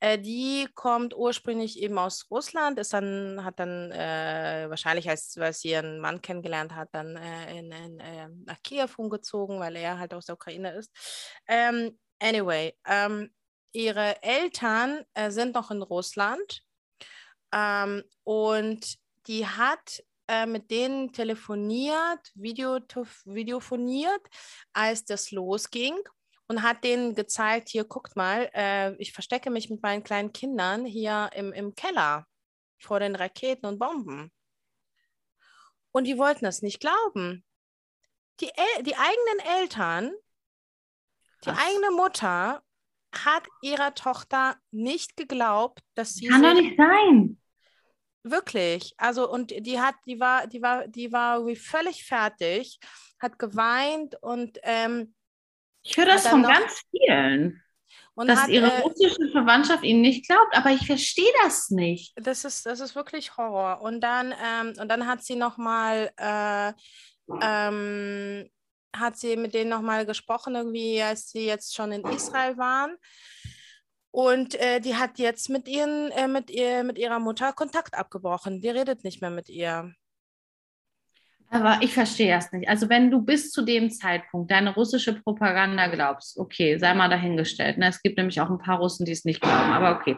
Äh, 0.00 0.18
die 0.18 0.66
kommt 0.74 1.14
ursprünglich 1.14 1.78
eben 1.78 1.98
aus 1.98 2.26
Russland, 2.30 2.78
ist 2.78 2.94
dann, 2.94 3.44
hat 3.44 3.58
dann 3.60 3.90
äh, 3.92 4.66
wahrscheinlich, 4.68 5.08
als, 5.10 5.36
als 5.36 5.60
sie 5.60 5.70
ihren 5.70 6.00
Mann 6.00 6.22
kennengelernt 6.22 6.74
hat, 6.74 6.88
dann 6.92 7.16
äh, 7.16 7.58
in, 7.58 7.70
in, 7.70 8.44
nach 8.46 8.62
Kiew 8.62 8.88
umgezogen, 8.96 9.60
weil 9.60 9.76
er 9.76 9.98
halt 9.98 10.14
aus 10.14 10.26
der 10.26 10.36
Ukraine 10.36 10.72
ist. 10.72 10.90
Ähm, 11.46 11.98
anyway, 12.18 12.74
ähm, 12.86 13.30
ihre 13.72 14.22
Eltern 14.22 15.04
sind 15.28 15.54
noch 15.54 15.70
in 15.70 15.80
Russland 15.82 16.64
ähm, 17.52 18.02
und 18.24 18.98
die 19.26 19.46
hat 19.46 20.02
äh, 20.28 20.46
mit 20.46 20.70
denen 20.70 21.12
telefoniert, 21.12 22.30
Video, 22.34 22.78
videofoniert, 23.24 24.22
als 24.72 25.04
das 25.04 25.30
losging 25.32 25.96
und 26.46 26.62
hat 26.62 26.84
denen 26.84 27.14
gezeigt, 27.14 27.68
hier 27.68 27.84
guckt 27.84 28.16
mal, 28.16 28.50
äh, 28.54 28.94
ich 28.96 29.12
verstecke 29.12 29.50
mich 29.50 29.70
mit 29.70 29.82
meinen 29.82 30.02
kleinen 30.02 30.32
Kindern 30.32 30.84
hier 30.84 31.30
im, 31.34 31.52
im 31.52 31.74
Keller 31.74 32.26
vor 32.78 33.00
den 33.00 33.14
Raketen 33.14 33.66
und 33.66 33.78
Bomben. 33.78 34.32
Und 35.92 36.04
die 36.04 36.18
wollten 36.18 36.44
das 36.44 36.62
nicht 36.62 36.80
glauben. 36.80 37.44
Die, 38.40 38.48
El 38.48 38.82
die 38.84 38.96
eigenen 38.96 39.58
Eltern, 39.58 40.12
die 41.44 41.48
Was? 41.48 41.58
eigene 41.58 41.90
Mutter 41.90 42.62
hat 43.12 43.46
ihrer 43.62 43.94
Tochter 43.94 44.56
nicht 44.70 45.16
geglaubt, 45.16 45.82
dass 45.94 46.14
sie. 46.14 46.28
Kann 46.28 46.42
doch 46.42 46.54
nicht 46.54 46.76
sein. 46.76 47.39
Wirklich. 48.22 48.94
Also, 48.98 49.30
und 49.30 49.50
die 49.50 49.80
hat, 49.80 49.94
die 50.06 50.20
war, 50.20 50.46
die 50.46 50.62
war, 50.62 50.86
die 50.88 51.12
war 51.12 51.36
irgendwie 51.36 51.56
völlig 51.56 52.04
fertig, 52.04 52.78
hat 53.18 53.38
geweint 53.38 54.16
und 54.22 54.58
ähm, 54.62 55.14
ich 55.82 55.96
höre 55.96 56.06
das 56.06 56.28
von 56.28 56.42
ganz 56.42 56.82
vielen. 56.90 57.62
dass 58.14 58.42
hat, 58.42 58.48
ihre 58.50 58.70
äh, 58.70 58.80
russische 58.80 59.30
Verwandtschaft 59.32 59.82
ihnen 59.82 60.02
nicht 60.02 60.26
glaubt, 60.26 60.54
aber 60.54 60.70
ich 60.70 60.86
verstehe 60.86 61.32
das 61.42 61.70
nicht. 61.70 62.12
Das 62.16 62.44
ist, 62.44 62.66
das 62.66 62.80
ist 62.80 62.94
wirklich 62.94 63.38
Horror. 63.38 63.80
Und 63.80 64.02
dann, 64.02 64.34
ähm, 64.44 64.74
und 64.78 64.88
dann 64.88 65.06
hat 65.06 65.24
sie 65.24 65.36
nochmal 65.36 66.10
äh, 66.18 66.72
ähm, 67.40 68.50
hat 68.94 69.16
sie 69.16 69.36
mit 69.36 69.54
denen 69.54 69.70
nochmal 69.70 70.04
gesprochen, 70.06 70.54
irgendwie, 70.54 71.02
als 71.02 71.30
sie 71.30 71.46
jetzt 71.46 71.74
schon 71.74 71.92
in 71.92 72.04
Israel 72.04 72.56
waren. 72.56 72.96
Und 74.12 74.56
äh, 74.56 74.80
die 74.80 74.96
hat 74.96 75.18
jetzt 75.18 75.50
mit, 75.50 75.68
ihren, 75.68 76.10
äh, 76.10 76.26
mit, 76.26 76.50
ihr, 76.50 76.82
mit 76.82 76.98
ihrer 76.98 77.20
Mutter 77.20 77.52
Kontakt 77.52 77.94
abgebrochen. 77.94 78.60
Die 78.60 78.68
redet 78.68 79.04
nicht 79.04 79.20
mehr 79.20 79.30
mit 79.30 79.48
ihr. 79.48 79.92
Aber 81.52 81.78
ich 81.80 81.92
verstehe 81.92 82.34
das 82.34 82.52
nicht. 82.52 82.68
Also 82.68 82.88
wenn 82.88 83.10
du 83.10 83.22
bis 83.22 83.50
zu 83.50 83.62
dem 83.62 83.90
Zeitpunkt 83.90 84.50
deine 84.50 84.74
russische 84.74 85.20
Propaganda 85.20 85.88
glaubst, 85.88 86.38
okay, 86.38 86.78
sei 86.78 86.94
mal 86.94 87.08
dahingestellt. 87.08 87.78
Ne? 87.78 87.88
Es 87.88 88.02
gibt 88.02 88.18
nämlich 88.18 88.40
auch 88.40 88.50
ein 88.50 88.58
paar 88.58 88.78
Russen, 88.78 89.04
die 89.04 89.12
es 89.12 89.24
nicht 89.24 89.40
glauben, 89.40 89.72
aber 89.72 89.96
okay. 89.96 90.16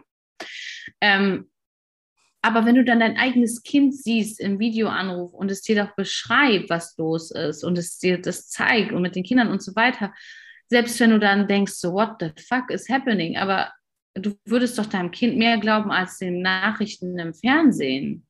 Ähm, 1.00 1.50
aber 2.42 2.66
wenn 2.66 2.74
du 2.74 2.84
dann 2.84 3.00
dein 3.00 3.16
eigenes 3.16 3.62
Kind 3.62 3.94
siehst 3.94 4.40
im 4.40 4.58
Videoanruf 4.58 5.32
und 5.32 5.50
es 5.50 5.62
dir 5.62 5.84
doch 5.84 5.94
beschreibt, 5.94 6.68
was 6.68 6.96
los 6.98 7.30
ist 7.30 7.62
und 7.62 7.78
es 7.78 7.98
dir 7.98 8.20
das 8.20 8.48
zeigt 8.48 8.92
und 8.92 9.00
mit 9.00 9.14
den 9.14 9.22
Kindern 9.22 9.48
und 9.48 9.62
so 9.62 9.76
weiter, 9.76 10.12
selbst 10.68 10.98
wenn 11.00 11.10
du 11.10 11.20
dann 11.20 11.46
denkst, 11.46 11.74
so, 11.74 11.92
what 11.92 12.16
the 12.18 12.30
fuck 12.42 12.70
is 12.70 12.88
happening? 12.88 13.36
Aber 13.36 13.70
du 14.14 14.34
würdest 14.44 14.78
doch 14.78 14.86
deinem 14.86 15.10
Kind 15.10 15.36
mehr 15.36 15.58
glauben 15.58 15.90
als 15.90 16.18
den 16.18 16.42
Nachrichten 16.42 17.18
im 17.18 17.34
Fernsehen. 17.34 18.26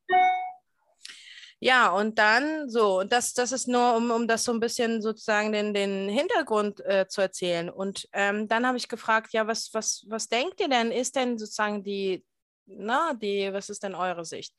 Ja, 1.65 1.91
und 1.91 2.19
dann 2.19 2.69
so, 2.69 2.99
und 2.99 3.13
das, 3.13 3.35
das 3.35 3.53
ist 3.53 3.69
nur, 3.69 3.95
um, 3.97 4.11
um 4.11 4.27
das 4.27 4.43
so 4.43 4.53
ein 4.53 4.59
bisschen 4.59 5.01
sozusagen 5.01 5.53
den, 5.53 5.73
den 5.73 6.09
Hintergrund 6.09 6.81
äh, 6.85 7.07
zu 7.07 7.21
erzählen. 7.21 7.71
Und 7.71 8.09
ähm, 8.13 8.49
dann 8.49 8.67
habe 8.67 8.77
ich 8.79 8.89
gefragt, 8.89 9.33
ja, 9.33 9.47
was, 9.47 9.73
was, 9.73 10.05
was 10.09 10.29
denkt 10.29 10.61
ihr 10.61 10.69
denn, 10.69 10.91
ist 10.91 11.15
denn 11.15 11.39
sozusagen 11.39 11.85
die, 11.85 12.25
na, 12.67 13.15
die, 13.15 13.53
was 13.53 13.71
ist 13.71 13.85
denn 13.85 13.95
eure 13.95 14.25
Sicht? 14.25 14.57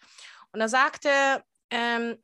Und 0.54 0.62
er 0.62 0.70
sagte, 0.70 1.10
ähm, 1.72 2.16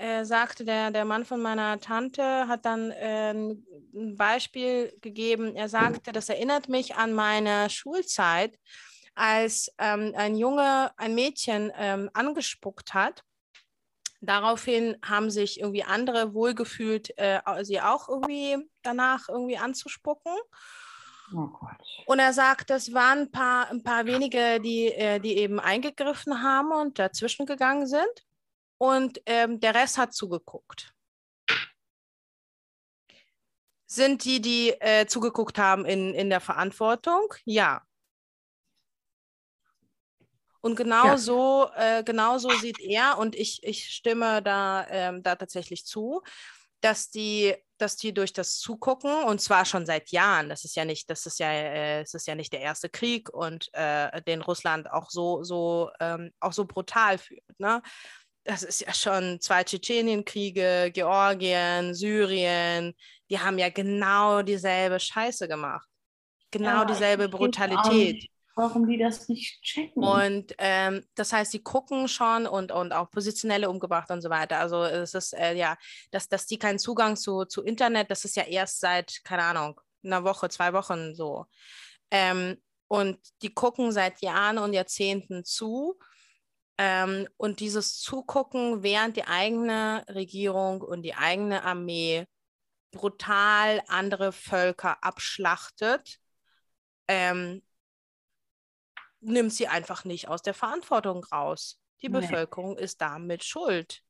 er 0.00 0.24
sagte, 0.24 0.64
der, 0.64 0.90
der 0.90 1.04
Mann 1.04 1.26
von 1.26 1.42
meiner 1.42 1.78
Tante 1.78 2.48
hat 2.48 2.64
dann 2.64 2.90
äh, 2.90 3.32
ein 3.32 4.16
Beispiel 4.16 4.96
gegeben. 5.02 5.54
Er 5.54 5.68
sagte, 5.68 6.10
das 6.10 6.30
erinnert 6.30 6.70
mich 6.70 6.96
an 6.96 7.12
meine 7.12 7.68
Schulzeit, 7.68 8.58
als 9.14 9.70
ähm, 9.76 10.14
ein 10.16 10.36
Junge 10.36 10.90
ein 10.96 11.14
Mädchen 11.14 11.70
ähm, 11.76 12.08
angespuckt 12.14 12.94
hat. 12.94 13.22
Daraufhin 14.22 14.96
haben 15.04 15.30
sich 15.30 15.60
irgendwie 15.60 15.84
andere 15.84 16.32
wohlgefühlt, 16.32 17.12
äh, 17.18 17.40
sie 17.62 17.82
auch 17.82 18.08
irgendwie 18.08 18.56
danach 18.82 19.28
irgendwie 19.28 19.58
anzuspucken. 19.58 20.32
Oh 21.34 21.48
und 22.06 22.18
er 22.18 22.32
sagt, 22.32 22.70
es 22.70 22.94
waren 22.94 23.20
ein 23.20 23.30
paar, 23.30 23.70
ein 23.70 23.82
paar 23.82 24.06
wenige, 24.06 24.60
die, 24.60 24.86
äh, 24.86 25.20
die 25.20 25.36
eben 25.36 25.60
eingegriffen 25.60 26.42
haben 26.42 26.72
und 26.72 26.98
dazwischen 26.98 27.44
gegangen 27.44 27.86
sind 27.86 28.24
und 28.80 29.20
ähm, 29.26 29.60
der 29.60 29.74
Rest 29.74 29.98
hat 29.98 30.14
zugeguckt. 30.14 30.94
Sind 33.86 34.24
die, 34.24 34.40
die 34.40 34.70
äh, 34.80 35.06
zugeguckt 35.06 35.58
haben, 35.58 35.84
in, 35.84 36.14
in 36.14 36.30
der 36.30 36.40
Verantwortung? 36.40 37.34
Ja. 37.44 37.82
Und 40.62 40.76
genau 40.76 41.06
ja. 41.06 41.18
so, 41.18 41.68
äh, 41.76 42.02
genau 42.04 42.38
so 42.38 42.48
sieht 42.50 42.80
er, 42.80 43.18
und 43.18 43.34
ich, 43.34 43.62
ich 43.62 43.84
stimme 43.86 44.42
da, 44.42 44.86
ähm, 44.88 45.22
da 45.22 45.36
tatsächlich 45.36 45.84
zu, 45.84 46.22
dass 46.80 47.10
die, 47.10 47.54
dass 47.76 47.96
die 47.96 48.14
durch 48.14 48.32
das 48.32 48.58
Zugucken, 48.58 49.12
und 49.24 49.40
zwar 49.40 49.66
schon 49.66 49.84
seit 49.84 50.10
Jahren, 50.10 50.48
das 50.48 50.64
ist 50.64 50.76
ja 50.76 50.86
nicht, 50.86 51.10
das 51.10 51.26
ist 51.26 51.38
ja, 51.38 51.50
äh, 51.50 52.00
es 52.00 52.14
ist 52.14 52.26
ja 52.26 52.34
nicht 52.34 52.52
der 52.52 52.60
erste 52.60 52.88
Krieg 52.88 53.28
und 53.28 53.68
äh, 53.74 54.22
den 54.22 54.40
Russland 54.40 54.90
auch 54.90 55.10
so, 55.10 55.42
so, 55.42 55.90
ähm, 56.00 56.32
auch 56.40 56.52
so 56.54 56.64
brutal 56.64 57.18
führt. 57.18 57.58
Ne? 57.58 57.82
Das 58.44 58.62
ist 58.62 58.80
ja 58.80 58.92
schon 58.94 59.40
zwei 59.40 59.64
Tschetschenienkriege, 59.64 60.90
Georgien, 60.92 61.94
Syrien, 61.94 62.94
die 63.28 63.38
haben 63.38 63.58
ja 63.58 63.68
genau 63.68 64.42
dieselbe 64.42 64.98
Scheiße 64.98 65.46
gemacht. 65.48 65.86
genau 66.50 66.80
Ja, 66.80 66.84
dieselbe 66.84 67.28
Brutalität. 67.28 68.26
Warum 68.56 68.86
die 68.86 68.98
das 68.98 69.28
nicht 69.28 69.62
checken? 69.62 70.02
Und 70.02 70.54
ähm, 70.58 71.04
das 71.14 71.32
heißt, 71.32 71.52
sie 71.52 71.62
gucken 71.62 72.08
schon 72.08 72.46
und, 72.46 72.72
und 72.72 72.92
auch 72.92 73.10
Positionelle 73.10 73.70
umgebracht 73.70 74.10
und 74.10 74.20
so 74.20 74.28
weiter. 74.28 74.58
Also 74.58 74.82
es 74.82 75.14
ist 75.14 75.32
äh, 75.34 75.54
ja, 75.54 75.76
dass, 76.10 76.28
dass 76.28 76.46
die 76.46 76.58
keinen 76.58 76.78
Zugang 76.78 77.16
zu, 77.16 77.44
zu 77.44 77.62
Internet, 77.62 78.10
das 78.10 78.24
ist 78.24 78.36
ja 78.36 78.42
erst 78.42 78.80
seit, 78.80 79.20
keine 79.24 79.44
Ahnung, 79.44 79.80
einer 80.04 80.24
Woche, 80.24 80.48
zwei 80.48 80.72
Wochen 80.72 81.14
so. 81.14 81.46
Ähm, 82.10 82.60
und 82.88 83.18
die 83.42 83.54
gucken 83.54 83.92
seit 83.92 84.20
Jahren 84.20 84.58
und 84.58 84.72
Jahrzehnten 84.72 85.44
zu. 85.44 85.96
Ähm, 86.82 87.28
und 87.36 87.60
dieses 87.60 87.98
Zugucken, 88.00 88.82
während 88.82 89.18
die 89.18 89.26
eigene 89.26 90.02
Regierung 90.08 90.80
und 90.80 91.02
die 91.02 91.14
eigene 91.14 91.62
Armee 91.62 92.24
brutal 92.90 93.82
andere 93.86 94.32
Völker 94.32 95.04
abschlachtet, 95.04 96.18
ähm, 97.06 97.62
nimmt 99.20 99.52
sie 99.52 99.68
einfach 99.68 100.04
nicht 100.04 100.28
aus 100.28 100.40
der 100.42 100.54
Verantwortung 100.54 101.24
raus. 101.24 101.78
Die 102.02 102.08
Nee. 102.08 102.20
Bevölkerung 102.20 102.78
ist 102.78 103.02
damit 103.02 103.44
schuld. 103.44 104.02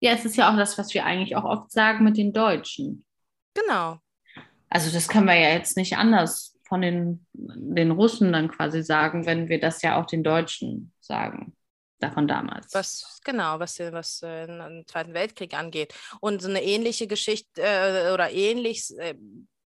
ja, 0.00 0.12
es 0.12 0.24
ist 0.24 0.36
ja 0.36 0.50
auch 0.52 0.56
das, 0.56 0.78
was 0.78 0.92
wir 0.94 1.04
eigentlich 1.04 1.36
auch 1.36 1.44
oft 1.44 1.70
sagen 1.72 2.04
mit 2.04 2.16
den 2.16 2.32
Deutschen. 2.32 3.04
Genau. 3.54 4.00
Also 4.68 4.90
das 4.90 5.08
können 5.08 5.26
wir 5.26 5.34
ja 5.34 5.50
jetzt 5.50 5.76
nicht 5.76 5.96
anders 5.96 6.49
von 6.70 6.82
den, 6.82 7.26
den 7.32 7.90
Russen 7.90 8.32
dann 8.32 8.48
quasi 8.48 8.84
sagen, 8.84 9.26
wenn 9.26 9.48
wir 9.48 9.60
das 9.60 9.82
ja 9.82 10.00
auch 10.00 10.06
den 10.06 10.22
Deutschen 10.22 10.92
sagen, 11.00 11.52
davon 11.98 12.28
damals. 12.28 12.72
Was, 12.72 13.20
genau, 13.24 13.58
was, 13.58 13.80
was 13.80 14.22
äh, 14.22 14.46
den 14.46 14.86
Zweiten 14.86 15.12
Weltkrieg 15.12 15.52
angeht. 15.52 15.92
Und 16.20 16.40
so 16.40 16.48
eine 16.48 16.62
ähnliche 16.62 17.08
Geschichte 17.08 17.60
äh, 17.60 18.12
oder 18.12 18.30
ähnlich 18.30 18.96
äh, 18.98 19.16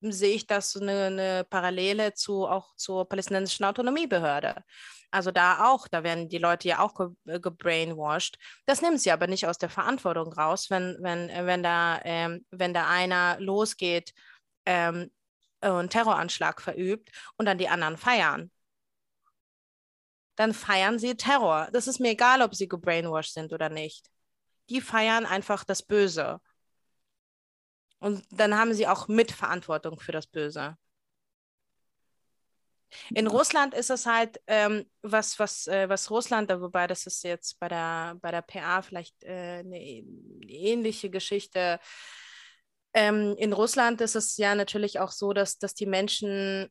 sehe 0.01 0.35
ich 0.35 0.45
das 0.45 0.71
so 0.71 0.79
eine, 0.79 1.05
eine 1.05 1.43
Parallele 1.49 2.13
zu 2.13 2.47
auch 2.47 2.75
zur 2.75 3.09
palästinensischen 3.09 3.65
Autonomiebehörde. 3.65 4.63
Also 5.09 5.31
da 5.31 5.71
auch, 5.71 5.87
da 5.87 6.03
werden 6.03 6.29
die 6.29 6.37
Leute 6.37 6.67
ja 6.67 6.79
auch 6.79 6.93
ge 6.93 7.39
gebrainwashed. 7.39 8.37
Das 8.67 8.83
nimmt 8.83 9.01
sie 9.01 9.11
aber 9.11 9.25
nicht 9.25 9.47
aus 9.47 9.57
der 9.57 9.69
Verantwortung 9.69 10.31
raus, 10.33 10.69
wenn, 10.69 10.97
wenn, 11.01 11.29
äh, 11.29 11.47
wenn, 11.47 11.63
da, 11.63 11.99
ähm, 12.03 12.45
wenn 12.51 12.75
da 12.75 12.87
einer 12.87 13.39
losgeht 13.39 14.13
ähm, 14.67 15.09
und 15.61 15.69
einen 15.71 15.89
Terroranschlag 15.89 16.61
verübt 16.61 17.09
und 17.37 17.45
dann 17.45 17.57
die 17.57 17.69
anderen 17.69 17.97
feiern. 17.97 18.51
Dann 20.35 20.53
feiern 20.53 20.99
sie 20.99 21.15
Terror. 21.15 21.69
Das 21.73 21.87
ist 21.87 21.99
mir 21.99 22.09
egal, 22.11 22.41
ob 22.41 22.55
sie 22.55 22.67
gebrainwashed 22.67 23.33
sind 23.33 23.53
oder 23.53 23.69
nicht. 23.69 24.09
Die 24.69 24.81
feiern 24.81 25.25
einfach 25.25 25.63
das 25.65 25.83
Böse. 25.83 26.41
Und 27.99 28.25
dann 28.31 28.55
haben 28.57 28.73
sie 28.73 28.85
auch 28.87 29.07
Mitverantwortung 29.07 29.99
für 30.01 30.11
das 30.11 30.27
Böse. 30.27 30.77
In 33.13 33.27
Russland 33.27 33.73
ist 33.73 33.89
es 33.89 34.05
halt, 34.05 34.41
ähm, 34.47 34.85
was, 35.01 35.39
was, 35.39 35.67
äh, 35.67 35.87
was 35.89 36.09
Russland, 36.11 36.49
da- 36.49 36.61
wobei 36.61 36.87
das 36.87 37.05
ist 37.07 37.23
jetzt 37.23 37.59
bei 37.59 37.67
der, 37.69 38.15
bei 38.21 38.31
der 38.31 38.41
PA 38.41 38.81
vielleicht 38.81 39.23
äh, 39.23 39.59
eine 39.59 39.79
ähnliche 39.81 41.09
Geschichte. 41.09 41.79
Ähm, 42.93 43.35
in 43.37 43.53
Russland 43.53 44.01
ist 44.01 44.15
es 44.15 44.37
ja 44.37 44.55
natürlich 44.55 44.99
auch 44.99 45.11
so, 45.11 45.33
dass, 45.33 45.57
dass 45.57 45.73
die 45.73 45.85
Menschen 45.85 46.69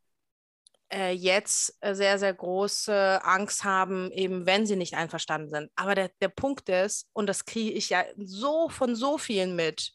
äh, 0.93 1.13
jetzt 1.13 1.77
äh, 1.81 1.95
sehr, 1.95 2.19
sehr 2.19 2.35
große 2.35 3.21
Angst 3.25 3.65
haben, 3.65 4.11
eben 4.13 4.47
wenn 4.47 4.67
sie 4.67 4.77
nicht 4.77 4.95
einverstanden 4.95 5.51
sind. 5.51 5.71
Aber 5.77 5.95
der, 5.95 6.11
der 6.21 6.29
Punkt 6.29 6.69
ist, 6.69 7.09
und 7.13 7.27
das 7.27 7.45
kriege 7.45 7.71
ich 7.73 7.91
ja 7.91 8.05
so 8.17 8.69
von 8.69 8.95
so 8.95 9.17
vielen 9.17 9.57
mit, 9.57 9.93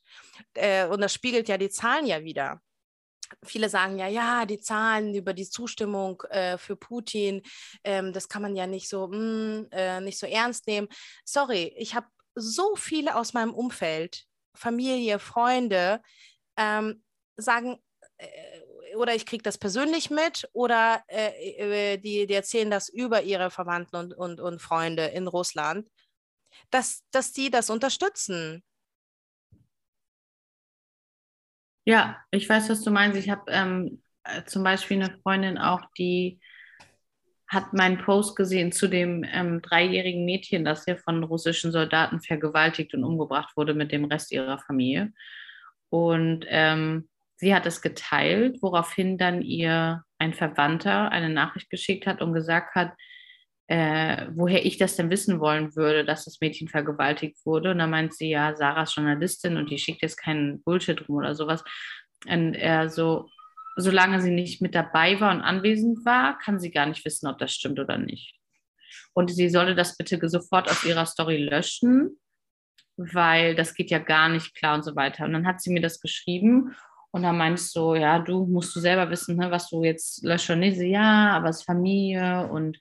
äh, 0.54 0.88
und 0.88 1.02
das 1.02 1.14
spiegelt 1.14 1.48
ja 1.50 1.58
die 1.58 1.70
Zahlen 1.70 2.06
ja 2.06 2.24
wieder. 2.24 2.62
Viele 3.44 3.70
sagen 3.70 3.98
ja, 3.98 4.08
ja, 4.08 4.46
die 4.46 4.60
Zahlen 4.60 5.16
über 5.16 5.34
die 5.34 5.50
Zustimmung 5.50 6.22
äh, 6.30 6.58
für 6.58 6.76
Putin, 6.76 7.42
ähm, 7.84 8.14
das 8.14 8.30
kann 8.30 8.42
man 8.42 8.56
ja 8.56 8.68
nicht 8.68 8.88
so, 8.88 9.08
mm, 9.08 9.68
äh, 9.72 10.00
nicht 10.02 10.20
so 10.20 10.28
ernst 10.28 10.68
nehmen. 10.68 10.88
Sorry, 11.26 11.74
ich 11.78 11.96
habe 11.96 12.08
so 12.36 12.76
viele 12.76 13.16
aus 13.16 13.34
meinem 13.34 13.54
Umfeld, 13.54 14.26
Familie, 14.56 15.20
Freunde, 15.20 16.02
ähm, 16.58 17.04
sagen, 17.38 17.78
äh, 18.18 18.28
oder 18.96 19.14
ich 19.14 19.26
kriege 19.26 19.44
das 19.44 19.58
persönlich 19.58 20.10
mit, 20.10 20.50
oder 20.54 21.04
äh, 21.08 21.94
äh, 21.94 21.98
die, 21.98 22.28
die 22.28 22.34
erzählen 22.34 22.72
das 22.72 22.90
über 22.90 23.24
ihre 23.24 23.52
Verwandten 23.52 23.96
und, 23.98 24.14
und, 24.14 24.40
und 24.40 24.62
Freunde 24.62 25.06
in 25.08 25.28
Russland, 25.28 25.88
dass, 26.72 27.04
dass 27.12 27.34
die 27.34 27.50
das 27.50 27.70
unterstützen. 27.70 28.64
Ja, 31.86 32.20
ich 32.32 32.50
weiß, 32.50 32.70
was 32.70 32.82
du 32.82 32.90
meinst. 32.90 33.18
Ich 33.18 33.30
habe 33.30 33.52
ähm, 33.52 34.02
äh, 34.24 34.44
zum 34.46 34.64
Beispiel 34.64 35.04
eine 35.04 35.20
Freundin 35.22 35.58
auch, 35.58 35.82
die 35.98 36.40
hat 37.48 37.74
meinen 37.74 38.00
Post 38.00 38.36
gesehen 38.36 38.72
zu 38.72 38.88
dem 38.88 39.24
ähm, 39.24 39.62
dreijährigen 39.62 40.26
Mädchen, 40.26 40.66
das 40.66 40.86
hier 40.86 40.98
von 40.98 41.24
russischen 41.24 41.72
Soldaten 41.72 42.22
vergewaltigt 42.22 42.94
und 42.94 43.04
umgebracht 43.04 43.56
wurde 43.56 43.74
mit 43.74 43.92
dem 43.92 44.06
Rest 44.06 44.32
ihrer 44.32 44.60
Familie. 44.60 45.14
Und 45.90 46.46
ähm, 46.50 47.08
sie 47.38 47.54
hat 47.54 47.66
es 47.66 47.82
geteilt, 47.82 48.62
woraufhin 48.62 49.18
dann 49.18 49.42
ihr 49.42 50.04
ein 50.18 50.34
Verwandter 50.34 51.12
eine 51.12 51.30
Nachricht 51.30 51.70
geschickt 51.70 52.08
hat 52.08 52.22
und 52.22 52.34
gesagt 52.34 52.76
hat, 52.76 52.94
äh, 53.68 54.28
woher 54.34 54.66
ich 54.66 54.78
das 54.78 54.96
denn 54.96 55.10
wissen 55.10 55.40
wollen 55.40 55.76
würde, 55.76 56.06
dass 56.06 56.26
das 56.26 56.40
Mädchen 56.40 56.68
vergewaltigt 56.68 57.38
wurde. 57.46 57.72
Und 57.72 57.80
dann 57.80 57.90
meint 57.90 58.14
sie, 58.14 58.30
ja, 58.30 58.56
Sarah 58.56 58.84
ist 58.84 58.96
Journalistin 58.96 59.58
und 59.58 59.72
die 59.72 59.80
schickt 59.80 60.02
jetzt 60.02 60.18
keinen 60.18 60.62
Bullshit 60.64 61.08
rum 61.08 61.18
oder 61.18 61.36
sowas. 61.36 61.64
Und 62.28 62.54
er 62.54 62.90
so, 62.90 63.30
solange 63.76 64.22
sie 64.22 64.32
nicht 64.32 64.62
mit 64.62 64.76
dabei 64.76 65.20
war 65.20 65.32
und 65.32 65.42
anwesend 65.42 66.06
war, 66.06 66.38
kann 66.38 66.60
sie 66.60 66.72
gar 66.72 66.86
nicht 66.86 67.06
wissen, 67.06 67.28
ob 67.28 67.38
das 67.38 67.54
stimmt 67.54 67.80
oder 67.80 67.98
nicht. 67.98 68.36
Und 69.14 69.32
sie 69.32 69.50
solle 69.50 69.76
das 69.76 69.98
bitte 69.98 70.20
sofort 70.30 70.70
aus 70.70 70.84
ihrer 70.84 71.06
Story 71.06 71.38
löschen, 71.38 72.18
weil 72.98 73.56
das 73.56 73.74
geht 73.74 73.92
ja 73.92 74.00
gar 74.00 74.30
nicht 74.30 74.56
klar 74.56 74.76
und 74.76 74.84
so 74.84 74.96
weiter. 74.96 75.26
Und 75.26 75.34
dann 75.34 75.48
hat 75.48 75.62
sie 75.62 75.72
mir 75.72 75.82
das 75.82 76.00
geschrieben 76.00 76.76
und 77.12 77.24
dann 77.24 77.38
meinst 77.38 77.72
so, 77.72 77.96
ja, 77.96 78.20
du 78.20 78.46
musst 78.46 78.76
du 78.76 78.80
selber 78.80 79.10
wissen, 79.10 79.38
ne, 79.38 79.52
was 79.52 79.70
du 79.70 79.84
jetzt 79.84 80.24
löscht 80.24 80.50
oder 80.50 80.60
nicht. 80.60 80.78
Ja, 80.78 81.32
aber 81.32 81.50
es 81.50 81.60
ist 81.60 81.66
Familie 81.66 82.48
und 82.48 82.78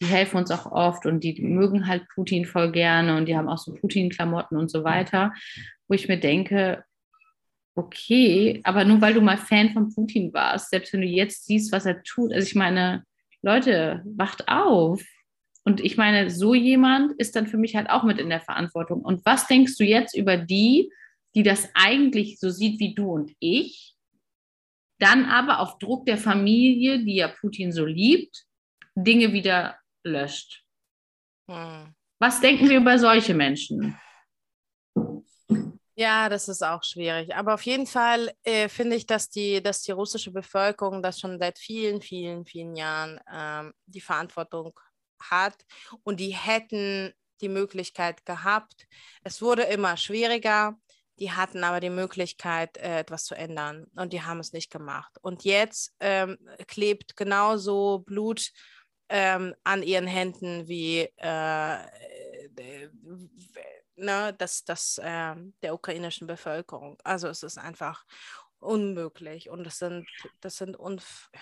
die 0.00 0.06
helfen 0.06 0.36
uns 0.38 0.50
auch 0.50 0.66
oft 0.66 1.06
und 1.06 1.20
die 1.20 1.40
mögen 1.40 1.86
halt 1.86 2.06
Putin 2.14 2.44
voll 2.44 2.70
gerne 2.70 3.16
und 3.16 3.26
die 3.26 3.36
haben 3.36 3.48
auch 3.48 3.58
so 3.58 3.74
Putin-Klamotten 3.74 4.56
und 4.56 4.70
so 4.70 4.84
weiter, 4.84 5.32
wo 5.88 5.94
ich 5.94 6.08
mir 6.08 6.18
denke, 6.18 6.84
okay, 7.76 8.60
aber 8.64 8.84
nur 8.84 9.00
weil 9.00 9.14
du 9.14 9.20
mal 9.20 9.36
Fan 9.36 9.72
von 9.72 9.94
Putin 9.94 10.32
warst, 10.32 10.70
selbst 10.70 10.92
wenn 10.92 11.02
du 11.02 11.06
jetzt 11.06 11.46
siehst, 11.46 11.70
was 11.72 11.86
er 11.86 12.02
tut, 12.02 12.32
also 12.32 12.46
ich 12.46 12.54
meine, 12.54 13.04
Leute, 13.42 14.02
wacht 14.04 14.48
auf. 14.48 15.02
Und 15.62 15.80
ich 15.80 15.96
meine, 15.96 16.30
so 16.30 16.54
jemand 16.54 17.12
ist 17.18 17.36
dann 17.36 17.46
für 17.46 17.58
mich 17.58 17.76
halt 17.76 17.90
auch 17.90 18.02
mit 18.02 18.18
in 18.18 18.30
der 18.30 18.40
Verantwortung. 18.40 19.02
Und 19.02 19.24
was 19.26 19.46
denkst 19.46 19.76
du 19.76 19.84
jetzt 19.84 20.16
über 20.16 20.36
die, 20.36 20.90
die 21.34 21.42
das 21.42 21.68
eigentlich 21.74 22.38
so 22.38 22.50
sieht 22.50 22.80
wie 22.80 22.94
du 22.94 23.12
und 23.12 23.32
ich, 23.40 23.94
dann 24.98 25.26
aber 25.26 25.60
auf 25.60 25.78
Druck 25.78 26.06
der 26.06 26.18
Familie, 26.18 27.04
die 27.04 27.16
ja 27.16 27.28
Putin 27.28 27.72
so 27.72 27.84
liebt, 27.84 28.46
Dinge 28.94 29.32
wieder 29.32 29.76
löscht? 30.02 30.64
Hm. 31.50 31.94
Was 32.18 32.40
denken 32.40 32.70
wir 32.70 32.78
über 32.78 32.98
solche 32.98 33.34
Menschen? 33.34 33.98
Ja, 35.98 36.28
das 36.28 36.48
ist 36.48 36.62
auch 36.62 36.84
schwierig. 36.84 37.34
Aber 37.34 37.54
auf 37.54 37.62
jeden 37.62 37.86
Fall 37.86 38.30
äh, 38.44 38.68
finde 38.68 38.96
ich, 38.96 39.06
dass 39.06 39.30
die, 39.30 39.62
dass 39.62 39.82
die 39.82 39.92
russische 39.92 40.30
Bevölkerung 40.30 41.02
das 41.02 41.18
schon 41.18 41.38
seit 41.38 41.58
vielen, 41.58 42.02
vielen, 42.02 42.44
vielen 42.44 42.76
Jahren 42.76 43.18
ähm, 43.32 43.72
die 43.86 44.02
Verantwortung 44.02 44.78
hat 45.22 45.54
und 46.02 46.20
die 46.20 46.34
hätten 46.36 47.12
die 47.40 47.48
Möglichkeit 47.48 48.26
gehabt. 48.26 48.86
Es 49.22 49.40
wurde 49.40 49.62
immer 49.64 49.96
schwieriger. 49.96 50.78
Die 51.18 51.32
hatten 51.32 51.64
aber 51.64 51.80
die 51.80 51.88
Möglichkeit, 51.88 52.76
äh, 52.76 52.98
etwas 52.98 53.24
zu 53.24 53.34
ändern 53.34 53.86
und 53.96 54.12
die 54.12 54.20
haben 54.22 54.38
es 54.38 54.52
nicht 54.52 54.70
gemacht. 54.70 55.16
Und 55.22 55.44
jetzt 55.44 55.94
ähm, 56.00 56.36
klebt 56.66 57.16
genauso 57.16 58.00
Blut 58.00 58.50
ähm, 59.08 59.54
an 59.64 59.82
ihren 59.82 60.06
Händen 60.06 60.68
wie 60.68 61.08
äh, 61.16 61.84
äh, 62.56 62.88
ne, 63.96 64.34
das, 64.38 64.64
das, 64.64 64.98
äh, 64.98 65.34
der 65.62 65.74
ukrainischen 65.74 66.26
Bevölkerung. 66.26 66.98
Also 67.04 67.28
es 67.28 67.42
ist 67.42 67.58
einfach 67.58 68.04
unmöglich 68.58 69.50
und 69.50 69.64
das 69.64 69.78
sind, 69.78 70.06
das 70.40 70.56
sind 70.56 70.76
unf 70.76 71.30
ja, 71.34 71.40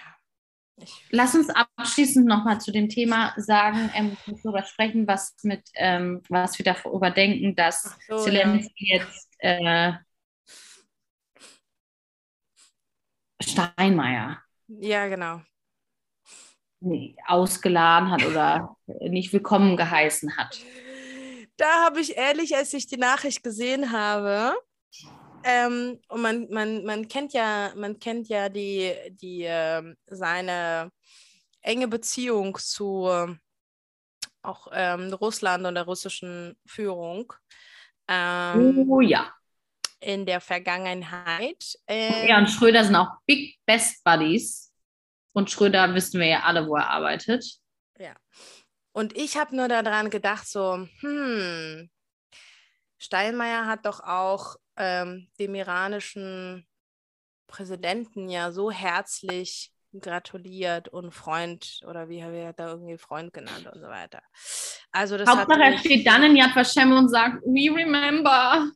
ich, 0.76 1.06
Lass 1.10 1.34
uns 1.36 1.50
abschließend 1.50 2.26
nochmal 2.26 2.60
zu 2.60 2.72
dem 2.72 2.88
Thema 2.88 3.32
sagen, 3.36 3.90
ähm, 3.94 4.16
darüber 4.26 4.64
sprechen, 4.64 5.06
was 5.06 5.36
mit, 5.42 5.62
ähm, 5.74 6.22
was 6.28 6.58
wir 6.58 6.64
darüber 6.64 7.10
denken, 7.10 7.54
dass 7.54 7.96
so, 8.08 8.18
Zelensky 8.18 8.92
jetzt 8.92 9.28
äh, 9.38 9.92
Steinmeier 13.40 14.42
ja, 14.66 15.06
genau. 15.06 15.42
ausgeladen 17.26 18.10
hat 18.10 18.24
oder 18.24 18.76
nicht 18.86 19.32
willkommen 19.32 19.76
geheißen 19.76 20.36
hat. 20.36 20.58
Da 21.56 21.84
habe 21.84 22.00
ich 22.00 22.16
ehrlich, 22.16 22.56
als 22.56 22.72
ich 22.74 22.86
die 22.86 22.96
Nachricht 22.96 23.42
gesehen 23.42 23.92
habe, 23.92 24.54
Ähm, 25.46 26.00
und 26.08 26.22
man, 26.22 26.48
man, 26.48 26.84
man 26.84 27.06
kennt 27.06 27.34
ja, 27.34 27.70
man 27.76 27.98
kennt 27.98 28.28
ja 28.28 28.48
die, 28.48 28.94
die 29.10 29.44
äh, 29.44 29.94
seine 30.06 30.90
enge 31.60 31.86
Beziehung 31.86 32.56
zu 32.58 33.10
auch 34.42 34.68
ähm, 34.72 35.12
Russland 35.12 35.66
und 35.66 35.74
der 35.74 35.84
russischen 35.84 36.56
Führung. 36.66 37.32
Ähm, 38.08 38.86
oh 38.88 39.00
ja. 39.00 39.32
In 40.00 40.26
der 40.26 40.40
Vergangenheit. 40.40 41.78
Ähm, 41.86 42.28
ja, 42.28 42.38
und 42.38 42.48
Schröder 42.48 42.84
sind 42.84 42.96
auch 42.96 43.08
Big 43.26 43.58
Best 43.66 44.02
Buddies. 44.04 44.72
Und 45.32 45.50
Schröder 45.50 45.94
wissen 45.94 46.20
wir 46.20 46.26
ja 46.26 46.42
alle, 46.42 46.66
wo 46.66 46.76
er 46.76 46.88
arbeitet. 46.88 47.58
Ja. 47.98 48.14
Und 48.94 49.16
ich 49.16 49.36
habe 49.36 49.56
nur 49.56 49.66
daran 49.66 50.08
gedacht, 50.08 50.46
so, 50.46 50.86
hm, 51.00 51.90
Steinmeier 52.96 53.66
hat 53.66 53.86
doch 53.86 53.98
auch 53.98 54.54
ähm, 54.76 55.26
dem 55.40 55.56
iranischen 55.56 56.64
Präsidenten 57.48 58.28
ja 58.28 58.52
so 58.52 58.70
herzlich 58.70 59.72
gratuliert 60.00 60.88
und 60.88 61.10
Freund 61.12 61.80
oder 61.88 62.08
wie 62.08 62.22
haben 62.22 62.34
wir 62.34 62.52
da 62.52 62.68
irgendwie 62.68 62.96
Freund 62.96 63.32
genannt 63.32 63.68
und 63.72 63.80
so 63.80 63.88
weiter. 63.88 64.22
Also 64.92 65.18
das 65.18 65.28
Hauptsache 65.28 65.60
er 65.60 65.78
steht 65.78 66.06
dann 66.06 66.22
in 66.22 66.36
Yad 66.36 66.54
Vashem 66.54 66.92
und 66.92 67.08
sagt, 67.08 67.42
we 67.42 67.74
remember. 67.74 68.70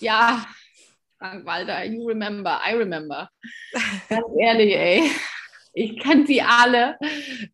Ja, 0.00 0.46
Frank 1.18 1.44
Walter, 1.44 1.84
you 1.84 2.06
remember, 2.06 2.62
I 2.66 2.74
remember. 2.74 3.28
Ganz 4.08 4.26
ehrlich, 4.38 4.74
ey. 4.74 5.10
Ich 5.74 5.98
kann 5.98 6.26
die 6.26 6.42
alle, 6.42 6.98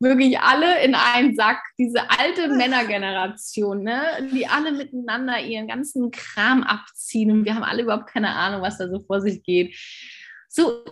wirklich 0.00 0.40
alle 0.40 0.82
in 0.82 0.94
einen 0.94 1.34
Sack. 1.36 1.62
Diese 1.78 2.10
alte 2.10 2.48
Männergeneration, 2.48 3.82
ne? 3.82 4.28
die 4.32 4.46
alle 4.46 4.72
miteinander 4.72 5.40
ihren 5.40 5.68
ganzen 5.68 6.10
Kram 6.10 6.64
abziehen 6.64 7.30
und 7.30 7.44
wir 7.44 7.54
haben 7.54 7.62
alle 7.62 7.82
überhaupt 7.82 8.08
keine 8.08 8.34
Ahnung, 8.34 8.62
was 8.62 8.78
da 8.78 8.88
so 8.88 9.00
vor 9.00 9.20
sich 9.20 9.42
geht. 9.42 9.76
So 10.48 10.84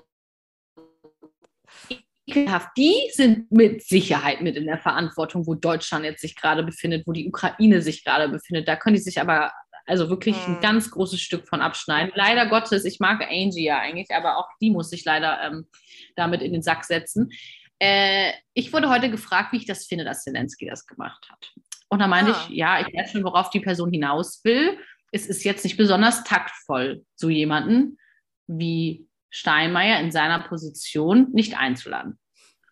ekelhaft. 2.26 2.70
Die 2.76 2.94
sind 3.12 3.50
mit 3.50 3.82
Sicherheit 3.82 4.40
mit 4.40 4.56
in 4.56 4.66
der 4.66 4.78
Verantwortung, 4.78 5.46
wo 5.46 5.54
Deutschland 5.54 6.04
jetzt 6.04 6.20
sich 6.20 6.36
gerade 6.36 6.62
befindet, 6.62 7.06
wo 7.06 7.12
die 7.12 7.28
Ukraine 7.28 7.82
sich 7.82 8.04
gerade 8.04 8.28
befindet. 8.28 8.68
Da 8.68 8.76
können 8.76 8.96
die 8.96 9.02
sich 9.02 9.20
aber 9.20 9.52
also 9.86 10.10
wirklich 10.10 10.36
ein 10.46 10.56
mhm. 10.56 10.60
ganz 10.60 10.90
großes 10.90 11.20
Stück 11.20 11.46
von 11.48 11.60
abschneiden. 11.60 12.12
Leider 12.16 12.46
Gottes, 12.46 12.84
ich 12.84 12.98
mag 12.98 13.22
Angie 13.22 13.64
ja 13.64 13.78
eigentlich, 13.78 14.10
aber 14.10 14.38
auch 14.38 14.48
die 14.60 14.70
muss 14.70 14.90
sich 14.90 15.04
leider 15.04 15.40
ähm, 15.42 15.66
damit 16.16 16.42
in 16.42 16.52
den 16.52 16.62
Sack 16.62 16.84
setzen. 16.84 17.30
Äh, 17.78 18.32
ich 18.54 18.72
wurde 18.72 18.88
heute 18.88 19.10
gefragt, 19.10 19.52
wie 19.52 19.58
ich 19.58 19.66
das 19.66 19.86
finde, 19.86 20.04
dass 20.04 20.24
Zelensky 20.24 20.66
das 20.66 20.86
gemacht 20.86 21.28
hat. 21.30 21.52
Und 21.88 22.00
da 22.00 22.06
meinte 22.06 22.34
ah. 22.34 22.46
ich, 22.48 22.56
ja, 22.56 22.80
ich 22.80 22.94
weiß 22.94 23.12
schon, 23.12 23.24
worauf 23.24 23.50
die 23.50 23.60
Person 23.60 23.90
hinaus 23.90 24.40
will. 24.44 24.78
Es 25.12 25.26
ist 25.26 25.44
jetzt 25.44 25.64
nicht 25.64 25.76
besonders 25.76 26.24
taktvoll, 26.24 27.04
so 27.14 27.28
jemanden 27.28 27.98
wie 28.46 29.06
Steinmeier 29.30 30.00
in 30.00 30.10
seiner 30.10 30.40
Position 30.40 31.28
nicht 31.32 31.56
einzuladen 31.56 32.18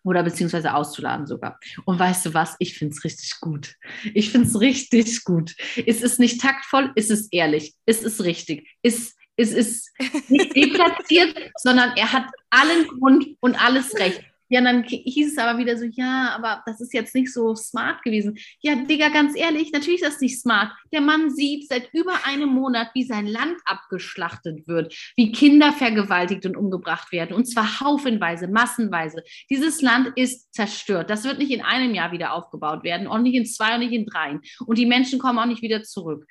oder 0.05 0.23
beziehungsweise 0.23 0.73
auszuladen 0.73 1.25
sogar. 1.25 1.59
Und 1.85 1.99
weißt 1.99 2.27
du 2.27 2.33
was? 2.33 2.55
Ich 2.59 2.77
finde 2.77 2.93
es 2.95 3.03
richtig 3.03 3.39
gut. 3.41 3.75
Ich 4.13 4.29
finde 4.29 4.47
es 4.47 4.59
richtig 4.59 5.23
gut. 5.23 5.55
Es 5.85 6.01
ist 6.01 6.19
nicht 6.19 6.39
taktvoll, 6.39 6.91
es 6.95 7.09
ist 7.09 7.33
ehrlich, 7.33 7.73
es 7.85 8.03
ist 8.03 8.23
richtig, 8.23 8.69
es, 8.83 9.15
es 9.37 9.51
ist 9.51 9.91
nicht 10.29 10.55
deplatziert, 10.55 11.35
sondern 11.57 11.91
er 11.95 12.11
hat 12.11 12.25
allen 12.49 12.87
Grund 12.87 13.27
und 13.39 13.61
alles 13.61 13.93
Recht. 13.95 14.23
Ja, 14.47 14.61
dann 14.61 14.83
hieß 14.83 15.31
es 15.31 15.37
aber 15.39 15.57
wieder 15.57 15.75
so, 15.75 15.85
ja, 15.85 16.35
aber 16.35 16.61
das 16.67 16.79
ist 16.79 16.93
jetzt 16.93 17.15
nicht 17.15 17.33
so 17.33 17.55
smart 17.55 18.03
gewesen. 18.03 18.37
Ja, 18.61 18.75
Digga, 18.75 19.09
ganz 19.09 19.35
ehrlich, 19.35 19.71
natürlich 19.71 20.03
ist 20.03 20.13
das 20.13 20.21
nicht 20.21 20.39
smart. 20.39 20.71
Der 20.93 21.01
Mann 21.01 21.31
sieht 21.31 21.67
seit 21.67 21.91
über 21.93 22.13
einem 22.25 22.49
Monat, 22.49 22.89
wie 22.93 23.03
sein 23.03 23.25
Land 23.25 23.57
abgeschlachtet 23.65 24.67
wird, 24.67 24.95
wie 25.15 25.31
Kinder 25.31 25.73
vergewaltigt 25.73 26.45
und 26.45 26.55
umgebracht 26.55 27.11
werden, 27.11 27.35
und 27.35 27.45
zwar 27.45 27.79
haufenweise, 27.79 28.47
massenweise. 28.47 29.23
Dieses 29.49 29.81
Land 29.81 30.11
ist 30.15 30.53
zerstört. 30.53 31.09
Das 31.09 31.23
wird 31.23 31.39
nicht 31.39 31.51
in 31.51 31.63
einem 31.63 31.95
Jahr 31.95 32.11
wieder 32.11 32.33
aufgebaut 32.33 32.83
werden, 32.83 33.07
auch 33.07 33.17
nicht 33.17 33.35
in 33.35 33.47
zwei 33.47 33.73
und 33.73 33.79
nicht 33.79 33.93
in 33.93 34.05
dreien. 34.05 34.41
Und 34.67 34.77
die 34.77 34.85
Menschen 34.85 35.17
kommen 35.17 35.39
auch 35.39 35.47
nicht 35.47 35.63
wieder 35.63 35.81
zurück. 35.81 36.27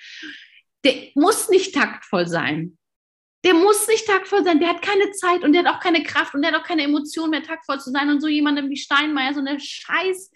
Der 0.85 0.95
muss 1.17 1.49
nicht 1.49 1.75
taktvoll 1.75 2.29
sein. 2.29 2.79
Der 3.45 3.55
muss 3.55 3.87
nicht 3.89 4.07
taktvoll 4.07 4.43
sein, 4.43 4.59
der 4.59 4.71
hat 4.71 4.83
keine 4.83 5.11
Zeit 5.13 5.45
und 5.45 5.53
der 5.53 5.65
hat 5.65 5.75
auch 5.75 5.81
keine 5.81 6.03
Kraft 6.03 6.35
und 6.35 6.43
der 6.43 6.53
hat 6.53 6.61
auch 6.61 6.67
keine 6.67 6.83
Emotion 6.83 7.31
mehr, 7.31 7.43
taktvoll 7.43 7.79
zu 7.79 7.91
sein 7.91 8.09
und 8.09 8.21
so 8.21 8.29
jemandem 8.29 8.71
wie 8.71 8.77
Steinmeier 8.77 9.35
so 9.35 9.41
eine 9.41 9.61
scheiß 9.61 10.31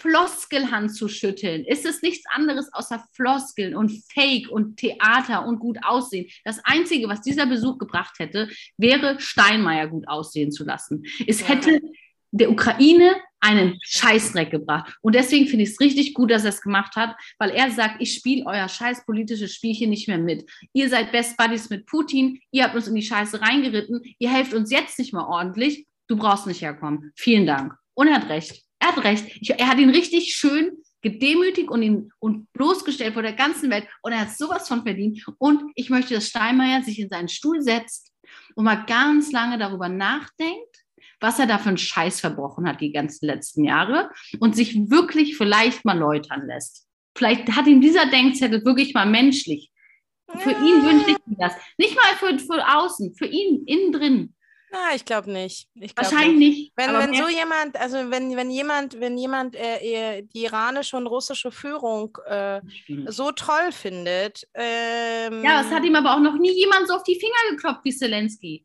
Floskelhand 0.00 0.94
zu 0.94 1.08
schütteln. 1.08 1.64
Ist 1.64 1.84
es 1.84 2.00
nichts 2.00 2.24
anderes 2.30 2.72
außer 2.72 3.04
Floskeln 3.12 3.76
und 3.76 3.92
Fake 4.12 4.48
und 4.48 4.78
Theater 4.78 5.44
und 5.44 5.58
gut 5.58 5.78
aussehen? 5.82 6.26
Das 6.44 6.60
Einzige, 6.64 7.08
was 7.08 7.20
dieser 7.20 7.44
Besuch 7.44 7.76
gebracht 7.76 8.18
hätte, 8.18 8.48
wäre 8.78 9.20
Steinmeier 9.20 9.88
gut 9.88 10.08
aussehen 10.08 10.52
zu 10.52 10.64
lassen. 10.64 11.04
Es 11.26 11.46
hätte 11.46 11.82
der 12.30 12.50
Ukraine 12.50 13.14
einen 13.40 13.78
Scheißdreck 13.82 14.50
gebracht. 14.50 14.96
Und 15.00 15.14
deswegen 15.14 15.46
finde 15.46 15.64
ich 15.64 15.70
es 15.70 15.80
richtig 15.80 16.14
gut, 16.14 16.30
dass 16.30 16.44
er 16.44 16.50
es 16.50 16.60
gemacht 16.60 16.94
hat, 16.96 17.16
weil 17.38 17.50
er 17.50 17.70
sagt, 17.70 17.96
ich 18.00 18.14
spiele 18.14 18.44
euer 18.46 18.68
scheiß 18.68 19.04
politisches 19.06 19.54
Spielchen 19.54 19.90
nicht 19.90 20.08
mehr 20.08 20.18
mit. 20.18 20.48
Ihr 20.72 20.88
seid 20.88 21.12
Best 21.12 21.36
Buddies 21.36 21.70
mit 21.70 21.86
Putin, 21.86 22.40
ihr 22.50 22.64
habt 22.64 22.74
uns 22.74 22.86
in 22.86 22.94
die 22.94 23.02
Scheiße 23.02 23.40
reingeritten, 23.40 24.02
ihr 24.18 24.30
helft 24.30 24.54
uns 24.54 24.70
jetzt 24.70 24.98
nicht 24.98 25.12
mal 25.12 25.26
ordentlich, 25.26 25.86
du 26.06 26.16
brauchst 26.16 26.46
nicht 26.46 26.62
herkommen. 26.62 27.12
Vielen 27.16 27.46
Dank. 27.46 27.74
Und 27.94 28.08
er 28.08 28.16
hat 28.16 28.28
recht. 28.28 28.62
Er 28.78 28.88
hat 28.88 29.04
recht. 29.04 29.26
Ich, 29.40 29.50
er 29.50 29.68
hat 29.68 29.78
ihn 29.78 29.90
richtig 29.90 30.34
schön 30.34 30.72
gedemütigt 31.02 31.68
und 31.70 31.82
ihn 31.82 32.12
und 32.18 32.52
bloßgestellt 32.52 33.14
vor 33.14 33.22
der 33.22 33.32
ganzen 33.32 33.70
Welt. 33.70 33.86
Und 34.02 34.12
er 34.12 34.20
hat 34.20 34.36
sowas 34.36 34.68
von 34.68 34.82
verdient. 34.82 35.24
Und 35.38 35.62
ich 35.74 35.90
möchte, 35.90 36.14
dass 36.14 36.28
Steinmeier 36.28 36.82
sich 36.82 36.98
in 36.98 37.08
seinen 37.08 37.28
Stuhl 37.28 37.62
setzt 37.62 38.12
und 38.54 38.64
mal 38.64 38.84
ganz 38.86 39.32
lange 39.32 39.58
darüber 39.58 39.88
nachdenkt, 39.88 40.79
was 41.20 41.38
er 41.38 41.46
da 41.46 41.58
für 41.58 41.68
einen 41.68 41.78
Scheiß 41.78 42.20
verbrochen 42.20 42.66
hat 42.66 42.80
die 42.80 42.92
ganzen 42.92 43.26
letzten 43.26 43.64
Jahre 43.64 44.10
und 44.38 44.56
sich 44.56 44.90
wirklich 44.90 45.36
vielleicht 45.36 45.84
mal 45.84 45.98
läutern 45.98 46.46
lässt. 46.46 46.86
Vielleicht 47.16 47.54
hat 47.54 47.66
ihm 47.66 47.80
dieser 47.80 48.06
Denkzettel 48.06 48.64
wirklich 48.64 48.94
mal 48.94 49.06
menschlich. 49.06 49.70
Für 50.38 50.50
ihn 50.52 50.84
wünsche 50.84 51.10
ich 51.10 51.16
mir 51.26 51.36
das. 51.38 51.54
Nicht 51.76 51.96
mal 51.96 52.14
für, 52.16 52.38
für 52.38 52.64
außen, 52.76 53.14
für 53.16 53.26
ihn 53.26 53.64
innen 53.66 53.92
drin. 53.92 54.34
Na, 54.72 54.94
ich 54.94 55.04
glaube 55.04 55.32
nicht. 55.32 55.68
Ich 55.74 55.96
glaub 55.96 56.12
Wahrscheinlich 56.12 56.38
nicht. 56.38 56.58
nicht 56.58 56.72
wenn, 56.76 56.94
wenn 56.94 57.14
so 57.14 57.28
jemand, 57.28 57.76
also 57.76 57.96
wenn, 58.10 58.36
wenn 58.36 58.50
jemand, 58.50 59.00
wenn 59.00 59.18
jemand 59.18 59.56
äh, 59.56 60.22
die 60.22 60.44
iranische 60.44 60.96
und 60.96 61.08
russische 61.08 61.50
Führung 61.50 62.16
äh, 62.26 62.60
so 63.06 63.32
toll 63.32 63.72
findet. 63.72 64.46
Ähm, 64.54 65.42
ja, 65.42 65.62
es 65.62 65.70
hat 65.70 65.84
ihm 65.84 65.96
aber 65.96 66.14
auch 66.14 66.20
noch 66.20 66.38
nie 66.38 66.52
jemand 66.52 66.86
so 66.86 66.94
auf 66.94 67.02
die 67.02 67.18
Finger 67.18 67.50
geklopft 67.50 67.80
wie 67.82 67.90
Zelensky. 67.90 68.64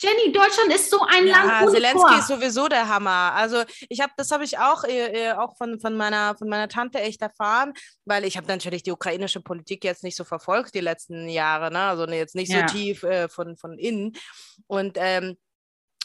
Jenny, 0.00 0.32
Deutschland 0.32 0.72
ist 0.74 0.90
so 0.90 1.00
ein 1.00 1.26
ja, 1.26 1.44
Land. 1.44 1.70
Zelensky 1.70 1.98
Tor. 1.98 2.18
ist 2.18 2.26
sowieso 2.26 2.68
der 2.68 2.88
Hammer. 2.88 3.32
Also 3.34 3.62
ich 3.88 4.00
habe, 4.00 4.12
das 4.16 4.30
habe 4.32 4.44
ich 4.44 4.58
auch, 4.58 4.84
äh, 4.84 5.28
äh, 5.28 5.32
auch 5.32 5.56
von, 5.56 5.78
von, 5.78 5.96
meiner, 5.96 6.36
von 6.36 6.48
meiner 6.48 6.68
Tante 6.68 7.00
echt 7.00 7.22
erfahren, 7.22 7.72
weil 8.04 8.24
ich 8.24 8.36
habe 8.36 8.48
natürlich 8.48 8.82
die 8.82 8.92
ukrainische 8.92 9.40
Politik 9.40 9.84
jetzt 9.84 10.02
nicht 10.02 10.16
so 10.16 10.24
verfolgt 10.24 10.74
die 10.74 10.80
letzten 10.80 11.28
Jahre, 11.28 11.72
ne? 11.72 11.80
also 11.80 12.06
jetzt 12.08 12.34
nicht 12.34 12.52
ja. 12.52 12.66
so 12.66 12.74
tief 12.74 13.02
äh, 13.04 13.28
von, 13.28 13.56
von 13.56 13.78
innen. 13.78 14.12
Und 14.66 14.96
ähm, 14.98 15.36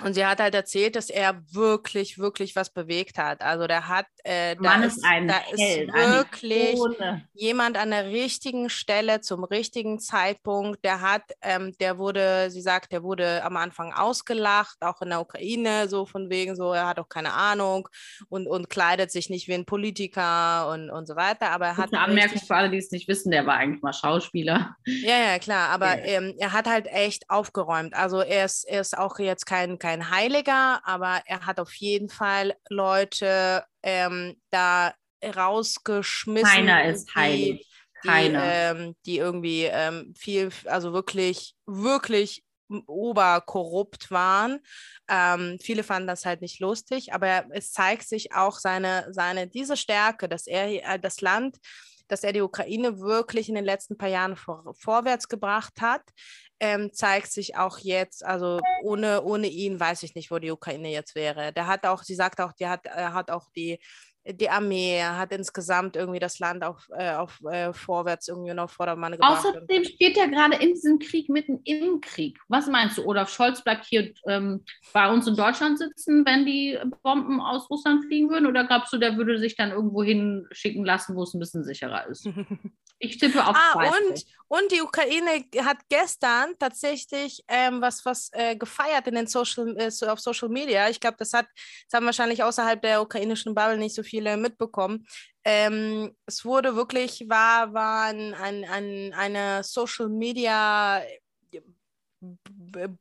und 0.04 0.14
sie 0.14 0.26
hat 0.26 0.40
halt 0.40 0.56
erzählt, 0.56 0.96
dass 0.96 1.10
er 1.10 1.42
wirklich, 1.52 2.18
wirklich 2.18 2.56
was 2.56 2.70
bewegt 2.70 3.18
hat. 3.18 3.42
Also 3.42 3.68
der 3.68 3.88
hat, 3.90 4.06
äh, 4.24 4.56
da, 4.56 4.84
ist, 4.84 5.04
ein 5.04 5.28
da 5.28 5.40
Held, 5.40 5.90
ist 5.90 5.94
wirklich 5.94 6.80
jemand 7.34 7.78
an 7.78 7.92
der 7.92 8.06
richtigen 8.06 8.70
Stelle 8.70 9.20
zum 9.20 9.44
richtigen 9.44 10.00
Zeitpunkt. 10.00 10.86
Der 10.86 11.02
hat, 11.02 11.24
ähm, 11.42 11.76
der 11.80 11.98
wurde, 11.98 12.50
sie 12.50 12.62
sagt, 12.62 12.94
der 12.94 13.04
wurde 13.04 13.44
am 13.44 13.58
Anfang 13.58 13.92
ausgelacht, 13.92 14.78
auch 14.82 15.02
in 15.02 15.10
der 15.10 15.20
Ukraine, 15.20 15.90
so 15.90 16.06
von 16.06 16.30
wegen 16.30 16.56
so, 16.56 16.72
er 16.72 16.88
hat 16.88 17.00
auch 17.00 17.10
keine 17.10 17.34
Ahnung 17.34 17.90
und, 18.30 18.48
und 18.48 18.70
kleidet 18.70 19.12
sich 19.12 19.30
nicht 19.30 19.50
wie 19.50 19.54
ein 19.54 19.66
Politiker 19.66 20.70
und, 20.72 20.90
und 20.90 21.08
so 21.08 21.18
weiter. 21.18 21.52
Aber 21.52 21.68
er 21.68 21.78
hat. 21.78 21.94
Eine 21.94 22.04
Anmerkung 22.04 22.40
für 22.40 22.56
alle, 22.56 22.70
die 22.70 22.78
es 22.78 22.92
nicht 22.92 23.10
wissen, 23.10 23.32
der 23.32 23.46
war 23.46 23.56
eigentlich 23.56 23.82
mal 23.82 23.94
Schauspieler. 23.94 24.78
Ja, 24.86 25.32
ja, 25.32 25.40
klar. 25.40 25.70
Aber 25.70 26.00
ja. 26.00 26.06
Ähm, 26.06 26.36
er 26.38 26.54
hat 26.54 26.68
halt 26.68 26.88
echt 26.88 27.30
aufgeräumt. 27.30 27.94
Also 27.94 28.22
er 28.22 28.46
ist, 28.46 28.64
er 28.64 28.80
ist 28.80 28.98
auch 28.98 29.20
jetzt 29.20 29.46
kein, 29.46 29.78
kein 29.78 29.89
kein 29.90 30.12
Heiliger, 30.12 30.82
aber 30.86 31.24
er 31.26 31.48
hat 31.48 31.60
auf 31.60 31.74
jeden 31.76 32.10
Fall 32.10 32.56
Leute 32.70 33.64
ähm, 33.82 34.40
da 34.52 34.94
rausgeschmissen. 35.24 36.48
Keiner 36.48 36.84
ist 36.86 37.14
heilig. 37.16 37.68
Keiner. 38.06 38.42
Die, 38.42 38.82
ähm, 38.82 38.96
die 39.06 39.18
irgendwie 39.18 39.64
ähm, 39.64 40.14
viel, 40.18 40.52
also 40.66 40.94
wirklich, 40.94 41.56
wirklich 41.66 42.44
oberkorrupt 42.86 44.12
waren. 44.12 44.60
Ähm, 45.10 45.58
viele 45.60 45.82
fanden 45.82 46.08
das 46.08 46.24
halt 46.24 46.42
nicht 46.42 46.60
lustig, 46.60 47.12
aber 47.14 47.46
es 47.50 47.72
zeigt 47.72 48.08
sich 48.08 48.34
auch 48.34 48.60
seine, 48.60 49.08
seine 49.10 49.48
diese 49.48 49.76
Stärke, 49.76 50.30
dass 50.30 50.46
er 50.46 50.68
äh, 50.68 51.00
das 51.00 51.20
Land 51.22 51.58
dass 52.10 52.24
er 52.24 52.34
die 52.34 52.42
Ukraine 52.42 53.00
wirklich 53.00 53.48
in 53.48 53.56
den 53.56 53.66
letzten 53.66 53.98
paar 53.98 54.10
Jahren 54.10 54.36
vor, 54.36 54.74
vorwärts 54.78 55.30
gebracht 55.30 55.82
hat. 55.82 56.02
ähm, 56.60 56.92
zeigt 56.94 57.32
sich 57.32 57.56
auch 57.56 57.78
jetzt, 57.80 58.26
also 58.26 58.60
ohne, 58.84 59.24
ohne 59.24 59.48
ihn 59.48 59.80
weiß 59.80 60.04
ich 60.04 60.16
nicht, 60.16 60.30
wo 60.30 60.40
die 60.40 60.52
Ukraine 60.52 60.90
jetzt 60.92 61.16
wäre. 61.16 61.54
Der 61.54 61.68
hat 61.68 61.86
auch, 61.86 62.04
sie 62.04 62.16
sagt 62.16 62.42
auch, 62.42 62.52
der 62.54 62.70
hat, 62.70 62.86
er 62.86 63.14
hat 63.14 63.32
auch 63.32 63.50
die 63.56 63.80
die 64.26 64.50
Armee 64.50 65.02
hat 65.02 65.32
insgesamt 65.32 65.96
irgendwie 65.96 66.20
das 66.20 66.40
Land 66.40 66.64
auf, 66.64 66.88
äh, 66.98 67.14
auf 67.14 67.40
äh, 67.50 67.74
vorwärts 67.74 68.28
irgendwie 68.28 68.54
noch 68.54 68.70
Vordermann 68.70 69.14
gebracht. 69.14 69.46
Außerdem 69.46 69.84
steht 69.86 70.18
er 70.18 70.28
gerade 70.28 70.56
in 70.58 70.74
diesem 70.74 71.00
Krieg 71.00 71.30
mitten 71.30 71.62
im 71.64 72.02
Krieg. 72.02 72.38
Was 72.48 72.68
meinst 72.68 72.98
du? 72.98 73.06
Olaf 73.06 73.30
Scholz 73.30 73.64
bleibt 73.64 73.86
hier 73.86 74.14
ähm, 74.28 74.64
bei 74.94 75.12
uns 75.12 75.28
in 75.28 75.36
Deutschland 75.36 75.80
sitzen, 75.80 76.26
wenn 76.26 76.46
die 76.46 76.78
Bomben 77.02 77.42
aus 77.42 77.70
Russland 77.70 78.06
fliegen 78.06 78.30
würden? 78.30 78.48
Oder 78.48 78.66
glaubst 78.66 78.94
du, 78.94 78.98
der 78.98 79.18
würde 79.18 79.40
sich 79.40 79.56
dann 79.56 79.72
irgendwo 79.72 80.04
hinschicken 80.04 80.86
lassen, 80.86 81.16
wo 81.16 81.24
es 81.24 81.34
ein 81.34 81.40
bisschen 81.40 81.64
sicherer 81.64 82.08
ist? 82.08 82.28
Ich 83.02 83.18
tippe 83.18 83.46
auf 83.46 83.56
ah, 83.56 83.88
und, 83.88 84.26
und 84.50 84.72
die 84.74 84.82
Ukraine 84.82 85.46
hat 85.64 85.78
gestern 85.88 86.54
tatsächlich 86.60 87.42
ähm, 87.48 87.80
was, 87.80 88.04
was 88.04 88.30
äh, 88.34 88.58
gefeiert 88.58 89.08
in 89.08 89.16
den 89.16 89.26
Social, 89.26 89.74
äh, 89.78 90.06
auf 90.08 90.20
Social 90.20 90.50
Media. 90.50 90.90
Ich 90.90 91.00
glaube, 91.00 91.16
das 91.18 91.32
hat, 91.32 91.48
das 91.90 91.96
haben 91.96 92.06
wahrscheinlich 92.06 92.44
außerhalb 92.44 92.82
der 92.82 93.02
ukrainischen 93.02 93.56
Bubble 93.56 93.78
nicht 93.78 93.96
so 93.96 94.04
viele 94.10 94.38
mitbekommen. 94.38 95.06
Ähm, 95.44 96.16
es 96.26 96.46
wurde 96.46 96.76
wirklich, 96.76 97.26
war, 97.28 97.74
war 97.74 98.06
ein, 98.06 98.34
ein, 98.34 98.66
ein, 98.66 99.14
eine 99.14 99.64
Social 99.64 100.10
Media 100.10 101.02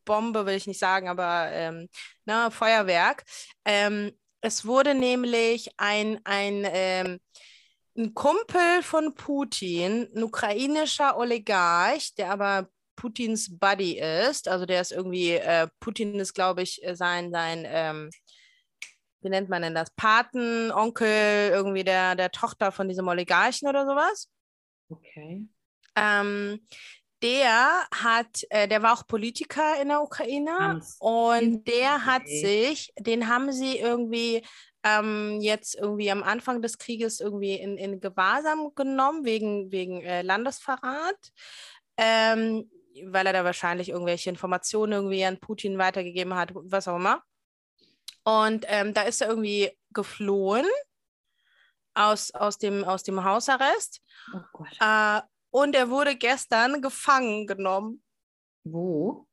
Bombe, 0.05 0.47
will 0.47 0.55
ich 0.55 0.69
nicht 0.69 0.79
sagen, 0.79 1.09
aber 1.09 1.49
ähm, 1.51 1.89
na, 2.25 2.45
ne, 2.45 2.51
Feuerwerk. 2.53 3.25
Ähm, 3.65 4.13
es 4.41 4.65
wurde 4.65 4.95
nämlich 4.95 5.71
ein, 5.77 6.21
ein 6.25 6.65
ähm, 6.65 7.19
ein 7.99 8.15
Kumpel 8.15 8.83
von 8.83 9.15
Putin, 9.15 10.09
ein 10.15 10.23
ukrainischer 10.23 11.17
Oligarch, 11.19 12.15
der 12.15 12.31
aber 12.31 12.69
Putins 12.95 13.59
Buddy 13.59 13.99
ist. 13.99 14.49
Also 14.49 14.67
der 14.67 14.81
ist 14.81 14.93
irgendwie, 14.93 15.33
äh, 15.33 15.69
Putin 15.81 16.15
ist, 16.21 16.33
glaube 16.35 16.63
ich, 16.63 16.83
äh, 16.85 16.95
sein, 16.95 17.33
sein 17.33 17.65
ähm, 17.67 18.11
wie 19.21 19.29
nennt 19.29 19.49
man 19.49 19.63
denn 19.63 19.75
das? 19.75 19.91
Paten, 19.91 20.71
Onkel, 20.71 21.51
irgendwie 21.51 21.85
der, 21.85 22.15
der 22.15 22.31
Tochter 22.31 22.73
von 22.73 22.89
diesem 22.89 23.09
Oligarchen 23.09 23.69
oder 23.69 23.85
sowas. 23.85 24.29
Okay. 24.89 25.47
Ähm, 25.97 26.61
der 27.23 27.87
hat, 27.93 28.45
äh, 28.51 28.69
der 28.69 28.83
war 28.83 28.95
auch 28.95 29.07
Politiker 29.07 29.81
in 29.83 29.89
der 29.89 30.03
Ukraine 30.03 30.57
Hans. 30.59 30.97
und 31.01 31.67
der 31.67 32.05
hat 32.05 32.29
sich, 32.29 32.93
den 32.99 33.29
haben 33.29 33.51
sie 33.51 33.79
irgendwie 33.79 34.43
ähm, 34.85 35.41
jetzt 35.41 35.75
irgendwie 35.75 36.11
am 36.11 36.23
Anfang 36.23 36.63
des 36.63 36.79
Krieges 36.79 37.19
irgendwie 37.21 37.55
in, 37.55 37.77
in 37.77 38.01
Gewahrsam 38.01 38.73
genommen 38.77 39.25
wegen, 39.25 39.73
wegen 39.73 40.03
äh, 40.03 40.23
Landesverrat, 40.23 41.33
ähm, 41.97 42.71
weil 43.07 43.27
er 43.27 43.33
da 43.33 43.45
wahrscheinlich 43.45 43.89
irgendwelche 43.89 44.31
Informationen 44.31 44.93
irgendwie 44.93 45.25
an 45.25 45.41
Putin 45.41 45.79
weitergegeben 45.79 46.35
hat, 46.35 46.53
was 46.55 46.87
auch 46.87 46.97
immer. 46.97 47.23
Und 48.29 48.67
ähm, 48.69 48.93
da 48.93 49.03
ist 49.03 49.23
er 49.23 49.29
irgendwie 49.29 49.71
geflohen 49.95 50.67
aus, 51.95 52.31
aus, 52.33 52.59
dem, 52.59 52.85
aus 52.85 53.03
dem 53.03 53.25
Hausarrest. 53.25 54.03
Oh 54.35 54.65
äh, 54.81 55.23
und 55.49 55.75
er 55.75 55.89
wurde 55.89 56.15
gestern 56.15 56.83
gefangen 56.83 57.47
genommen. 57.47 58.03
Wo? 58.65 59.27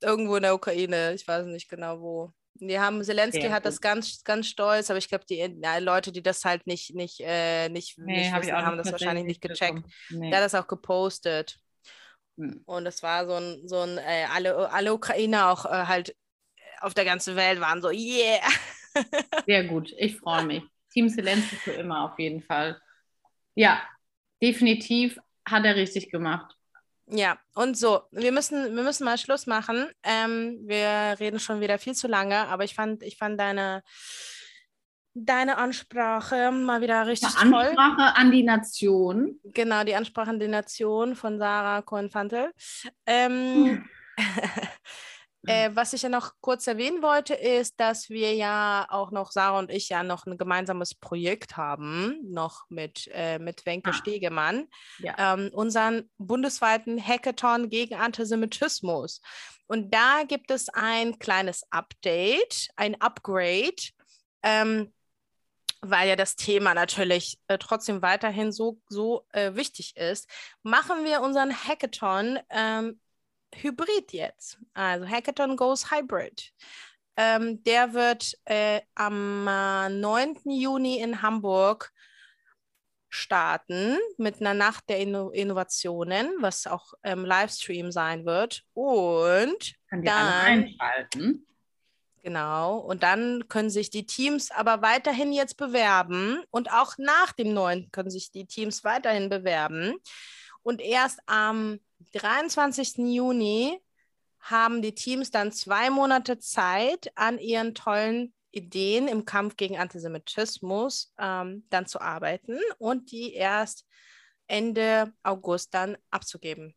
Irgendwo 0.00 0.36
in 0.36 0.44
der 0.44 0.54
Ukraine, 0.54 1.12
ich 1.14 1.26
weiß 1.26 1.46
nicht 1.46 1.68
genau 1.68 2.00
wo. 2.00 2.30
Die 2.54 2.78
haben, 2.78 3.02
Zelensky 3.02 3.48
hat 3.48 3.66
das 3.66 3.80
ganz, 3.80 4.22
ganz 4.22 4.46
stolz, 4.46 4.90
aber 4.90 4.98
ich 4.98 5.08
glaube, 5.08 5.24
die 5.28 5.38
ja, 5.38 5.78
Leute, 5.78 6.12
die 6.12 6.22
das 6.22 6.44
halt 6.44 6.68
nicht, 6.68 6.94
nicht, 6.94 7.20
äh, 7.22 7.68
nicht, 7.68 7.98
nee, 7.98 8.18
nicht 8.18 8.32
hab 8.32 8.42
wissen, 8.42 8.54
haben 8.54 8.78
das 8.78 8.92
wahrscheinlich 8.92 9.24
nicht 9.24 9.40
gecheckt. 9.40 9.82
Nee. 10.08 10.30
Der 10.30 10.38
hat 10.38 10.44
das 10.44 10.54
auch 10.54 10.68
gepostet. 10.68 11.58
Hm. 12.38 12.62
Und 12.64 12.84
das 12.84 13.02
war 13.02 13.26
so 13.26 13.34
ein, 13.34 13.66
so 13.66 13.80
ein 13.80 13.98
äh, 13.98 14.26
alle, 14.32 14.70
alle 14.70 14.94
Ukrainer 14.94 15.50
auch 15.50 15.64
äh, 15.64 15.86
halt 15.86 16.16
auf 16.80 16.94
der 16.94 17.04
ganzen 17.04 17.36
Welt 17.36 17.60
waren 17.60 17.82
so, 17.82 17.90
yeah. 17.90 18.40
Sehr 19.46 19.64
gut, 19.64 19.92
ich 19.98 20.16
freue 20.16 20.44
mich. 20.44 20.62
Team 20.92 21.08
Zelensky 21.08 21.56
für 21.56 21.72
immer 21.72 22.04
auf 22.04 22.18
jeden 22.18 22.42
Fall. 22.42 22.80
Ja, 23.54 23.82
definitiv 24.42 25.18
hat 25.44 25.64
er 25.64 25.76
richtig 25.76 26.10
gemacht. 26.10 26.56
Ja, 27.08 27.38
und 27.54 27.76
so, 27.76 28.02
wir 28.10 28.32
müssen, 28.32 28.74
wir 28.74 28.82
müssen 28.82 29.04
mal 29.04 29.16
Schluss 29.16 29.46
machen. 29.46 29.86
Ähm, 30.02 30.58
wir 30.64 31.16
reden 31.20 31.38
schon 31.38 31.60
wieder 31.60 31.78
viel 31.78 31.94
zu 31.94 32.08
lange, 32.08 32.48
aber 32.48 32.64
ich 32.64 32.74
fand, 32.74 33.02
ich 33.04 33.16
fand 33.16 33.38
deine, 33.38 33.82
deine 35.14 35.56
Ansprache 35.56 36.50
mal 36.50 36.80
wieder 36.80 37.06
richtig 37.06 37.28
die 37.28 37.48
toll. 37.48 37.54
Ansprache 37.54 38.16
an 38.16 38.32
die 38.32 38.42
Nation. 38.42 39.40
Genau, 39.44 39.84
die 39.84 39.94
Ansprache 39.94 40.30
an 40.30 40.40
die 40.40 40.48
Nation 40.48 41.14
von 41.14 41.38
Sarah 41.38 41.82
Cohen-Fantel. 41.82 42.50
Ähm, 43.06 43.88
Äh, 45.46 45.70
was 45.74 45.92
ich 45.92 46.02
ja 46.02 46.08
noch 46.08 46.32
kurz 46.40 46.66
erwähnen 46.66 47.02
wollte, 47.02 47.34
ist, 47.34 47.78
dass 47.78 48.08
wir 48.08 48.34
ja 48.34 48.86
auch 48.88 49.10
noch, 49.10 49.32
Sarah 49.32 49.58
und 49.58 49.70
ich, 49.70 49.88
ja 49.88 50.02
noch 50.02 50.26
ein 50.26 50.38
gemeinsames 50.38 50.94
Projekt 50.94 51.56
haben, 51.56 52.18
noch 52.22 52.64
mit, 52.68 53.08
äh, 53.12 53.38
mit 53.38 53.66
Wenke 53.66 53.90
ah. 53.90 53.92
Stegemann, 53.92 54.68
ja. 54.98 55.34
ähm, 55.34 55.50
unseren 55.52 56.10
bundesweiten 56.18 57.00
Hackathon 57.04 57.68
gegen 57.68 57.94
Antisemitismus. 57.94 59.20
Und 59.66 59.92
da 59.92 60.22
gibt 60.26 60.50
es 60.50 60.68
ein 60.68 61.18
kleines 61.18 61.64
Update, 61.70 62.68
ein 62.76 63.00
Upgrade. 63.00 63.76
Ähm, 64.42 64.92
weil 65.82 66.08
ja 66.08 66.16
das 66.16 66.36
Thema 66.36 66.74
natürlich 66.74 67.38
äh, 67.48 67.58
trotzdem 67.58 68.02
weiterhin 68.02 68.50
so, 68.52 68.80
so 68.88 69.26
äh, 69.32 69.54
wichtig 69.54 69.96
ist, 69.96 70.28
machen 70.62 71.04
wir 71.04 71.20
unseren 71.20 71.52
Hackathon 71.52 72.38
ähm, 72.50 72.98
Hybrid 73.54 74.12
jetzt. 74.12 74.58
Also 74.74 75.06
Hackathon 75.06 75.56
Goes 75.56 75.90
Hybrid. 75.90 76.52
Ähm, 77.16 77.62
der 77.64 77.94
wird 77.94 78.34
äh, 78.44 78.80
am 78.94 79.46
äh, 79.48 79.88
9. 79.88 80.36
Juni 80.44 80.98
in 80.98 81.22
Hamburg 81.22 81.92
starten 83.08 83.96
mit 84.18 84.40
einer 84.40 84.52
Nacht 84.52 84.88
der 84.88 84.98
Inno 84.98 85.30
Innovationen, 85.30 86.28
was 86.40 86.66
auch 86.66 86.92
ähm, 87.02 87.24
Livestream 87.24 87.90
sein 87.90 88.26
wird. 88.26 88.64
Und 88.74 89.74
Kann 89.88 90.02
dann 90.02 90.28
einschalten. 90.28 91.46
Genau. 92.22 92.78
Und 92.78 93.04
dann 93.04 93.46
können 93.48 93.70
sich 93.70 93.88
die 93.88 94.04
Teams 94.04 94.50
aber 94.50 94.82
weiterhin 94.82 95.32
jetzt 95.32 95.56
bewerben. 95.56 96.42
Und 96.50 96.72
auch 96.72 96.98
nach 96.98 97.32
dem 97.32 97.54
9. 97.54 97.90
können 97.92 98.10
sich 98.10 98.32
die 98.32 98.46
Teams 98.46 98.82
weiterhin 98.82 99.28
bewerben. 99.28 99.94
Und 100.66 100.80
erst 100.80 101.20
am 101.26 101.78
23. 102.14 102.98
Juni 102.98 103.80
haben 104.40 104.82
die 104.82 104.96
Teams 104.96 105.30
dann 105.30 105.52
zwei 105.52 105.90
Monate 105.90 106.40
Zeit, 106.40 107.12
an 107.14 107.38
ihren 107.38 107.72
tollen 107.72 108.34
Ideen 108.50 109.06
im 109.06 109.24
Kampf 109.24 109.56
gegen 109.56 109.78
Antisemitismus 109.78 111.14
ähm, 111.18 111.64
dann 111.70 111.86
zu 111.86 112.00
arbeiten 112.00 112.58
und 112.78 113.12
die 113.12 113.34
erst 113.34 113.86
Ende 114.48 115.12
August 115.22 115.72
dann 115.72 115.96
abzugeben. 116.10 116.74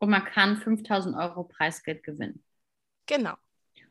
Und 0.00 0.10
man 0.10 0.26
kann 0.26 0.58
5000 0.58 1.16
Euro 1.16 1.44
Preisgeld 1.44 2.02
gewinnen. 2.02 2.44
Genau. 3.06 3.36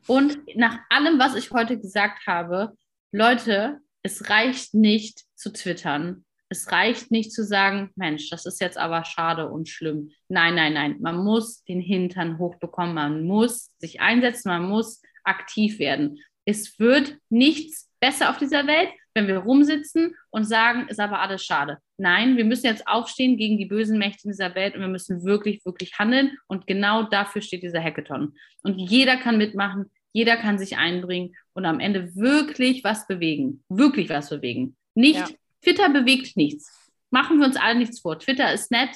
Und 0.06 0.38
nach 0.54 0.78
allem, 0.90 1.18
was 1.18 1.34
ich 1.34 1.50
heute 1.50 1.76
gesagt 1.76 2.24
habe, 2.28 2.78
Leute, 3.10 3.80
es 4.04 4.30
reicht 4.30 4.74
nicht 4.74 5.24
zu 5.34 5.52
twittern 5.52 6.24
es 6.50 6.70
reicht 6.72 7.12
nicht 7.12 7.32
zu 7.32 7.44
sagen, 7.44 7.90
Mensch, 7.94 8.28
das 8.28 8.44
ist 8.44 8.60
jetzt 8.60 8.76
aber 8.76 9.04
schade 9.04 9.48
und 9.48 9.68
schlimm. 9.68 10.10
Nein, 10.28 10.56
nein, 10.56 10.74
nein. 10.74 10.96
Man 11.00 11.22
muss 11.22 11.64
den 11.64 11.80
Hintern 11.80 12.38
hochbekommen, 12.38 12.94
man 12.94 13.24
muss 13.24 13.70
sich 13.78 14.00
einsetzen, 14.00 14.48
man 14.48 14.68
muss 14.68 15.00
aktiv 15.22 15.78
werden. 15.78 16.18
Es 16.44 16.78
wird 16.80 17.16
nichts 17.28 17.88
besser 18.00 18.30
auf 18.30 18.38
dieser 18.38 18.66
Welt, 18.66 18.90
wenn 19.14 19.28
wir 19.28 19.38
rumsitzen 19.38 20.16
und 20.30 20.44
sagen, 20.44 20.88
ist 20.88 20.98
aber 20.98 21.20
alles 21.20 21.44
schade. 21.44 21.78
Nein, 21.96 22.36
wir 22.36 22.44
müssen 22.44 22.66
jetzt 22.66 22.86
aufstehen 22.88 23.36
gegen 23.36 23.56
die 23.56 23.66
bösen 23.66 23.98
Mächte 23.98 24.24
in 24.24 24.30
dieser 24.30 24.54
Welt 24.56 24.74
und 24.74 24.80
wir 24.80 24.88
müssen 24.88 25.24
wirklich, 25.24 25.64
wirklich 25.64 25.98
handeln. 25.98 26.36
Und 26.48 26.66
genau 26.66 27.04
dafür 27.04 27.42
steht 27.42 27.62
dieser 27.62 27.82
Hackathon. 27.82 28.34
Und 28.62 28.78
jeder 28.78 29.16
kann 29.16 29.38
mitmachen, 29.38 29.86
jeder 30.12 30.36
kann 30.36 30.58
sich 30.58 30.76
einbringen 30.76 31.36
und 31.52 31.64
am 31.64 31.78
Ende 31.78 32.16
wirklich 32.16 32.82
was 32.82 33.06
bewegen. 33.06 33.62
Wirklich 33.68 34.08
was 34.08 34.30
bewegen. 34.30 34.76
Nicht 34.94 35.20
ja. 35.20 35.36
Twitter 35.62 35.90
bewegt 35.90 36.36
nichts. 36.36 36.90
Machen 37.10 37.38
wir 37.38 37.46
uns 37.46 37.56
alle 37.56 37.78
nichts 37.78 38.00
vor. 38.00 38.18
Twitter 38.18 38.52
ist 38.52 38.70
nett 38.70 38.90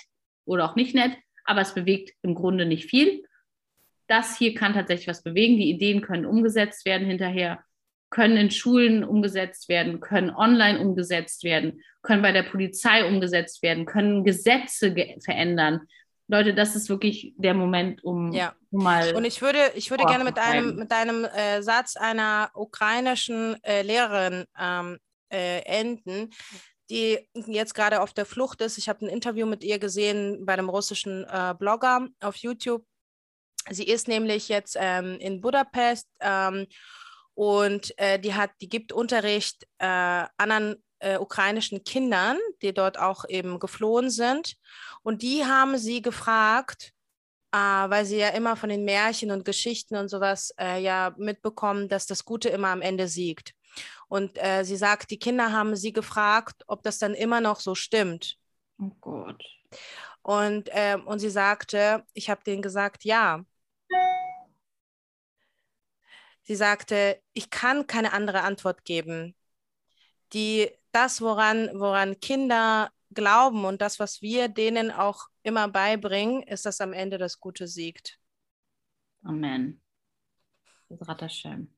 oder 0.44 0.64
auch 0.64 0.76
nicht 0.76 0.94
nett, 0.94 1.16
aber 1.44 1.60
es 1.60 1.74
bewegt 1.74 2.12
im 2.22 2.34
Grunde 2.34 2.66
nicht 2.66 2.88
viel. 2.88 3.24
Das 4.06 4.36
hier 4.36 4.54
kann 4.54 4.74
tatsächlich 4.74 5.08
was 5.08 5.22
bewegen. 5.22 5.56
Die 5.56 5.70
Ideen 5.70 6.00
können 6.00 6.26
umgesetzt 6.26 6.84
werden 6.84 7.06
hinterher, 7.06 7.64
können 8.10 8.36
in 8.36 8.50
Schulen 8.50 9.02
umgesetzt 9.02 9.68
werden, 9.68 10.00
können 10.00 10.30
online 10.30 10.78
umgesetzt 10.78 11.42
werden, 11.42 11.82
können 12.02 12.22
bei 12.22 12.32
der 12.32 12.42
Polizei 12.42 13.06
umgesetzt 13.06 13.62
werden, 13.62 13.86
können 13.86 14.24
Gesetze 14.24 14.92
ge 14.92 15.18
verändern. 15.20 15.80
Leute, 16.26 16.54
das 16.54 16.74
ist 16.74 16.88
wirklich 16.88 17.34
der 17.36 17.52
Moment, 17.54 18.02
um, 18.02 18.32
ja. 18.32 18.54
um 18.70 18.82
mal. 18.82 19.14
Und 19.14 19.24
ich 19.24 19.42
würde, 19.42 19.58
ich 19.74 19.90
würde 19.90 20.04
gerne 20.04 20.24
mit 20.24 20.38
einem, 20.38 20.76
mit 20.76 20.90
einem 20.90 21.24
äh, 21.24 21.62
Satz 21.62 21.96
einer 21.96 22.50
ukrainischen 22.54 23.62
äh, 23.62 23.82
Lehrerin 23.82 24.44
ähm, 24.58 24.98
äh, 25.30 25.60
enden, 25.60 26.30
die 26.90 27.18
jetzt 27.46 27.74
gerade 27.74 28.00
auf 28.00 28.12
der 28.12 28.26
Flucht 28.26 28.60
ist. 28.60 28.78
Ich 28.78 28.88
habe 28.88 29.04
ein 29.04 29.08
Interview 29.08 29.46
mit 29.46 29.64
ihr 29.64 29.78
gesehen 29.78 30.44
bei 30.44 30.52
einem 30.52 30.68
russischen 30.68 31.24
äh, 31.24 31.54
Blogger 31.58 32.08
auf 32.20 32.36
YouTube. 32.36 32.84
Sie 33.70 33.84
ist 33.84 34.08
nämlich 34.08 34.48
jetzt 34.48 34.76
ähm, 34.78 35.18
in 35.20 35.40
Budapest 35.40 36.08
ähm, 36.20 36.66
und 37.32 37.98
äh, 37.98 38.18
die 38.18 38.34
hat, 38.34 38.50
die 38.60 38.68
gibt 38.68 38.92
Unterricht 38.92 39.64
äh, 39.78 40.26
anderen 40.36 40.82
äh, 40.98 41.18
ukrainischen 41.18 41.84
Kindern, 41.84 42.38
die 42.62 42.72
dort 42.72 42.98
auch 42.98 43.24
eben 43.28 43.58
geflohen 43.58 44.10
sind. 44.10 44.56
Und 45.02 45.22
die 45.22 45.44
haben 45.44 45.78
sie 45.78 46.02
gefragt, 46.02 46.92
äh, 47.52 47.56
weil 47.56 48.04
sie 48.04 48.18
ja 48.18 48.28
immer 48.28 48.56
von 48.56 48.68
den 48.68 48.84
Märchen 48.84 49.30
und 49.30 49.44
Geschichten 49.44 49.96
und 49.96 50.08
sowas 50.08 50.52
äh, 50.58 50.82
ja 50.82 51.14
mitbekommen, 51.16 51.88
dass 51.88 52.06
das 52.06 52.24
Gute 52.24 52.48
immer 52.48 52.68
am 52.68 52.82
Ende 52.82 53.08
siegt. 53.08 53.54
Und 54.08 54.42
äh, 54.42 54.64
sie 54.64 54.76
sagt, 54.76 55.10
die 55.10 55.18
Kinder 55.18 55.52
haben 55.52 55.76
sie 55.76 55.92
gefragt, 55.92 56.62
ob 56.66 56.82
das 56.82 56.98
dann 56.98 57.14
immer 57.14 57.40
noch 57.40 57.60
so 57.60 57.74
stimmt. 57.74 58.38
Oh 58.78 58.90
Gott. 59.00 59.44
Und, 60.22 60.68
ähm, 60.72 61.06
und 61.06 61.18
sie 61.18 61.30
sagte, 61.30 62.04
ich 62.12 62.30
habe 62.30 62.42
denen 62.44 62.62
gesagt, 62.62 63.04
ja. 63.04 63.44
Sie 66.42 66.56
sagte, 66.56 67.20
ich 67.32 67.50
kann 67.50 67.86
keine 67.86 68.12
andere 68.12 68.42
Antwort 68.42 68.84
geben. 68.84 69.34
Die, 70.32 70.70
das, 70.92 71.20
woran, 71.20 71.70
woran 71.74 72.20
Kinder 72.20 72.90
glauben 73.14 73.64
und 73.64 73.80
das, 73.80 73.98
was 73.98 74.20
wir 74.20 74.48
denen 74.48 74.90
auch 74.90 75.28
immer 75.42 75.68
beibringen, 75.68 76.42
ist, 76.42 76.66
dass 76.66 76.80
am 76.80 76.92
Ende 76.92 77.18
das 77.18 77.40
Gute 77.40 77.66
siegt. 77.66 78.18
Amen. 79.22 79.80
Hashem. 80.90 81.68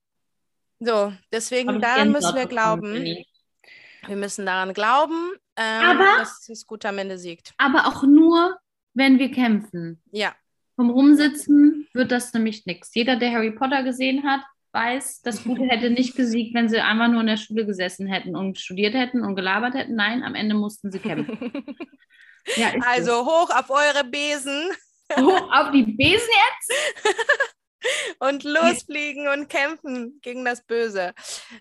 So, 0.79 1.12
deswegen 1.33 1.81
daran 1.81 2.12
müssen 2.12 2.35
wir 2.35 2.47
glauben. 2.47 3.24
Wir 4.07 4.16
müssen 4.16 4.47
daran 4.47 4.72
glauben, 4.72 5.33
ähm, 5.57 5.85
aber, 5.85 6.18
dass 6.18 6.45
das 6.47 6.66
Gute 6.66 6.89
am 6.89 6.99
Ende 6.99 7.18
siegt. 7.18 7.55
Aber 7.57 7.87
auch 7.87 8.03
nur, 8.03 8.57
wenn 8.95 9.18
wir 9.18 9.31
kämpfen. 9.31 10.03
Ja. 10.12 10.35
Vom 10.77 10.91
Rumsitzen 10.91 11.89
wird 11.93 12.12
das 12.12 12.33
nämlich 12.33 12.66
nichts. 12.66 12.95
Jeder, 12.95 13.16
der 13.16 13.33
Harry 13.33 13.51
Potter 13.51 13.83
gesehen 13.83 14.24
hat, 14.24 14.43
weiß, 14.72 15.22
das 15.22 15.43
Gute 15.43 15.62
hätte 15.68 15.91
nicht 15.91 16.14
gesiegt, 16.14 16.55
wenn 16.55 16.68
sie 16.68 16.81
einfach 16.81 17.09
nur 17.09 17.22
in 17.22 17.27
der 17.27 17.37
Schule 17.37 17.66
gesessen 17.66 18.07
hätten 18.07 18.37
und 18.37 18.59
studiert 18.59 18.95
hätten 18.95 19.24
und 19.24 19.35
gelabert 19.35 19.74
hätten. 19.74 19.97
Nein, 19.97 20.22
am 20.22 20.35
Ende 20.35 20.55
mussten 20.55 20.93
sie 20.93 20.99
kämpfen. 20.99 21.53
ja, 22.57 22.72
also 22.83 23.12
so. 23.12 23.27
hoch 23.27 23.51
auf 23.51 23.70
eure 23.70 24.05
Besen. 24.05 24.70
Hoch 25.16 25.51
auf 25.53 25.70
die 25.72 25.85
Besen 25.85 26.29
jetzt? 26.29 26.72
und 28.18 28.45
losfliegen 28.45 29.28
und 29.28 29.49
kämpfen 29.49 30.20
gegen 30.22 30.45
das 30.45 30.64
Böse. 30.64 31.14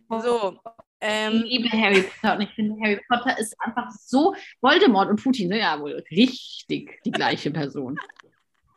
So. 0.10 0.60
Ähm, 1.02 1.44
ich 1.46 1.60
liebe 1.60 1.72
Harry 1.72 2.02
Potter 2.04 2.36
und 2.36 2.42
ich 2.42 2.50
finde, 2.52 2.82
Harry 2.82 3.02
Potter 3.08 3.38
ist 3.38 3.56
einfach 3.60 3.92
so. 3.92 4.34
Voldemort 4.62 5.10
und 5.10 5.22
Putin 5.22 5.50
sind 5.50 5.58
ja 5.58 5.80
wohl 5.80 6.04
richtig 6.10 7.00
die 7.06 7.12
gleiche 7.12 7.52
Person. 7.52 8.00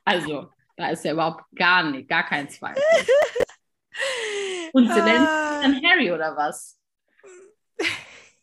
Also, 0.04 0.50
da 0.76 0.90
ist 0.90 1.04
ja 1.04 1.12
überhaupt 1.12 1.44
gar 1.54 1.82
nicht, 1.90 2.08
gar 2.08 2.24
kein 2.24 2.48
Zweifel. 2.48 2.82
Und 4.72 4.88
Zelensky 4.92 5.26
ah. 5.26 5.62
dann 5.62 5.82
Harry 5.82 6.12
oder 6.12 6.36
was? 6.36 6.78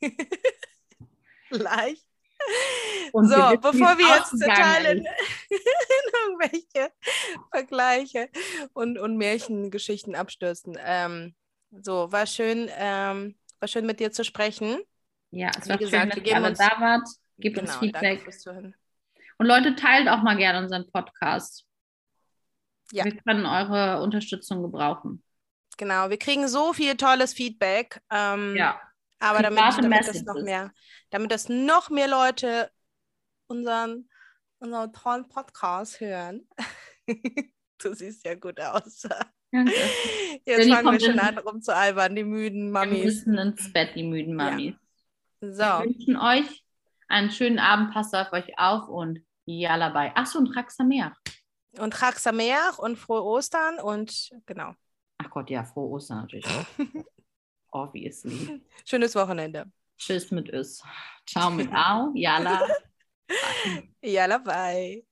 Vielleicht. 1.50 2.05
Und 3.12 3.30
so, 3.30 3.36
bevor 3.36 3.98
wir 3.98 4.16
jetzt 4.18 4.32
total 4.32 4.86
in, 4.86 4.98
in, 5.50 5.60
irgendwelche 6.28 6.92
Vergleiche 7.52 8.30
und, 8.74 8.98
und 8.98 9.18
Märchengeschichten 9.18 10.16
abstürzen. 10.16 10.78
Ähm, 10.84 11.36
so, 11.72 12.12
war 12.12 12.26
schön, 12.26 12.70
ähm, 12.78 13.36
war 13.60 13.68
schön 13.68 13.86
mit 13.86 14.00
dir 14.00 14.12
zu 14.12 14.24
sprechen. 14.24 14.80
Ja, 15.32 15.50
es 15.58 15.66
Wie 15.66 15.70
war 15.70 15.78
gesagt, 15.78 16.14
schön, 16.14 16.24
dass 16.24 16.30
ihr 16.30 16.36
alle 16.36 16.50
uns, 16.50 16.58
da 16.58 16.80
wart. 16.80 17.08
Gebt 17.38 17.58
genau, 17.58 17.72
uns 17.72 17.80
Feedback. 17.80 18.28
Und 19.38 19.48
Leute, 19.48 19.76
teilt 19.76 20.08
auch 20.08 20.22
mal 20.22 20.38
gerne 20.38 20.60
unseren 20.60 20.90
Podcast. 20.92 21.66
Ja. 22.92 23.04
Wir 23.04 23.18
können 23.18 23.46
eure 23.46 24.02
Unterstützung 24.02 24.62
gebrauchen. 24.62 25.24
Genau, 25.78 26.10
wir 26.10 26.18
kriegen 26.18 26.48
so 26.48 26.72
viel 26.72 26.96
tolles 26.96 27.34
Feedback. 27.34 28.02
Ähm, 28.10 28.56
ja. 28.56 28.80
Aber 29.20 29.42
damit, 29.42 29.60
damit, 29.60 30.08
das 30.08 30.24
noch 30.24 30.42
mehr, 30.42 30.72
damit 31.10 31.32
das 31.32 31.50
noch 31.50 31.90
mehr 31.90 32.08
Leute 32.08 32.70
unseren, 33.48 34.10
unseren 34.60 34.94
tollen 34.94 35.28
Podcast 35.28 36.00
hören. 36.00 36.48
du 37.78 37.94
siehst 37.94 38.26
ja 38.26 38.36
gut 38.36 38.60
aus. 38.60 39.08
Danke. 39.52 39.74
Jetzt 40.46 40.70
fangen 40.70 40.92
wir 40.92 41.00
schon 41.00 41.20
an, 41.20 41.38
rumzualbern, 41.38 42.16
die 42.16 42.24
müden 42.24 42.72
Mamis. 42.72 42.98
Wir 42.98 43.06
müssen 43.06 43.38
ins 43.38 43.72
Bett, 43.72 43.96
die 43.96 44.04
müden 44.04 44.36
Mamis. 44.36 44.74
Ja. 45.42 45.52
So. 45.52 45.58
Wir 45.58 45.86
wünschen 45.86 46.18
euch 46.18 46.64
einen 47.08 47.32
schönen 47.32 47.60
Abend, 47.60 47.94
passt 47.94 48.14
auf 48.16 48.34
euch 48.34 48.58
auf 48.58 48.90
und 48.90 49.22
Yalla 49.46 49.90
bye. 49.90 50.16
Achso, 50.16 50.40
und 50.40 50.56
Raxamer. 50.56 51.16
Und 51.78 52.02
Raxamer 52.02 52.80
und 52.80 52.98
frohe 52.98 53.24
Ostern 53.24 53.80
und 53.80 54.32
genau. 54.46 54.74
Ach 55.20 55.30
Gott, 55.30 55.50
ja, 55.50 55.64
frohe 55.64 55.90
Ostern 55.92 56.22
natürlich 56.22 56.46
auch. 56.48 56.66
Obviously. 57.76 58.62
Schönes 58.86 59.16
Wochenende. 59.16 59.66
Tschüss 59.98 60.32
mit 60.32 60.50
Ös. 60.50 60.82
Ciao 61.26 61.52
mit 61.52 61.70
Au. 61.74 62.12
Yalla. 62.16 62.66
Yalla, 64.02 64.38
bye. 64.40 65.06